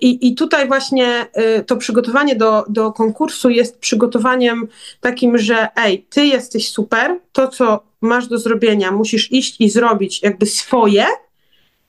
I, 0.00 0.28
i 0.28 0.34
tutaj 0.34 0.68
właśnie 0.68 1.26
y, 1.58 1.64
to 1.64 1.76
przygotowanie 1.76 2.36
do, 2.36 2.64
do 2.68 2.92
konkursu 2.92 3.50
jest 3.50 3.78
przygotowaniem 3.78 4.68
takim, 5.00 5.38
że 5.38 5.68
ej, 5.76 6.06
ty 6.10 6.26
jesteś 6.26 6.70
super, 6.70 7.18
to 7.32 7.48
co 7.48 7.82
masz 8.00 8.26
do 8.26 8.38
zrobienia, 8.38 8.92
musisz 8.92 9.32
iść 9.32 9.60
i 9.60 9.70
zrobić 9.70 10.22
jakby 10.22 10.46
swoje 10.46 11.06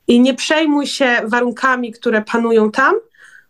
i 0.07 0.19
nie 0.19 0.33
przejmuj 0.33 0.87
się 0.87 1.21
warunkami, 1.23 1.91
które 1.91 2.21
panują 2.21 2.71
tam, 2.71 2.95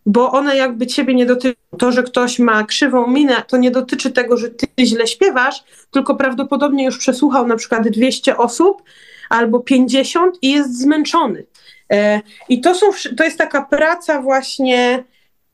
bo 0.05 0.31
one 0.31 0.57
jakby 0.57 0.87
ciebie 0.87 1.15
nie 1.15 1.25
dotyczą. 1.25 1.55
To, 1.77 1.91
że 1.91 2.03
ktoś 2.03 2.39
ma 2.39 2.63
krzywą 2.63 3.07
minę, 3.07 3.43
to 3.47 3.57
nie 3.57 3.71
dotyczy 3.71 4.11
tego, 4.11 4.37
że 4.37 4.49
ty 4.49 4.67
źle 4.85 5.07
śpiewasz, 5.07 5.63
tylko 5.91 6.15
prawdopodobnie 6.15 6.85
już 6.85 6.97
przesłuchał 6.97 7.47
na 7.47 7.55
przykład 7.55 7.89
200 7.89 8.37
osób 8.37 8.83
albo 9.29 9.59
50 9.59 10.37
i 10.41 10.51
jest 10.51 10.79
zmęczony. 10.79 11.45
E, 11.91 12.21
I 12.49 12.61
to, 12.61 12.75
są, 12.75 12.85
to 13.17 13.23
jest 13.23 13.37
taka 13.37 13.61
praca 13.61 14.21
właśnie 14.21 15.03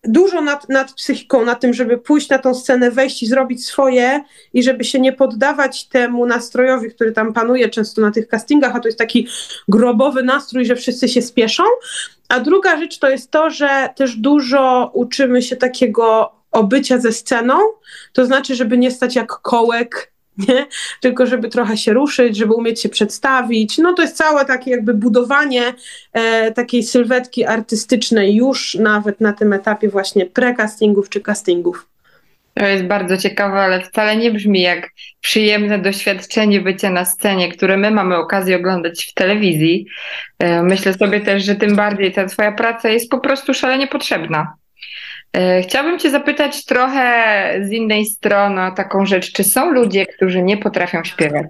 dużo 0.04 0.42
nad, 0.42 0.70
nad 0.70 0.94
psychiką, 0.94 1.46
nad 1.46 1.60
tym, 1.60 1.74
żeby 1.74 1.98
pójść 1.98 2.30
na 2.30 2.38
tą 2.38 2.56
scenę, 2.56 2.92
wejść 2.92 3.24
i 3.24 3.28
zrobić 3.28 3.66
swoje 3.66 4.24
i 4.54 4.64
żeby 4.64 4.84
się 4.84 5.00
nie 5.00 5.14
poddawać 5.14 5.88
temu 5.88 6.26
nastrojowi, 6.26 6.90
który 6.92 7.12
tam 7.12 7.34
panuje 7.34 7.70
często 7.70 8.02
na 8.02 8.12
tych 8.12 8.28
castingach, 8.28 8.76
a 8.76 8.80
to 8.80 8.88
jest 8.88 8.98
taki 8.98 9.28
grobowy 9.68 10.24
nastrój, 10.24 10.66
że 10.66 10.76
wszyscy 10.76 11.08
się 11.08 11.22
spieszą. 11.22 11.64
A 12.32 12.40
druga 12.40 12.80
rzecz 12.80 13.00
to 13.00 13.10
jest 13.10 13.32
to, 13.32 13.50
że 13.50 13.90
też 13.96 14.16
dużo 14.16 14.92
uczymy 14.94 15.42
się 15.42 15.56
takiego 15.56 16.32
obycia 16.52 17.00
ze 17.00 17.12
sceną, 17.12 17.60
to 18.14 18.26
znaczy, 18.26 18.56
żeby 18.56 18.78
nie 18.78 18.92
stać 18.92 19.16
jak 19.16 19.28
kołek 19.28 20.12
nie? 20.48 20.68
tylko 21.02 21.26
żeby 21.26 21.50
trochę 21.50 21.78
się 21.78 21.94
ruszyć, 21.94 22.38
żeby 22.38 22.54
umieć 22.54 22.82
się 22.82 22.90
przedstawić. 22.90 23.78
No 23.78 23.94
to 23.94 24.02
jest 24.02 24.18
całe 24.18 24.46
takie 24.46 24.72
jakby 24.72 24.94
budowanie 24.94 25.74
e, 26.14 26.52
takiej 26.52 26.84
sylwetki 26.84 27.46
artystycznej 27.46 28.36
już 28.36 28.76
nawet 28.76 29.22
na 29.22 29.34
tym 29.34 29.54
etapie 29.54 29.90
właśnie 29.90 30.26
precastingów 30.26 31.10
czy 31.10 31.22
castingów. 31.22 31.88
To 32.54 32.66
jest 32.66 32.84
bardzo 32.84 33.18
ciekawe, 33.18 33.60
ale 33.60 33.82
wcale 33.82 34.18
nie 34.18 34.32
brzmi 34.32 34.62
jak 34.62 34.90
przyjemne 35.22 35.80
doświadczenie 35.80 36.62
bycia 36.62 36.90
na 36.90 37.06
scenie, 37.06 37.52
które 37.52 37.78
my 37.78 37.92
mamy 37.92 38.18
okazję 38.18 38.56
oglądać 38.56 39.06
w 39.06 39.14
telewizji. 39.14 39.86
E, 40.40 40.64
myślę 40.64 40.94
sobie 40.94 41.20
też, 41.20 41.44
że 41.44 41.56
tym 41.56 41.76
bardziej 41.76 42.12
ta 42.12 42.26
Twoja 42.26 42.52
praca 42.52 42.90
jest 42.90 43.10
po 43.10 43.20
prostu 43.20 43.54
szalenie 43.54 43.88
potrzebna. 43.88 44.54
E, 45.34 45.62
chciałabym 45.62 46.00
Cię 46.00 46.10
zapytać 46.10 46.66
trochę 46.66 47.54
z 47.62 47.72
innej 47.72 48.06
strony 48.06 48.66
o 48.66 48.72
taką 48.72 49.06
rzecz. 49.06 49.32
Czy 49.32 49.44
są 49.44 49.72
ludzie, 49.72 50.06
którzy 50.06 50.42
nie 50.42 50.58
potrafią 50.58 51.04
śpiewać? 51.04 51.48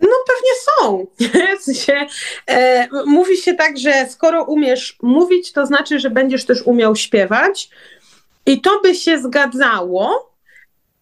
No 0.00 0.10
pewnie 0.26 0.50
są. 0.66 1.06
E, 2.50 2.88
mówi 3.06 3.36
się 3.36 3.54
tak, 3.54 3.78
że 3.78 4.06
skoro 4.08 4.44
umiesz 4.44 4.96
mówić, 5.02 5.52
to 5.52 5.66
znaczy, 5.66 6.00
że 6.00 6.10
będziesz 6.10 6.44
też 6.44 6.62
umiał 6.62 6.96
śpiewać. 6.96 7.68
I 8.46 8.60
to 8.60 8.80
by 8.82 8.94
się 8.94 9.22
zgadzało 9.22 10.34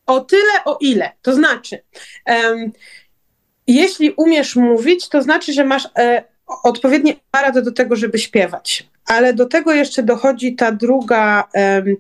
o 0.06 0.20
tyle, 0.20 0.64
o 0.64 0.78
ile. 0.80 1.10
To 1.22 1.34
znaczy, 1.34 1.82
jeśli 3.66 4.10
umiesz 4.10 4.56
mówić, 4.56 5.08
to 5.08 5.22
znaczy, 5.22 5.52
że 5.52 5.64
masz 5.64 5.88
e, 5.98 6.24
odpowiedni 6.64 7.20
do 7.54 7.72
tego, 7.72 7.96
żeby 7.96 8.18
śpiewać 8.18 8.92
ale 9.06 9.34
do 9.34 9.46
tego 9.46 9.72
jeszcze 9.72 10.02
dochodzi 10.02 10.54
ta 10.54 10.72
druga, 10.72 11.48
um, 11.54 11.96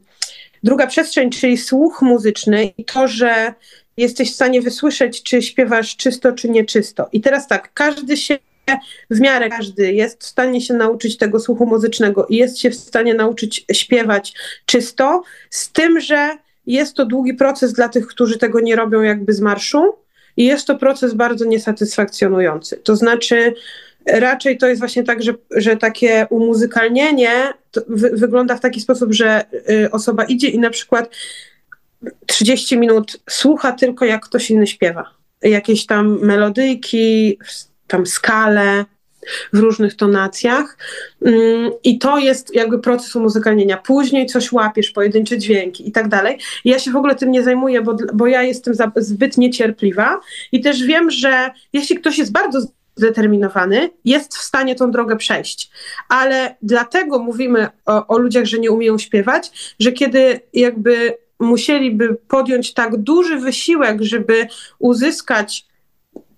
druga 0.62 0.86
przestrzeń, 0.86 1.30
czyli 1.30 1.58
słuch 1.58 2.02
muzyczny 2.02 2.64
i 2.78 2.84
to, 2.84 3.08
że 3.08 3.54
jesteś 3.96 4.30
w 4.30 4.34
stanie 4.34 4.60
wysłyszeć, 4.62 5.22
czy 5.22 5.42
śpiewasz 5.42 5.96
czysto, 5.96 6.32
czy 6.32 6.50
nieczysto. 6.50 7.08
I 7.12 7.20
teraz 7.20 7.48
tak, 7.48 7.70
każdy 7.74 8.16
się 8.16 8.38
w 9.10 9.20
miarę 9.20 9.48
każdy 9.48 9.92
jest 9.92 10.22
w 10.22 10.26
stanie 10.26 10.60
się 10.60 10.74
nauczyć 10.74 11.16
tego 11.16 11.40
słuchu 11.40 11.66
muzycznego 11.66 12.26
i 12.26 12.36
jest 12.36 12.58
się 12.58 12.70
w 12.70 12.74
stanie 12.74 13.14
nauczyć 13.14 13.64
śpiewać 13.72 14.34
czysto, 14.66 15.22
z 15.50 15.72
tym, 15.72 16.00
że 16.00 16.36
jest 16.66 16.94
to 16.94 17.06
długi 17.06 17.34
proces 17.34 17.72
dla 17.72 17.88
tych, 17.88 18.06
którzy 18.06 18.38
tego 18.38 18.60
nie 18.60 18.76
robią 18.76 19.00
jakby 19.00 19.32
z 19.32 19.40
marszu 19.40 19.94
i 20.36 20.44
jest 20.44 20.66
to 20.66 20.76
proces 20.76 21.14
bardzo 21.14 21.44
niesatysfakcjonujący. 21.44 22.76
To 22.76 22.96
znaczy, 22.96 23.54
raczej 24.06 24.58
to 24.58 24.68
jest 24.68 24.80
właśnie 24.80 25.04
tak, 25.04 25.22
że, 25.22 25.34
że 25.50 25.76
takie 25.76 26.26
umuzykalnienie 26.30 27.54
wy, 27.88 28.10
wygląda 28.10 28.56
w 28.56 28.60
taki 28.60 28.80
sposób, 28.80 29.12
że 29.12 29.44
y, 29.70 29.90
osoba 29.90 30.24
idzie 30.24 30.48
i 30.48 30.58
na 30.58 30.70
przykład 30.70 31.10
30 32.26 32.78
minut 32.78 33.20
słucha 33.30 33.72
tylko 33.72 34.04
jak 34.04 34.24
ktoś 34.24 34.50
inny 34.50 34.66
śpiewa. 34.66 35.10
Jakieś 35.42 35.86
tam 35.86 36.18
melodyjki, 36.22 37.38
tam 37.92 38.06
skale 38.06 38.84
w 39.52 39.58
różnych 39.58 39.96
tonacjach. 39.96 40.78
Mm, 41.24 41.70
I 41.84 41.98
to 41.98 42.18
jest 42.18 42.54
jakby 42.54 42.78
proces 42.78 43.16
umuzykalnienia. 43.16 43.76
Później 43.76 44.26
coś 44.26 44.52
łapiesz, 44.52 44.90
pojedyncze 44.90 45.38
dźwięki 45.38 45.88
i 45.88 45.92
tak 45.92 46.08
dalej. 46.08 46.38
Ja 46.64 46.78
się 46.78 46.90
w 46.90 46.96
ogóle 46.96 47.14
tym 47.14 47.30
nie 47.30 47.42
zajmuję, 47.42 47.82
bo, 47.82 47.96
bo 48.14 48.26
ja 48.26 48.42
jestem 48.42 48.74
zbyt 48.96 49.38
niecierpliwa 49.38 50.20
i 50.52 50.60
też 50.60 50.82
wiem, 50.82 51.10
że 51.10 51.50
jeśli 51.72 51.96
ktoś 51.96 52.18
jest 52.18 52.32
bardzo 52.32 52.60
zdeterminowany, 52.96 53.90
jest 54.04 54.36
w 54.36 54.42
stanie 54.42 54.74
tą 54.74 54.90
drogę 54.90 55.16
przejść. 55.16 55.70
Ale 56.08 56.56
dlatego 56.62 57.18
mówimy 57.18 57.68
o, 57.86 58.06
o 58.06 58.18
ludziach, 58.18 58.44
że 58.44 58.58
nie 58.58 58.70
umieją 58.70 58.98
śpiewać, 58.98 59.74
że 59.78 59.92
kiedy 59.92 60.40
jakby 60.52 61.14
musieliby 61.40 62.16
podjąć 62.28 62.74
tak 62.74 62.96
duży 62.96 63.36
wysiłek, 63.36 64.02
żeby 64.02 64.46
uzyskać 64.78 65.66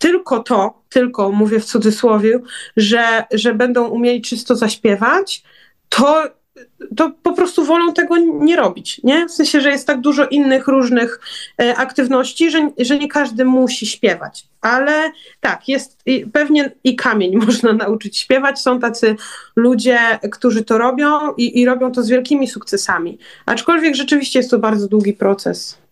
tylko 0.05 0.43
to, 0.43 0.83
tylko 0.89 1.33
mówię 1.33 1.61
w 1.61 1.65
cudzysłowie, 1.65 2.41
że, 2.77 3.25
że 3.33 3.55
będą 3.55 3.89
umieli 3.89 4.23
czysto 4.23 4.57
zaśpiewać, 4.57 5.43
to 5.89 6.23
to 6.97 7.11
po 7.23 7.33
prostu 7.33 7.65
wolą 7.65 7.93
tego 7.93 8.17
nie 8.17 8.57
robić, 8.57 9.01
nie? 9.05 9.29
W 9.29 9.31
sensie, 9.31 9.61
że 9.61 9.71
jest 9.71 9.87
tak 9.87 10.01
dużo 10.01 10.27
innych 10.27 10.69
różnych 10.69 11.21
e, 11.63 11.77
aktywności, 11.77 12.51
że, 12.51 12.71
że 12.79 12.99
nie 12.99 13.09
każdy 13.09 13.45
musi 13.45 13.87
śpiewać. 13.87 14.47
Ale 14.61 15.13
tak, 15.41 15.69
jest 15.69 15.99
i 16.07 16.27
pewnie 16.27 16.73
i 16.85 16.97
kamień 16.97 17.37
można 17.47 17.73
nauczyć 17.73 18.19
śpiewać. 18.19 18.61
Są 18.61 18.81
tacy 18.81 19.17
ludzie, 19.57 19.99
którzy 20.33 20.65
to 20.65 20.79
robią 20.79 21.35
i, 21.37 21.61
i 21.61 21.67
robią 21.67 21.93
to 21.93 22.03
z 22.03 22.09
wielkimi 22.09 22.49
sukcesami. 22.49 23.19
Aczkolwiek 23.47 23.95
rzeczywiście 23.95 24.39
jest 24.39 24.51
to 24.51 24.59
bardzo 24.59 24.89
długi 24.89 25.13
proces. 25.13 25.84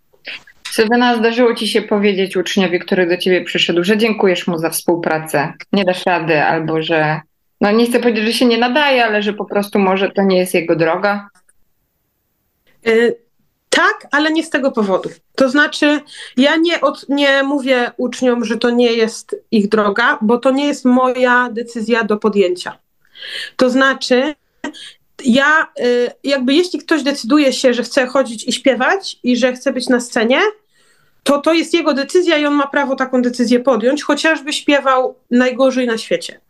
Sylwena, 0.73 1.16
zdarzyło 1.16 1.55
ci 1.55 1.68
się 1.68 1.83
powiedzieć 1.83 2.37
uczniowi, 2.37 2.79
który 2.79 3.07
do 3.07 3.16
ciebie 3.16 3.45
przyszedł, 3.45 3.85
że 3.85 3.99
dziękujesz 3.99 4.47
mu 4.47 4.59
za 4.59 4.70
współpracę, 4.70 5.53
nie 5.73 5.85
dasz 5.85 6.07
rady, 6.07 6.43
albo 6.43 6.83
że, 6.83 7.20
no 7.61 7.70
nie 7.70 7.87
chcę 7.87 8.01
powiedzieć, 8.01 8.25
że 8.25 8.33
się 8.33 8.47
nie 8.47 8.59
nadaje, 8.59 9.05
ale 9.05 9.23
że 9.23 9.33
po 9.33 9.45
prostu 9.45 9.79
może 9.79 10.11
to 10.11 10.23
nie 10.23 10.39
jest 10.39 10.55
jego 10.55 10.77
droga? 10.77 11.29
Y, 12.87 13.16
tak, 13.68 14.07
ale 14.11 14.33
nie 14.33 14.45
z 14.45 14.51
tego 14.51 14.73
powodu. 14.73 15.11
To 15.37 15.49
znaczy, 15.49 16.01
ja 16.37 16.57
nie, 16.57 16.81
od, 16.81 17.09
nie 17.09 17.43
mówię 17.43 17.91
uczniom, 17.97 18.45
że 18.45 18.57
to 18.57 18.70
nie 18.70 18.93
jest 18.93 19.37
ich 19.51 19.68
droga, 19.68 20.18
bo 20.23 20.39
to 20.39 20.51
nie 20.51 20.66
jest 20.66 20.85
moja 20.85 21.49
decyzja 21.53 22.05
do 22.05 22.16
podjęcia. 22.16 22.79
To 23.57 23.70
znaczy, 23.70 24.35
ja 25.25 25.66
y, 25.81 26.11
jakby 26.25 26.55
jeśli 26.55 26.79
ktoś 26.79 27.03
decyduje 27.03 27.53
się, 27.53 27.75
że 27.75 27.83
chce 27.83 28.07
chodzić 28.07 28.49
i 28.49 28.53
śpiewać 28.53 29.18
i 29.23 29.37
że 29.37 29.53
chce 29.53 29.73
być 29.73 29.89
na 29.89 30.01
scenie, 30.01 30.41
to 31.23 31.39
to 31.39 31.53
jest 31.53 31.75
jego 31.75 31.95
decyzja 31.95 32.39
i 32.39 32.47
on 32.47 32.55
ma 32.55 32.66
prawo 32.66 32.97
taką 32.97 33.23
decyzję 33.23 33.61
podjąć, 33.61 34.03
chociażby 34.03 34.53
śpiewał 34.53 35.14
najgorzej 35.31 35.87
na 35.87 35.99
świecie. 35.99 36.41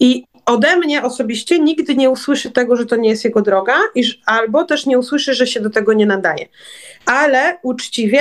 I 0.00 0.24
ode 0.46 0.76
mnie 0.76 1.02
osobiście 1.02 1.58
nigdy 1.58 1.94
nie 1.94 2.10
usłyszy 2.10 2.50
tego, 2.50 2.76
że 2.76 2.86
to 2.86 2.96
nie 2.96 3.10
jest 3.10 3.24
jego 3.24 3.42
droga, 3.42 3.76
iż, 3.94 4.20
albo 4.26 4.64
też 4.64 4.86
nie 4.86 4.98
usłyszy, 4.98 5.34
że 5.34 5.46
się 5.46 5.60
do 5.60 5.70
tego 5.70 5.92
nie 5.92 6.06
nadaje. 6.06 6.46
Ale 7.06 7.58
uczciwie 7.62 8.20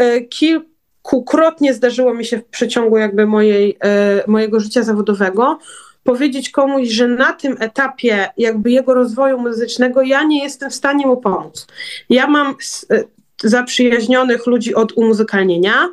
y, 0.00 0.22
kilkukrotnie 0.24 1.74
zdarzyło 1.74 2.14
mi 2.14 2.24
się 2.24 2.38
w 2.38 2.44
przeciągu 2.44 2.98
jakby 2.98 3.26
mojej, 3.26 3.70
y, 3.70 4.30
mojego 4.30 4.60
życia 4.60 4.82
zawodowego 4.82 5.58
powiedzieć 6.04 6.50
komuś, 6.50 6.88
że 6.88 7.08
na 7.08 7.32
tym 7.32 7.56
etapie 7.60 8.28
jakby 8.36 8.70
jego 8.70 8.94
rozwoju 8.94 9.38
muzycznego 9.38 10.02
ja 10.02 10.22
nie 10.22 10.42
jestem 10.42 10.70
w 10.70 10.74
stanie 10.74 11.06
mu 11.06 11.16
pomóc. 11.16 11.66
Ja 12.08 12.26
mam 12.26 12.54
y, 12.92 13.04
zaprzyjaźnionych 13.44 14.46
ludzi 14.46 14.74
od 14.74 14.92
umuzykalnienia. 14.92 15.88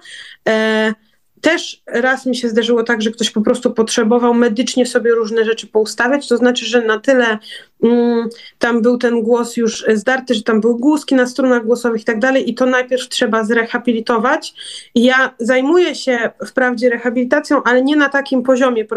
Też 1.42 1.84
raz 1.88 2.26
mi 2.26 2.36
się 2.36 2.50
zdarzyło 2.50 2.84
tak, 2.84 3.02
że 3.02 3.12
ktoś 3.12 3.30
po 3.30 3.42
prostu 3.42 3.74
potrzebował 3.74 4.34
medycznie 4.34 4.86
sobie 4.86 5.12
różne 5.12 5.46
rzeczy 5.46 5.68
poustawiać, 5.68 6.28
to 6.28 6.38
znaczy, 6.38 6.66
że 6.66 6.82
na 6.82 7.00
tyle 7.00 7.38
mm, 7.84 8.30
tam 8.60 8.82
był 8.82 8.98
ten 8.98 9.22
głos 9.22 9.58
już 9.58 9.86
zdarty, 9.94 10.34
że 10.34 10.44
tam 10.44 10.62
były 10.62 10.80
głuski 10.80 11.16
na 11.16 11.28
strunach 11.28 11.66
głosowych 11.66 12.02
i 12.02 12.06
tak 12.06 12.20
dalej 12.20 12.50
i 12.50 12.56
to 12.56 12.66
najpierw 12.66 13.10
trzeba 13.10 13.44
zrehabilitować. 13.44 14.54
Ja 14.96 15.36
zajmuję 15.40 15.96
się 15.96 16.32
wprawdzie 16.48 16.90
rehabilitacją, 16.90 17.64
ale 17.64 17.82
nie 17.82 17.96
na 17.96 18.10
takim 18.10 18.44
poziomie, 18.44 18.84
y, 18.84 18.88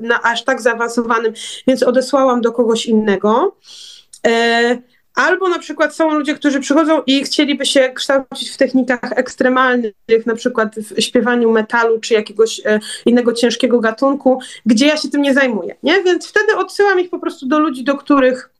na 0.00 0.22
aż 0.22 0.44
tak 0.44 0.60
zaawansowanym, 0.60 1.32
więc 1.66 1.82
odesłałam 1.82 2.40
do 2.40 2.52
kogoś 2.52 2.86
innego. 2.86 3.56
E, 4.26 4.78
Albo 5.14 5.48
na 5.48 5.58
przykład 5.58 5.96
są 5.96 6.14
ludzie, 6.14 6.34
którzy 6.34 6.60
przychodzą 6.60 7.02
i 7.06 7.24
chcieliby 7.24 7.66
się 7.66 7.90
kształcić 7.94 8.50
w 8.50 8.56
technikach 8.56 9.00
ekstremalnych, 9.16 9.92
na 10.26 10.34
przykład 10.34 10.74
w 10.76 11.02
śpiewaniu 11.02 11.50
metalu 11.52 12.00
czy 12.00 12.14
jakiegoś 12.14 12.60
e, 12.64 12.80
innego 13.06 13.32
ciężkiego 13.32 13.80
gatunku, 13.80 14.40
gdzie 14.66 14.86
ja 14.86 14.96
się 14.96 15.08
tym 15.08 15.22
nie 15.22 15.34
zajmuję. 15.34 15.76
Nie? 15.82 16.02
Więc 16.02 16.28
wtedy 16.28 16.56
odsyłam 16.56 17.00
ich 17.00 17.10
po 17.10 17.18
prostu 17.18 17.46
do 17.46 17.58
ludzi, 17.58 17.84
do 17.84 17.96
których 17.96 18.50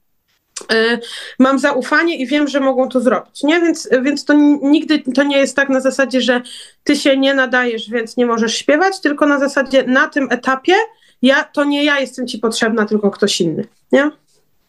e, 0.73 0.99
mam 1.39 1.59
zaufanie 1.59 2.17
i 2.17 2.27
wiem, 2.27 2.49
że 2.49 2.61
mogą 2.61 2.89
to 2.89 3.01
zrobić. 3.01 3.43
Nie? 3.43 3.61
Więc, 3.61 3.89
więc 4.03 4.25
to 4.25 4.35
nigdy 4.63 5.03
to 5.15 5.23
nie 5.23 5.39
jest 5.39 5.57
tak 5.57 5.69
na 5.69 5.81
zasadzie, 5.81 6.21
że 6.21 6.43
ty 6.85 6.97
się 6.97 7.17
nie 7.17 7.35
nadajesz, 7.35 7.91
więc 7.91 8.17
nie 8.17 8.27
możesz 8.27 8.55
śpiewać, 8.55 9.01
tylko 9.01 9.27
na 9.27 9.39
zasadzie 9.39 9.85
na 9.87 10.09
tym 10.09 10.29
etapie 10.31 10.75
ja, 11.23 11.45
to 11.45 11.65
nie 11.65 11.85
ja 11.85 12.01
jestem 12.01 12.27
ci 12.27 12.39
potrzebna, 12.39 12.87
tylko 12.87 13.11
ktoś 13.11 13.41
inny. 13.41 13.65
Nie? 13.93 14.11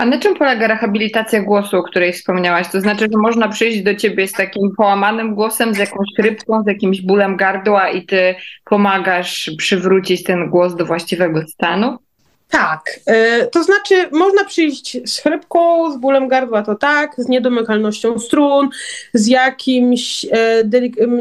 A 0.01 0.05
na 0.05 0.19
czym 0.19 0.35
polega 0.35 0.67
rehabilitacja 0.67 1.41
głosu, 1.41 1.77
o 1.77 1.83
której 1.83 2.13
wspomniałaś? 2.13 2.67
To 2.71 2.81
znaczy, 2.81 3.07
że 3.11 3.17
można 3.17 3.47
przyjść 3.47 3.81
do 3.81 3.95
ciebie 3.95 4.27
z 4.27 4.31
takim 4.31 4.71
połamanym 4.77 5.35
głosem, 5.35 5.73
z 5.73 5.77
jakąś 5.77 6.07
chrypką, 6.15 6.63
z 6.63 6.67
jakimś 6.67 7.01
bólem 7.01 7.37
gardła 7.37 7.89
i 7.89 8.05
ty 8.05 8.35
pomagasz 8.65 9.51
przywrócić 9.57 10.23
ten 10.23 10.49
głos 10.49 10.75
do 10.75 10.85
właściwego 10.85 11.41
stanu? 11.47 11.97
Tak, 12.51 12.99
e, 13.05 13.47
to 13.47 13.63
znaczy 13.63 14.09
można 14.11 14.43
przyjść 14.43 14.97
z 15.05 15.19
chrypką, 15.19 15.91
z 15.91 15.97
bólem 15.97 16.27
gardła 16.27 16.61
to 16.61 16.75
tak, 16.75 17.15
z 17.17 17.27
niedomykalnością 17.27 18.19
strun, 18.19 18.69
z 19.13 19.27
jakimś 19.27 20.25
e, 20.25 20.63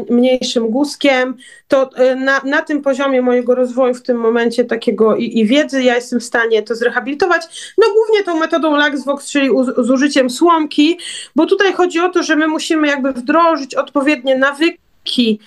mniejszym 0.09 0.69
guzkiem. 0.69 1.37
To 1.67 1.89
e, 1.95 2.15
na, 2.15 2.41
na 2.45 2.61
tym 2.61 2.81
poziomie 2.81 3.21
mojego 3.21 3.55
rozwoju 3.55 3.93
w 3.93 4.01
tym 4.01 4.17
momencie 4.17 4.65
takiego 4.65 5.15
i, 5.15 5.39
i, 5.39 5.45
wiedzy 5.45 5.83
ja 5.83 5.95
jestem 5.95 6.19
w 6.19 6.23
stanie 6.23 6.63
to 6.63 6.75
zrehabilitować. 6.75 7.73
No 7.77 7.87
głównie 7.93 8.23
tą 8.23 8.39
metodą 8.39 8.75
LaxVox, 8.75 9.31
czyli 9.31 9.49
z 9.77 9.89
użyciem 9.89 10.29
słomki, 10.29 10.99
bo 11.35 11.45
tutaj 11.45 11.73
chodzi 11.73 11.99
o 11.99 12.09
to, 12.09 12.23
że 12.23 12.35
my 12.35 12.47
musimy 12.47 12.87
jakby 12.87 13.13
wdrożyć 13.13 13.75
odpowiednie 13.75 14.37
nawyki, 14.37 15.39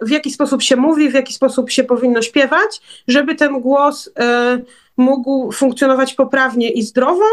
w 0.00 0.10
jaki 0.10 0.30
sposób 0.30 0.62
się 0.62 0.76
mówi, 0.76 1.10
w 1.10 1.14
jaki 1.14 1.32
sposób 1.32 1.70
się 1.70 1.84
powinno 1.84 2.22
śpiewać, 2.22 2.80
żeby 3.08 3.34
ten 3.34 3.60
głos 3.60 4.10
mógł 5.00 5.52
funkcjonować 5.52 6.14
poprawnie 6.14 6.70
i 6.70 6.82
zdrowo, 6.82 7.24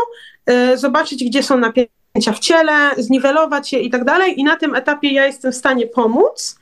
e, 0.46 0.78
zobaczyć, 0.78 1.24
gdzie 1.24 1.44
są 1.44 1.58
napięcia 1.58 2.34
w 2.34 2.40
ciele, 2.40 2.92
zniwelować 2.98 3.74
je 3.74 3.80
i 3.80 3.90
tak 3.90 4.04
dalej. 4.04 4.40
I 4.40 4.44
na 4.44 4.56
tym 4.56 4.76
etapie 4.76 5.14
ja 5.14 5.26
jestem 5.26 5.52
w 5.52 5.56
stanie 5.56 5.88
pomóc. 5.88 6.60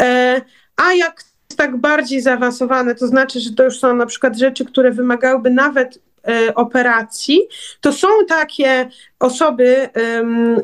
E, 0.00 0.40
a 0.76 0.92
jak 0.92 1.24
tak 1.56 1.76
bardziej 1.76 2.20
zaawansowane, 2.20 2.94
to 2.94 3.06
znaczy, 3.06 3.40
że 3.40 3.52
to 3.52 3.64
już 3.64 3.78
są 3.78 3.96
na 3.96 4.06
przykład 4.06 4.38
rzeczy, 4.38 4.64
które 4.64 4.90
wymagałyby 4.90 5.50
nawet 5.50 5.98
e, 6.28 6.54
operacji, 6.54 7.40
to 7.80 7.92
są 7.92 8.08
takie 8.28 8.88
osoby 9.20 9.88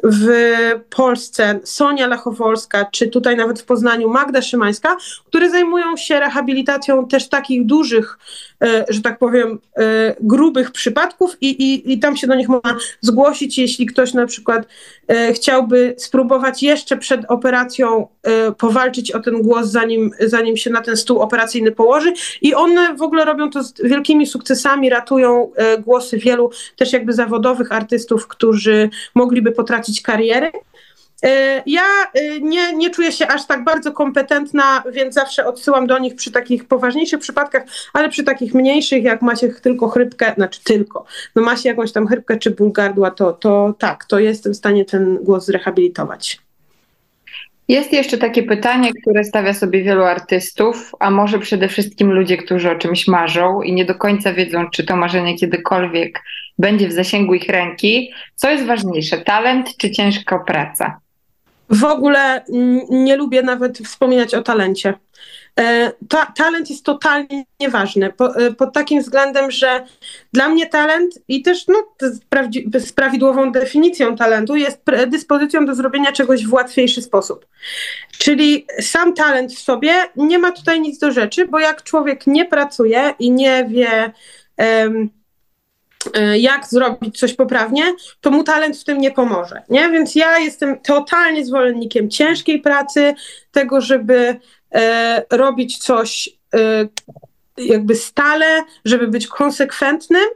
w 0.02 0.28
Polsce, 0.90 1.60
Sonia 1.64 2.06
Lachowolska, 2.06 2.84
czy 2.92 3.08
tutaj 3.08 3.36
nawet 3.36 3.60
w 3.60 3.64
Poznaniu 3.64 4.08
Magda 4.08 4.42
Szymańska, 4.42 4.96
które 5.26 5.50
zajmują 5.50 5.96
się 5.96 6.20
rehabilitacją 6.20 7.08
też 7.08 7.28
takich 7.28 7.66
dużych, 7.66 8.18
e, 8.62 8.84
że 8.88 9.00
tak 9.00 9.18
powiem, 9.18 9.58
e, 9.76 10.14
grubych 10.20 10.70
przypadków 10.70 11.36
i, 11.40 11.50
i, 11.50 11.92
i 11.92 11.98
tam 11.98 12.16
się 12.16 12.26
do 12.26 12.34
nich 12.34 12.48
można 12.48 12.76
zgłosić, 13.00 13.58
jeśli 13.58 13.86
ktoś 13.86 14.14
na 14.14 14.26
przykład 14.26 14.66
e, 15.08 15.32
chciałby 15.32 15.94
spróbować 15.98 16.62
jeszcze 16.62 16.96
przed 16.96 17.20
operacją 17.28 18.08
powalczyć 18.58 19.12
o 19.12 19.20
ten 19.20 19.42
głos, 19.42 19.66
zanim, 19.66 20.10
zanim 20.20 20.56
się 20.56 20.70
na 20.70 20.80
ten 20.80 20.96
stół 20.96 21.20
operacyjny 21.20 21.72
położy. 21.72 22.12
I 22.42 22.54
one 22.54 22.94
w 22.94 23.02
ogóle 23.02 23.24
robią 23.24 23.50
to 23.50 23.62
z 23.62 23.74
wielkimi 23.82 24.26
sukcesami, 24.26 24.90
ratują 24.90 25.52
głosy 25.84 26.18
wielu 26.18 26.50
też 26.76 26.92
jakby 26.92 27.12
zawodowych 27.12 27.72
artystów, 27.72 28.26
którzy 28.26 28.45
którzy 28.46 28.90
mogliby 29.14 29.52
potracić 29.52 30.02
kariery. 30.02 30.52
E, 31.22 31.62
ja 31.66 31.82
e, 32.14 32.40
nie, 32.40 32.72
nie 32.72 32.90
czuję 32.90 33.12
się 33.12 33.28
aż 33.28 33.46
tak 33.46 33.64
bardzo 33.64 33.92
kompetentna, 33.92 34.82
więc 34.92 35.14
zawsze 35.14 35.46
odsyłam 35.46 35.86
do 35.86 35.98
nich 35.98 36.14
przy 36.14 36.32
takich 36.32 36.64
poważniejszych 36.64 37.20
przypadkach, 37.20 37.62
ale 37.92 38.08
przy 38.08 38.24
takich 38.24 38.54
mniejszych, 38.54 39.04
jak 39.04 39.22
ma 39.22 39.36
się 39.36 39.48
tylko 39.48 39.88
chrypkę, 39.88 40.32
znaczy 40.36 40.60
tylko, 40.64 41.04
no 41.36 41.42
ma 41.42 41.56
się 41.56 41.68
jakąś 41.68 41.92
tam 41.92 42.06
chrypkę 42.06 42.36
czy 42.36 42.50
ból 42.50 42.72
gardła, 42.72 43.10
to, 43.10 43.32
to 43.32 43.74
tak, 43.78 44.04
to 44.04 44.18
jestem 44.18 44.52
w 44.52 44.56
stanie 44.56 44.84
ten 44.84 45.18
głos 45.22 45.46
zrehabilitować. 45.46 46.38
Jest 47.68 47.92
jeszcze 47.92 48.18
takie 48.18 48.42
pytanie, 48.42 48.90
które 49.02 49.24
stawia 49.24 49.54
sobie 49.54 49.82
wielu 49.82 50.02
artystów, 50.02 50.92
a 51.00 51.10
może 51.10 51.38
przede 51.38 51.68
wszystkim 51.68 52.12
ludzie, 52.12 52.36
którzy 52.36 52.70
o 52.70 52.74
czymś 52.78 53.08
marzą 53.08 53.62
i 53.62 53.72
nie 53.72 53.84
do 53.84 53.94
końca 53.94 54.32
wiedzą, 54.32 54.70
czy 54.70 54.84
to 54.84 54.96
marzenie 54.96 55.38
kiedykolwiek 55.38 56.20
będzie 56.58 56.88
w 56.88 56.92
zasięgu 56.92 57.34
ich 57.34 57.48
ręki. 57.48 58.12
Co 58.34 58.50
jest 58.50 58.64
ważniejsze, 58.64 59.18
talent 59.18 59.76
czy 59.76 59.90
ciężka 59.90 60.38
praca? 60.38 61.00
W 61.70 61.84
ogóle 61.84 62.44
nie 62.90 63.16
lubię 63.16 63.42
nawet 63.42 63.78
wspominać 63.78 64.34
o 64.34 64.42
talencie. 64.42 64.94
E, 65.60 65.92
ta, 66.08 66.26
talent 66.26 66.70
jest 66.70 66.84
totalnie 66.84 67.44
nieważny 67.60 68.12
po, 68.12 68.36
e, 68.36 68.52
pod 68.52 68.74
takim 68.74 69.00
względem, 69.00 69.50
że 69.50 69.84
dla 70.32 70.48
mnie 70.48 70.66
talent 70.66 71.18
i 71.28 71.42
też 71.42 71.66
no, 71.66 71.74
z, 72.00 72.20
z 72.86 72.92
prawidłową 72.92 73.52
definicją 73.52 74.16
talentu 74.16 74.56
jest 74.56 74.80
dyspozycją 75.06 75.66
do 75.66 75.74
zrobienia 75.74 76.12
czegoś 76.12 76.46
w 76.46 76.52
łatwiejszy 76.52 77.02
sposób. 77.02 77.46
Czyli 78.18 78.66
sam 78.80 79.14
talent 79.14 79.52
w 79.52 79.58
sobie 79.58 79.92
nie 80.16 80.38
ma 80.38 80.52
tutaj 80.52 80.80
nic 80.80 80.98
do 80.98 81.12
rzeczy, 81.12 81.48
bo 81.48 81.58
jak 81.58 81.82
człowiek 81.82 82.26
nie 82.26 82.44
pracuje 82.44 83.14
i 83.18 83.30
nie 83.30 83.66
wie, 83.70 84.12
um, 84.58 85.10
jak 86.38 86.66
zrobić 86.66 87.18
coś 87.18 87.34
poprawnie, 87.34 87.94
to 88.20 88.30
mu 88.30 88.44
talent 88.44 88.78
w 88.78 88.84
tym 88.84 88.98
nie 88.98 89.10
pomoże. 89.10 89.62
Nie? 89.68 89.90
Więc 89.90 90.14
ja 90.14 90.38
jestem 90.38 90.80
totalnie 90.80 91.46
zwolennikiem 91.46 92.10
ciężkiej 92.10 92.60
pracy, 92.60 93.14
tego, 93.50 93.80
żeby 93.80 94.36
e, 94.74 95.22
robić 95.30 95.78
coś 95.78 96.28
e, 96.54 96.88
jakby 97.56 97.94
stale, 97.94 98.62
żeby 98.84 99.08
być 99.08 99.26
konsekwentnym 99.26 100.26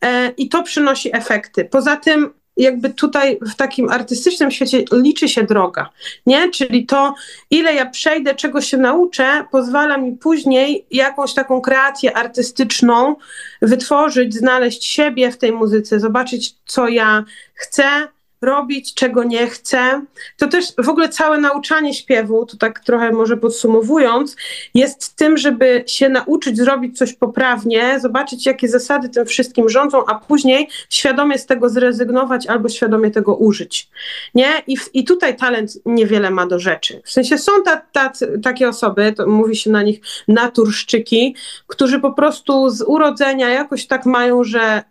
e, 0.00 0.28
i 0.28 0.48
to 0.48 0.62
przynosi 0.62 1.16
efekty. 1.16 1.64
Poza 1.64 1.96
tym 1.96 2.34
jakby 2.56 2.90
tutaj 2.90 3.38
w 3.40 3.54
takim 3.56 3.88
artystycznym 3.88 4.50
świecie 4.50 4.84
liczy 4.92 5.28
się 5.28 5.42
droga, 5.42 5.90
nie? 6.26 6.50
Czyli 6.50 6.86
to, 6.86 7.14
ile 7.50 7.74
ja 7.74 7.86
przejdę, 7.86 8.34
czego 8.34 8.60
się 8.60 8.76
nauczę, 8.76 9.44
pozwala 9.50 9.96
mi 9.96 10.12
później 10.12 10.86
jakąś 10.90 11.34
taką 11.34 11.60
kreację 11.60 12.16
artystyczną 12.16 13.16
wytworzyć, 13.62 14.34
znaleźć 14.34 14.86
siebie 14.86 15.32
w 15.32 15.38
tej 15.38 15.52
muzyce, 15.52 16.00
zobaczyć, 16.00 16.54
co 16.66 16.88
ja 16.88 17.24
chcę, 17.54 18.08
robić, 18.44 18.94
czego 18.94 19.24
nie 19.24 19.46
chce. 19.46 20.02
To 20.36 20.48
też 20.48 20.66
w 20.78 20.88
ogóle 20.88 21.08
całe 21.08 21.38
nauczanie 21.38 21.94
śpiewu, 21.94 22.46
to 22.46 22.56
tak 22.56 22.80
trochę 22.80 23.12
może 23.12 23.36
podsumowując, 23.36 24.36
jest 24.74 25.16
tym, 25.16 25.36
żeby 25.36 25.84
się 25.86 26.08
nauczyć 26.08 26.56
zrobić 26.56 26.98
coś 26.98 27.12
poprawnie, 27.12 28.00
zobaczyć, 28.00 28.46
jakie 28.46 28.68
zasady 28.68 29.08
tym 29.08 29.26
wszystkim 29.26 29.68
rządzą, 29.68 30.06
a 30.06 30.14
później 30.14 30.68
świadomie 30.90 31.38
z 31.38 31.46
tego 31.46 31.68
zrezygnować 31.68 32.46
albo 32.46 32.68
świadomie 32.68 33.10
tego 33.10 33.36
użyć. 33.36 33.88
Nie? 34.34 34.62
I, 34.66 34.76
i 34.92 35.04
tutaj 35.04 35.36
talent 35.36 35.70
niewiele 35.86 36.30
ma 36.30 36.46
do 36.46 36.58
rzeczy. 36.58 37.02
W 37.04 37.10
sensie 37.10 37.38
są 37.38 37.52
ta, 37.64 37.76
ta, 37.92 38.12
takie 38.42 38.68
osoby, 38.68 39.12
to 39.16 39.26
mówi 39.26 39.56
się 39.56 39.70
na 39.70 39.82
nich 39.82 40.00
naturszczyki, 40.28 41.36
którzy 41.66 42.00
po 42.00 42.12
prostu 42.12 42.70
z 42.70 42.82
urodzenia 42.82 43.48
jakoś 43.48 43.86
tak 43.86 44.06
mają, 44.06 44.44
że 44.44 44.82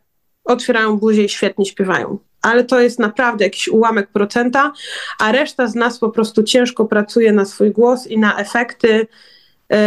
otwierają 0.44 0.98
buzię 0.98 1.24
i 1.24 1.30
świetnie 1.30 1.66
śpiewają. 1.66 2.18
Ale 2.44 2.64
to 2.64 2.80
jest 2.80 3.00
naprawdę 3.00 3.44
jakiś 3.44 3.68
ułamek 3.68 4.10
procenta, 4.10 4.74
a 5.20 5.32
reszta 5.32 5.68
z 5.68 5.76
nas 5.76 6.00
po 6.00 6.10
prostu 6.10 6.44
ciężko 6.44 6.86
pracuje 6.86 7.32
na 7.32 7.46
swój 7.46 7.72
głos 7.72 8.08
i 8.08 8.18
na 8.18 8.38
efekty. 8.38 9.08
Yy, 9.70 9.78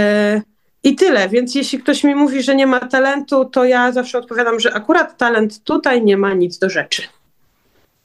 I 0.84 0.96
tyle. 0.96 1.28
Więc 1.28 1.54
jeśli 1.54 1.78
ktoś 1.78 2.04
mi 2.04 2.14
mówi, 2.14 2.42
że 2.42 2.56
nie 2.56 2.66
ma 2.66 2.80
talentu, 2.80 3.44
to 3.44 3.64
ja 3.64 3.92
zawsze 3.92 4.18
odpowiadam, 4.18 4.60
że 4.60 4.74
akurat 4.74 5.18
talent 5.18 5.64
tutaj 5.64 6.04
nie 6.04 6.16
ma 6.16 6.34
nic 6.34 6.58
do 6.58 6.70
rzeczy. 6.70 7.02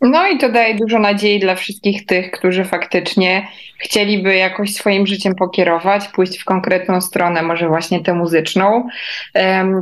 No 0.01 0.27
i 0.27 0.37
to 0.37 0.49
daje 0.49 0.75
dużo 0.75 0.99
nadziei 0.99 1.39
dla 1.39 1.55
wszystkich 1.55 2.05
tych, 2.05 2.31
którzy 2.31 2.65
faktycznie 2.65 3.47
chcieliby 3.77 4.35
jakoś 4.35 4.73
swoim 4.73 5.07
życiem 5.07 5.35
pokierować, 5.35 6.07
pójść 6.07 6.39
w 6.39 6.45
konkretną 6.45 7.01
stronę, 7.01 7.41
może 7.41 7.67
właśnie 7.67 8.03
tę 8.03 8.13
muzyczną. 8.13 8.87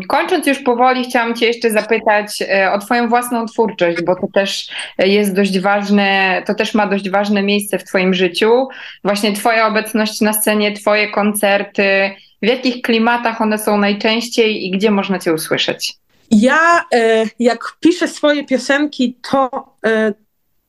Kończąc 0.07 0.47
już 0.47 0.59
powoli, 0.59 1.03
chciałam 1.03 1.35
Cię 1.35 1.45
jeszcze 1.45 1.71
zapytać 1.71 2.41
e, 2.41 2.71
o 2.71 2.79
Twoją 2.79 3.09
własną 3.09 3.45
twórczość, 3.45 4.01
bo 4.03 4.15
to 4.15 4.27
też 4.33 4.67
jest 4.99 5.35
dość 5.35 5.59
ważne, 5.59 6.41
to 6.45 6.55
też 6.55 6.73
ma 6.73 6.87
dość 6.87 7.09
ważne 7.09 7.43
miejsce 7.43 7.79
w 7.79 7.83
Twoim 7.83 8.13
życiu. 8.13 8.67
Właśnie 9.03 9.33
Twoja 9.33 9.67
obecność 9.67 10.21
na 10.21 10.33
scenie, 10.33 10.71
Twoje 10.71 11.09
koncerty, 11.09 12.11
w 12.41 12.47
jakich 12.47 12.81
klimatach 12.81 13.41
one 13.41 13.57
są 13.57 13.77
najczęściej 13.77 14.65
i 14.65 14.71
gdzie 14.71 14.91
można 14.91 15.19
Cię 15.19 15.33
usłyszeć? 15.33 15.93
Ja, 16.31 16.85
e, 16.93 17.25
jak 17.39 17.77
piszę 17.79 18.07
swoje 18.07 18.45
piosenki, 18.45 19.17
to, 19.31 19.49
e, 19.85 20.13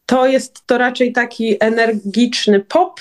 to 0.07 0.27
jest 0.27 0.67
to 0.67 0.79
raczej 0.79 1.13
taki 1.13 1.57
energiczny 1.61 2.61
pop. 2.61 3.01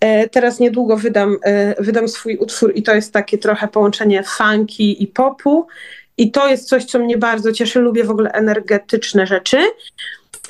E, 0.00 0.28
teraz 0.28 0.60
niedługo 0.60 0.96
wydam, 0.96 1.36
wydam 1.78 2.08
swój 2.08 2.36
utwór 2.36 2.72
i 2.74 2.82
to 2.82 2.94
jest 2.94 3.12
takie 3.12 3.38
trochę 3.38 3.68
połączenie 3.68 4.22
funky 4.22 5.02
i 5.02 5.06
popu. 5.06 5.66
I 6.16 6.30
to 6.30 6.48
jest 6.48 6.68
coś, 6.68 6.84
co 6.84 6.98
mnie 6.98 7.18
bardzo 7.18 7.52
cieszy. 7.52 7.80
Lubię 7.80 8.04
w 8.04 8.10
ogóle 8.10 8.32
energetyczne 8.32 9.26
rzeczy. 9.26 9.58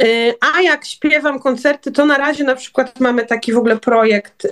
Y, 0.01 0.35
a 0.41 0.63
jak 0.63 0.85
śpiewam 0.85 1.39
koncerty, 1.39 1.93
to 1.93 2.07
na 2.07 2.19
razie 2.19 2.45
na 2.45 2.55
przykład 2.55 3.01
mamy 3.01 3.27
taki 3.27 3.53
w 3.53 3.59
ogóle 3.59 3.77
projekt 3.77 4.45
y, 4.45 4.51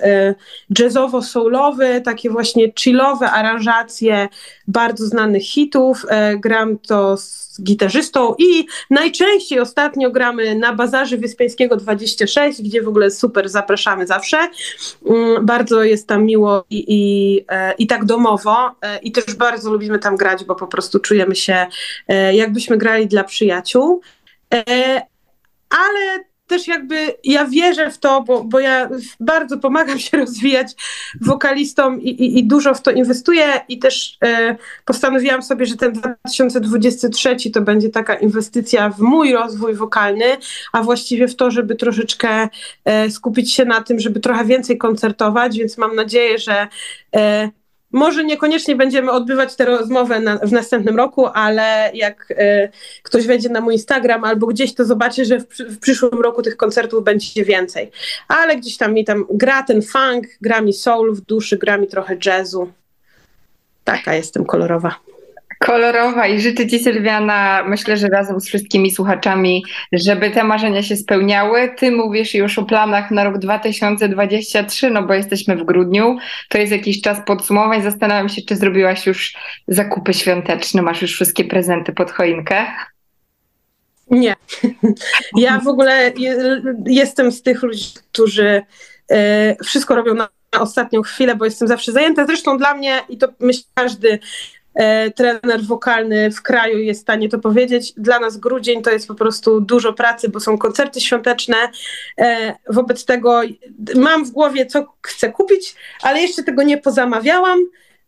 jazzowo-soulowy, 0.79 2.01
takie 2.01 2.31
właśnie 2.31 2.73
chillowe 2.79 3.31
aranżacje 3.31 4.29
bardzo 4.69 5.07
znanych 5.07 5.43
hitów. 5.43 6.05
Y, 6.05 6.39
gram 6.39 6.79
to 6.79 7.17
z 7.17 7.61
gitarzystą 7.63 8.35
i 8.39 8.67
najczęściej 8.91 9.61
ostatnio 9.61 10.11
gramy 10.11 10.55
na 10.55 10.73
Bazarze 10.75 11.17
Wyspiańskiego 11.17 11.77
26, 11.77 12.63
gdzie 12.63 12.83
w 12.83 12.89
ogóle 12.89 13.11
super 13.11 13.49
zapraszamy 13.49 14.07
zawsze. 14.07 14.39
Mm, 15.07 15.47
bardzo 15.47 15.85
jest 15.85 16.07
tam 16.07 16.25
miło 16.25 16.65
i, 16.71 16.85
i, 16.89 17.45
i 17.79 17.87
tak 17.87 18.05
domowo 18.05 18.75
i 19.03 19.13
też 19.13 19.35
bardzo 19.35 19.71
lubimy 19.71 19.99
tam 19.99 20.17
grać, 20.17 20.45
bo 20.45 20.55
po 20.55 20.67
prostu 20.67 21.01
czujemy 21.01 21.37
się 21.37 21.67
jakbyśmy 22.33 22.79
grali 22.79 23.07
dla 23.07 23.25
przyjaciół 23.25 24.01
ale 25.71 26.25
też 26.51 26.69
jakby 26.69 27.15
ja 27.25 27.47
wierzę 27.47 27.91
w 27.91 27.99
to, 27.99 28.23
bo, 28.23 28.45
bo 28.45 28.61
ja 28.61 28.89
bardzo 29.21 29.59
pomagam 29.59 29.99
się 29.99 30.17
rozwijać 30.17 30.73
wokalistom 31.21 32.03
i, 32.03 32.09
i, 32.09 32.39
i 32.39 32.45
dużo 32.45 32.75
w 32.75 32.83
to 32.83 32.91
inwestuję. 32.91 33.45
I 33.69 33.79
też 33.79 34.19
e, 34.25 34.57
postanowiłam 34.85 35.43
sobie, 35.43 35.67
że 35.67 35.77
ten 35.77 35.93
2023 35.93 37.37
to 37.55 37.61
będzie 37.61 37.89
taka 37.89 38.15
inwestycja 38.15 38.91
w 38.91 39.01
mój 39.01 39.33
rozwój 39.33 39.75
wokalny, 39.75 40.25
a 40.73 40.83
właściwie 40.83 41.29
w 41.29 41.37
to, 41.37 41.51
żeby 41.51 41.75
troszeczkę 41.75 42.49
e, 42.85 43.11
skupić 43.11 43.55
się 43.55 43.65
na 43.65 43.81
tym, 43.81 44.01
żeby 44.01 44.21
trochę 44.21 44.45
więcej 44.45 44.79
koncertować, 44.79 45.59
więc 45.59 45.79
mam 45.79 45.97
nadzieję, 45.97 46.39
że 46.39 46.69
e, 47.17 47.51
może 47.93 48.25
niekoniecznie 48.25 48.77
będziemy 48.77 49.11
odbywać 49.11 49.57
tę 49.57 49.65
rozmowę 49.65 50.21
na, 50.21 50.39
w 50.39 50.53
następnym 50.53 50.97
roku, 50.97 51.27
ale 51.27 51.91
jak 51.95 52.31
y, 52.31 52.35
ktoś 53.03 53.27
wejdzie 53.27 53.49
na 53.49 53.61
mój 53.61 53.75
Instagram 53.75 54.25
albo 54.25 54.47
gdzieś, 54.47 54.75
to 54.75 54.85
zobaczy, 54.85 55.25
że 55.25 55.39
w, 55.39 55.47
w, 55.59 55.79
przyszłym 55.79 56.21
roku 56.21 56.43
tych 56.43 56.57
koncertów 56.57 57.05
będzie 57.05 57.45
więcej. 57.45 57.91
Ale 58.29 58.57
gdzieś 58.57 58.77
tam 58.77 58.95
mi 58.95 59.05
tam 59.05 59.25
gra 59.31 59.63
ten 59.63 59.83
funk, 59.83 60.27
gra 60.41 60.61
mi 60.61 60.73
soul 60.73 61.15
w 61.15 61.21
duszy, 61.21 61.59
gra 61.59 61.79
mi 61.79 61.87
trochę 61.87 62.17
jazzu. 62.27 62.73
Taka 63.85 64.15
jestem 64.15 64.45
kolorowa 64.45 65.10
kolorowa 65.61 66.27
i 66.27 66.41
życzę 66.41 66.67
Ci 66.67 66.79
Sylwiana, 66.79 67.65
myślę, 67.69 67.97
że 67.97 68.09
razem 68.09 68.41
z 68.41 68.47
wszystkimi 68.47 68.91
słuchaczami, 68.91 69.65
żeby 69.93 70.31
te 70.31 70.45
marzenia 70.45 70.83
się 70.83 70.97
spełniały. 70.97 71.75
Ty 71.79 71.91
mówisz 71.91 72.35
już 72.35 72.59
o 72.59 72.65
planach 72.65 73.11
na 73.11 73.25
rok 73.25 73.39
2023, 73.39 74.91
no 74.91 75.03
bo 75.03 75.15
jesteśmy 75.15 75.57
w 75.57 75.65
grudniu, 75.65 76.17
to 76.49 76.59
jest 76.59 76.73
jakiś 76.73 77.01
czas 77.01 77.19
podsumowań. 77.27 77.83
Zastanawiam 77.83 78.29
się, 78.29 78.43
czy 78.43 78.57
zrobiłaś 78.57 79.07
już 79.07 79.35
zakupy 79.69 80.15
świąteczne, 80.15 80.83
masz 80.83 81.03
już 81.03 81.13
wszystkie 81.13 81.45
prezenty 81.45 81.93
pod 81.93 82.11
choinkę? 82.11 82.67
Nie. 84.11 84.37
Ja 85.37 85.61
w 85.61 85.69
ogóle 85.69 86.13
jestem 86.87 87.33
z 87.33 87.43
tych 87.43 87.63
ludzi, 87.63 87.85
którzy 88.13 88.63
e, 89.11 89.57
wszystko 89.65 89.95
robią 89.95 90.15
na 90.15 90.29
ostatnią 90.61 91.03
chwilę, 91.03 91.35
bo 91.37 91.45
jestem 91.45 91.69
zawsze 91.69 91.93
zajęta. 91.93 92.27
Zresztą 92.27 92.59
dla 92.59 92.75
mnie, 92.75 93.01
i 93.09 93.19
to 93.19 93.29
myślę 93.41 93.65
każdy 93.75 94.19
trener 95.17 95.63
wokalny 95.63 96.31
w 96.31 96.43
kraju 96.43 96.79
jest 96.79 97.01
w 97.01 97.03
stanie 97.03 97.29
to 97.29 97.39
powiedzieć. 97.39 97.93
Dla 97.97 98.21
nas 98.21 98.37
grudzień 98.37 98.83
to 98.83 98.91
jest 98.91 99.09
po 99.09 99.15
prostu 99.15 99.61
dużo 99.61 99.93
pracy, 99.93 100.29
bo 100.29 100.41
są 100.41 100.59
koncerty 100.59 101.01
świąteczne. 101.01 101.57
E, 102.19 102.55
wobec 102.69 103.05
tego 103.05 103.41
mam 103.95 104.25
w 104.25 104.31
głowie, 104.31 104.67
co 104.67 104.95
chcę 105.03 105.33
kupić, 105.33 105.77
ale 106.03 106.21
jeszcze 106.21 106.43
tego 106.43 106.63
nie 106.63 106.79
pozamawiałam. 106.79 107.59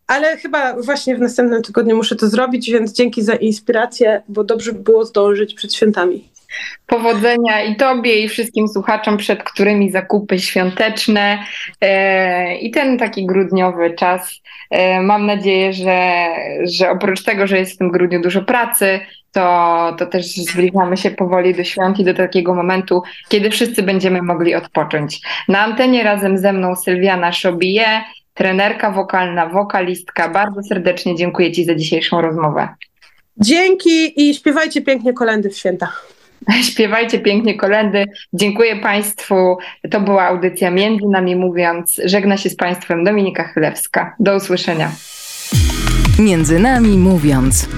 Ale 0.07 0.37
chyba 0.37 0.83
właśnie 0.83 1.17
w 1.17 1.21
następnym 1.21 1.63
tygodniu 1.63 1.97
muszę 1.97 2.17
to 2.17 2.29
zrobić, 2.29 2.71
więc 2.71 2.93
dzięki 2.93 3.23
za 3.23 3.35
inspirację, 3.35 4.23
bo 4.29 4.45
dobrze 4.45 4.73
by 4.73 4.79
było 4.79 5.05
zdążyć 5.05 5.55
przed 5.55 5.75
świętami. 5.75 6.29
Powodzenia 6.87 7.63
i 7.63 7.77
Tobie, 7.77 8.19
i 8.19 8.29
wszystkim 8.29 8.69
słuchaczom, 8.69 9.17
przed 9.17 9.43
którymi 9.43 9.91
zakupy 9.91 10.39
świąteczne 10.39 11.45
e, 11.81 12.57
i 12.57 12.71
ten 12.71 12.99
taki 12.99 13.27
grudniowy 13.27 13.91
czas. 13.91 14.41
E, 14.71 15.01
mam 15.01 15.27
nadzieję, 15.27 15.73
że, 15.73 16.27
że 16.65 16.91
oprócz 16.91 17.23
tego, 17.23 17.47
że 17.47 17.59
jest 17.59 17.75
w 17.75 17.79
tym 17.79 17.91
grudniu 17.91 18.23
dużo 18.23 18.43
pracy, 18.43 19.01
to, 19.33 19.97
to 19.99 20.07
też 20.07 20.27
zbliżamy 20.27 20.97
się 20.97 21.11
powoli 21.11 21.55
do 21.55 21.65
świąt 21.65 21.99
i 21.99 22.05
do 22.05 22.15
takiego 22.15 22.55
momentu, 22.55 23.03
kiedy 23.29 23.51
wszyscy 23.51 23.83
będziemy 23.83 24.23
mogli 24.23 24.55
odpocząć. 24.55 25.21
Na 25.49 25.61
antenie 25.61 26.03
razem 26.03 26.39
ze 26.39 26.53
mną 26.53 26.77
Sylwiana 26.77 27.33
Szobije, 27.33 28.03
trenerka 28.35 28.91
wokalna, 28.91 29.47
wokalistka. 29.47 30.29
Bardzo 30.29 30.63
serdecznie 30.63 31.17
dziękuję 31.17 31.53
Ci 31.53 31.65
za 31.65 31.75
dzisiejszą 31.75 32.21
rozmowę. 32.21 32.69
Dzięki 33.37 34.23
i 34.23 34.35
śpiewajcie 34.35 34.83
pięknie 34.83 35.13
kolendy 35.13 35.51
w 35.51 35.57
święta. 35.57 35.93
Śpiewajcie 36.71 37.19
pięknie 37.19 37.55
kolendy. 37.55 38.05
Dziękuję 38.33 38.77
Państwu. 38.77 39.59
To 39.91 40.01
była 40.01 40.23
audycja 40.23 40.71
Między 40.71 41.07
Nami 41.09 41.37
Mówiąc. 41.37 42.01
Żegna 42.05 42.37
się 42.37 42.51
z 42.51 42.57
Państwem 42.57 43.05
Dominika 43.05 43.45
Chylewska. 43.45 44.15
Do 44.21 44.37
usłyszenia. 44.37 44.91
Między 46.19 46.59
Nami 46.59 46.99
Mówiąc. 46.99 47.69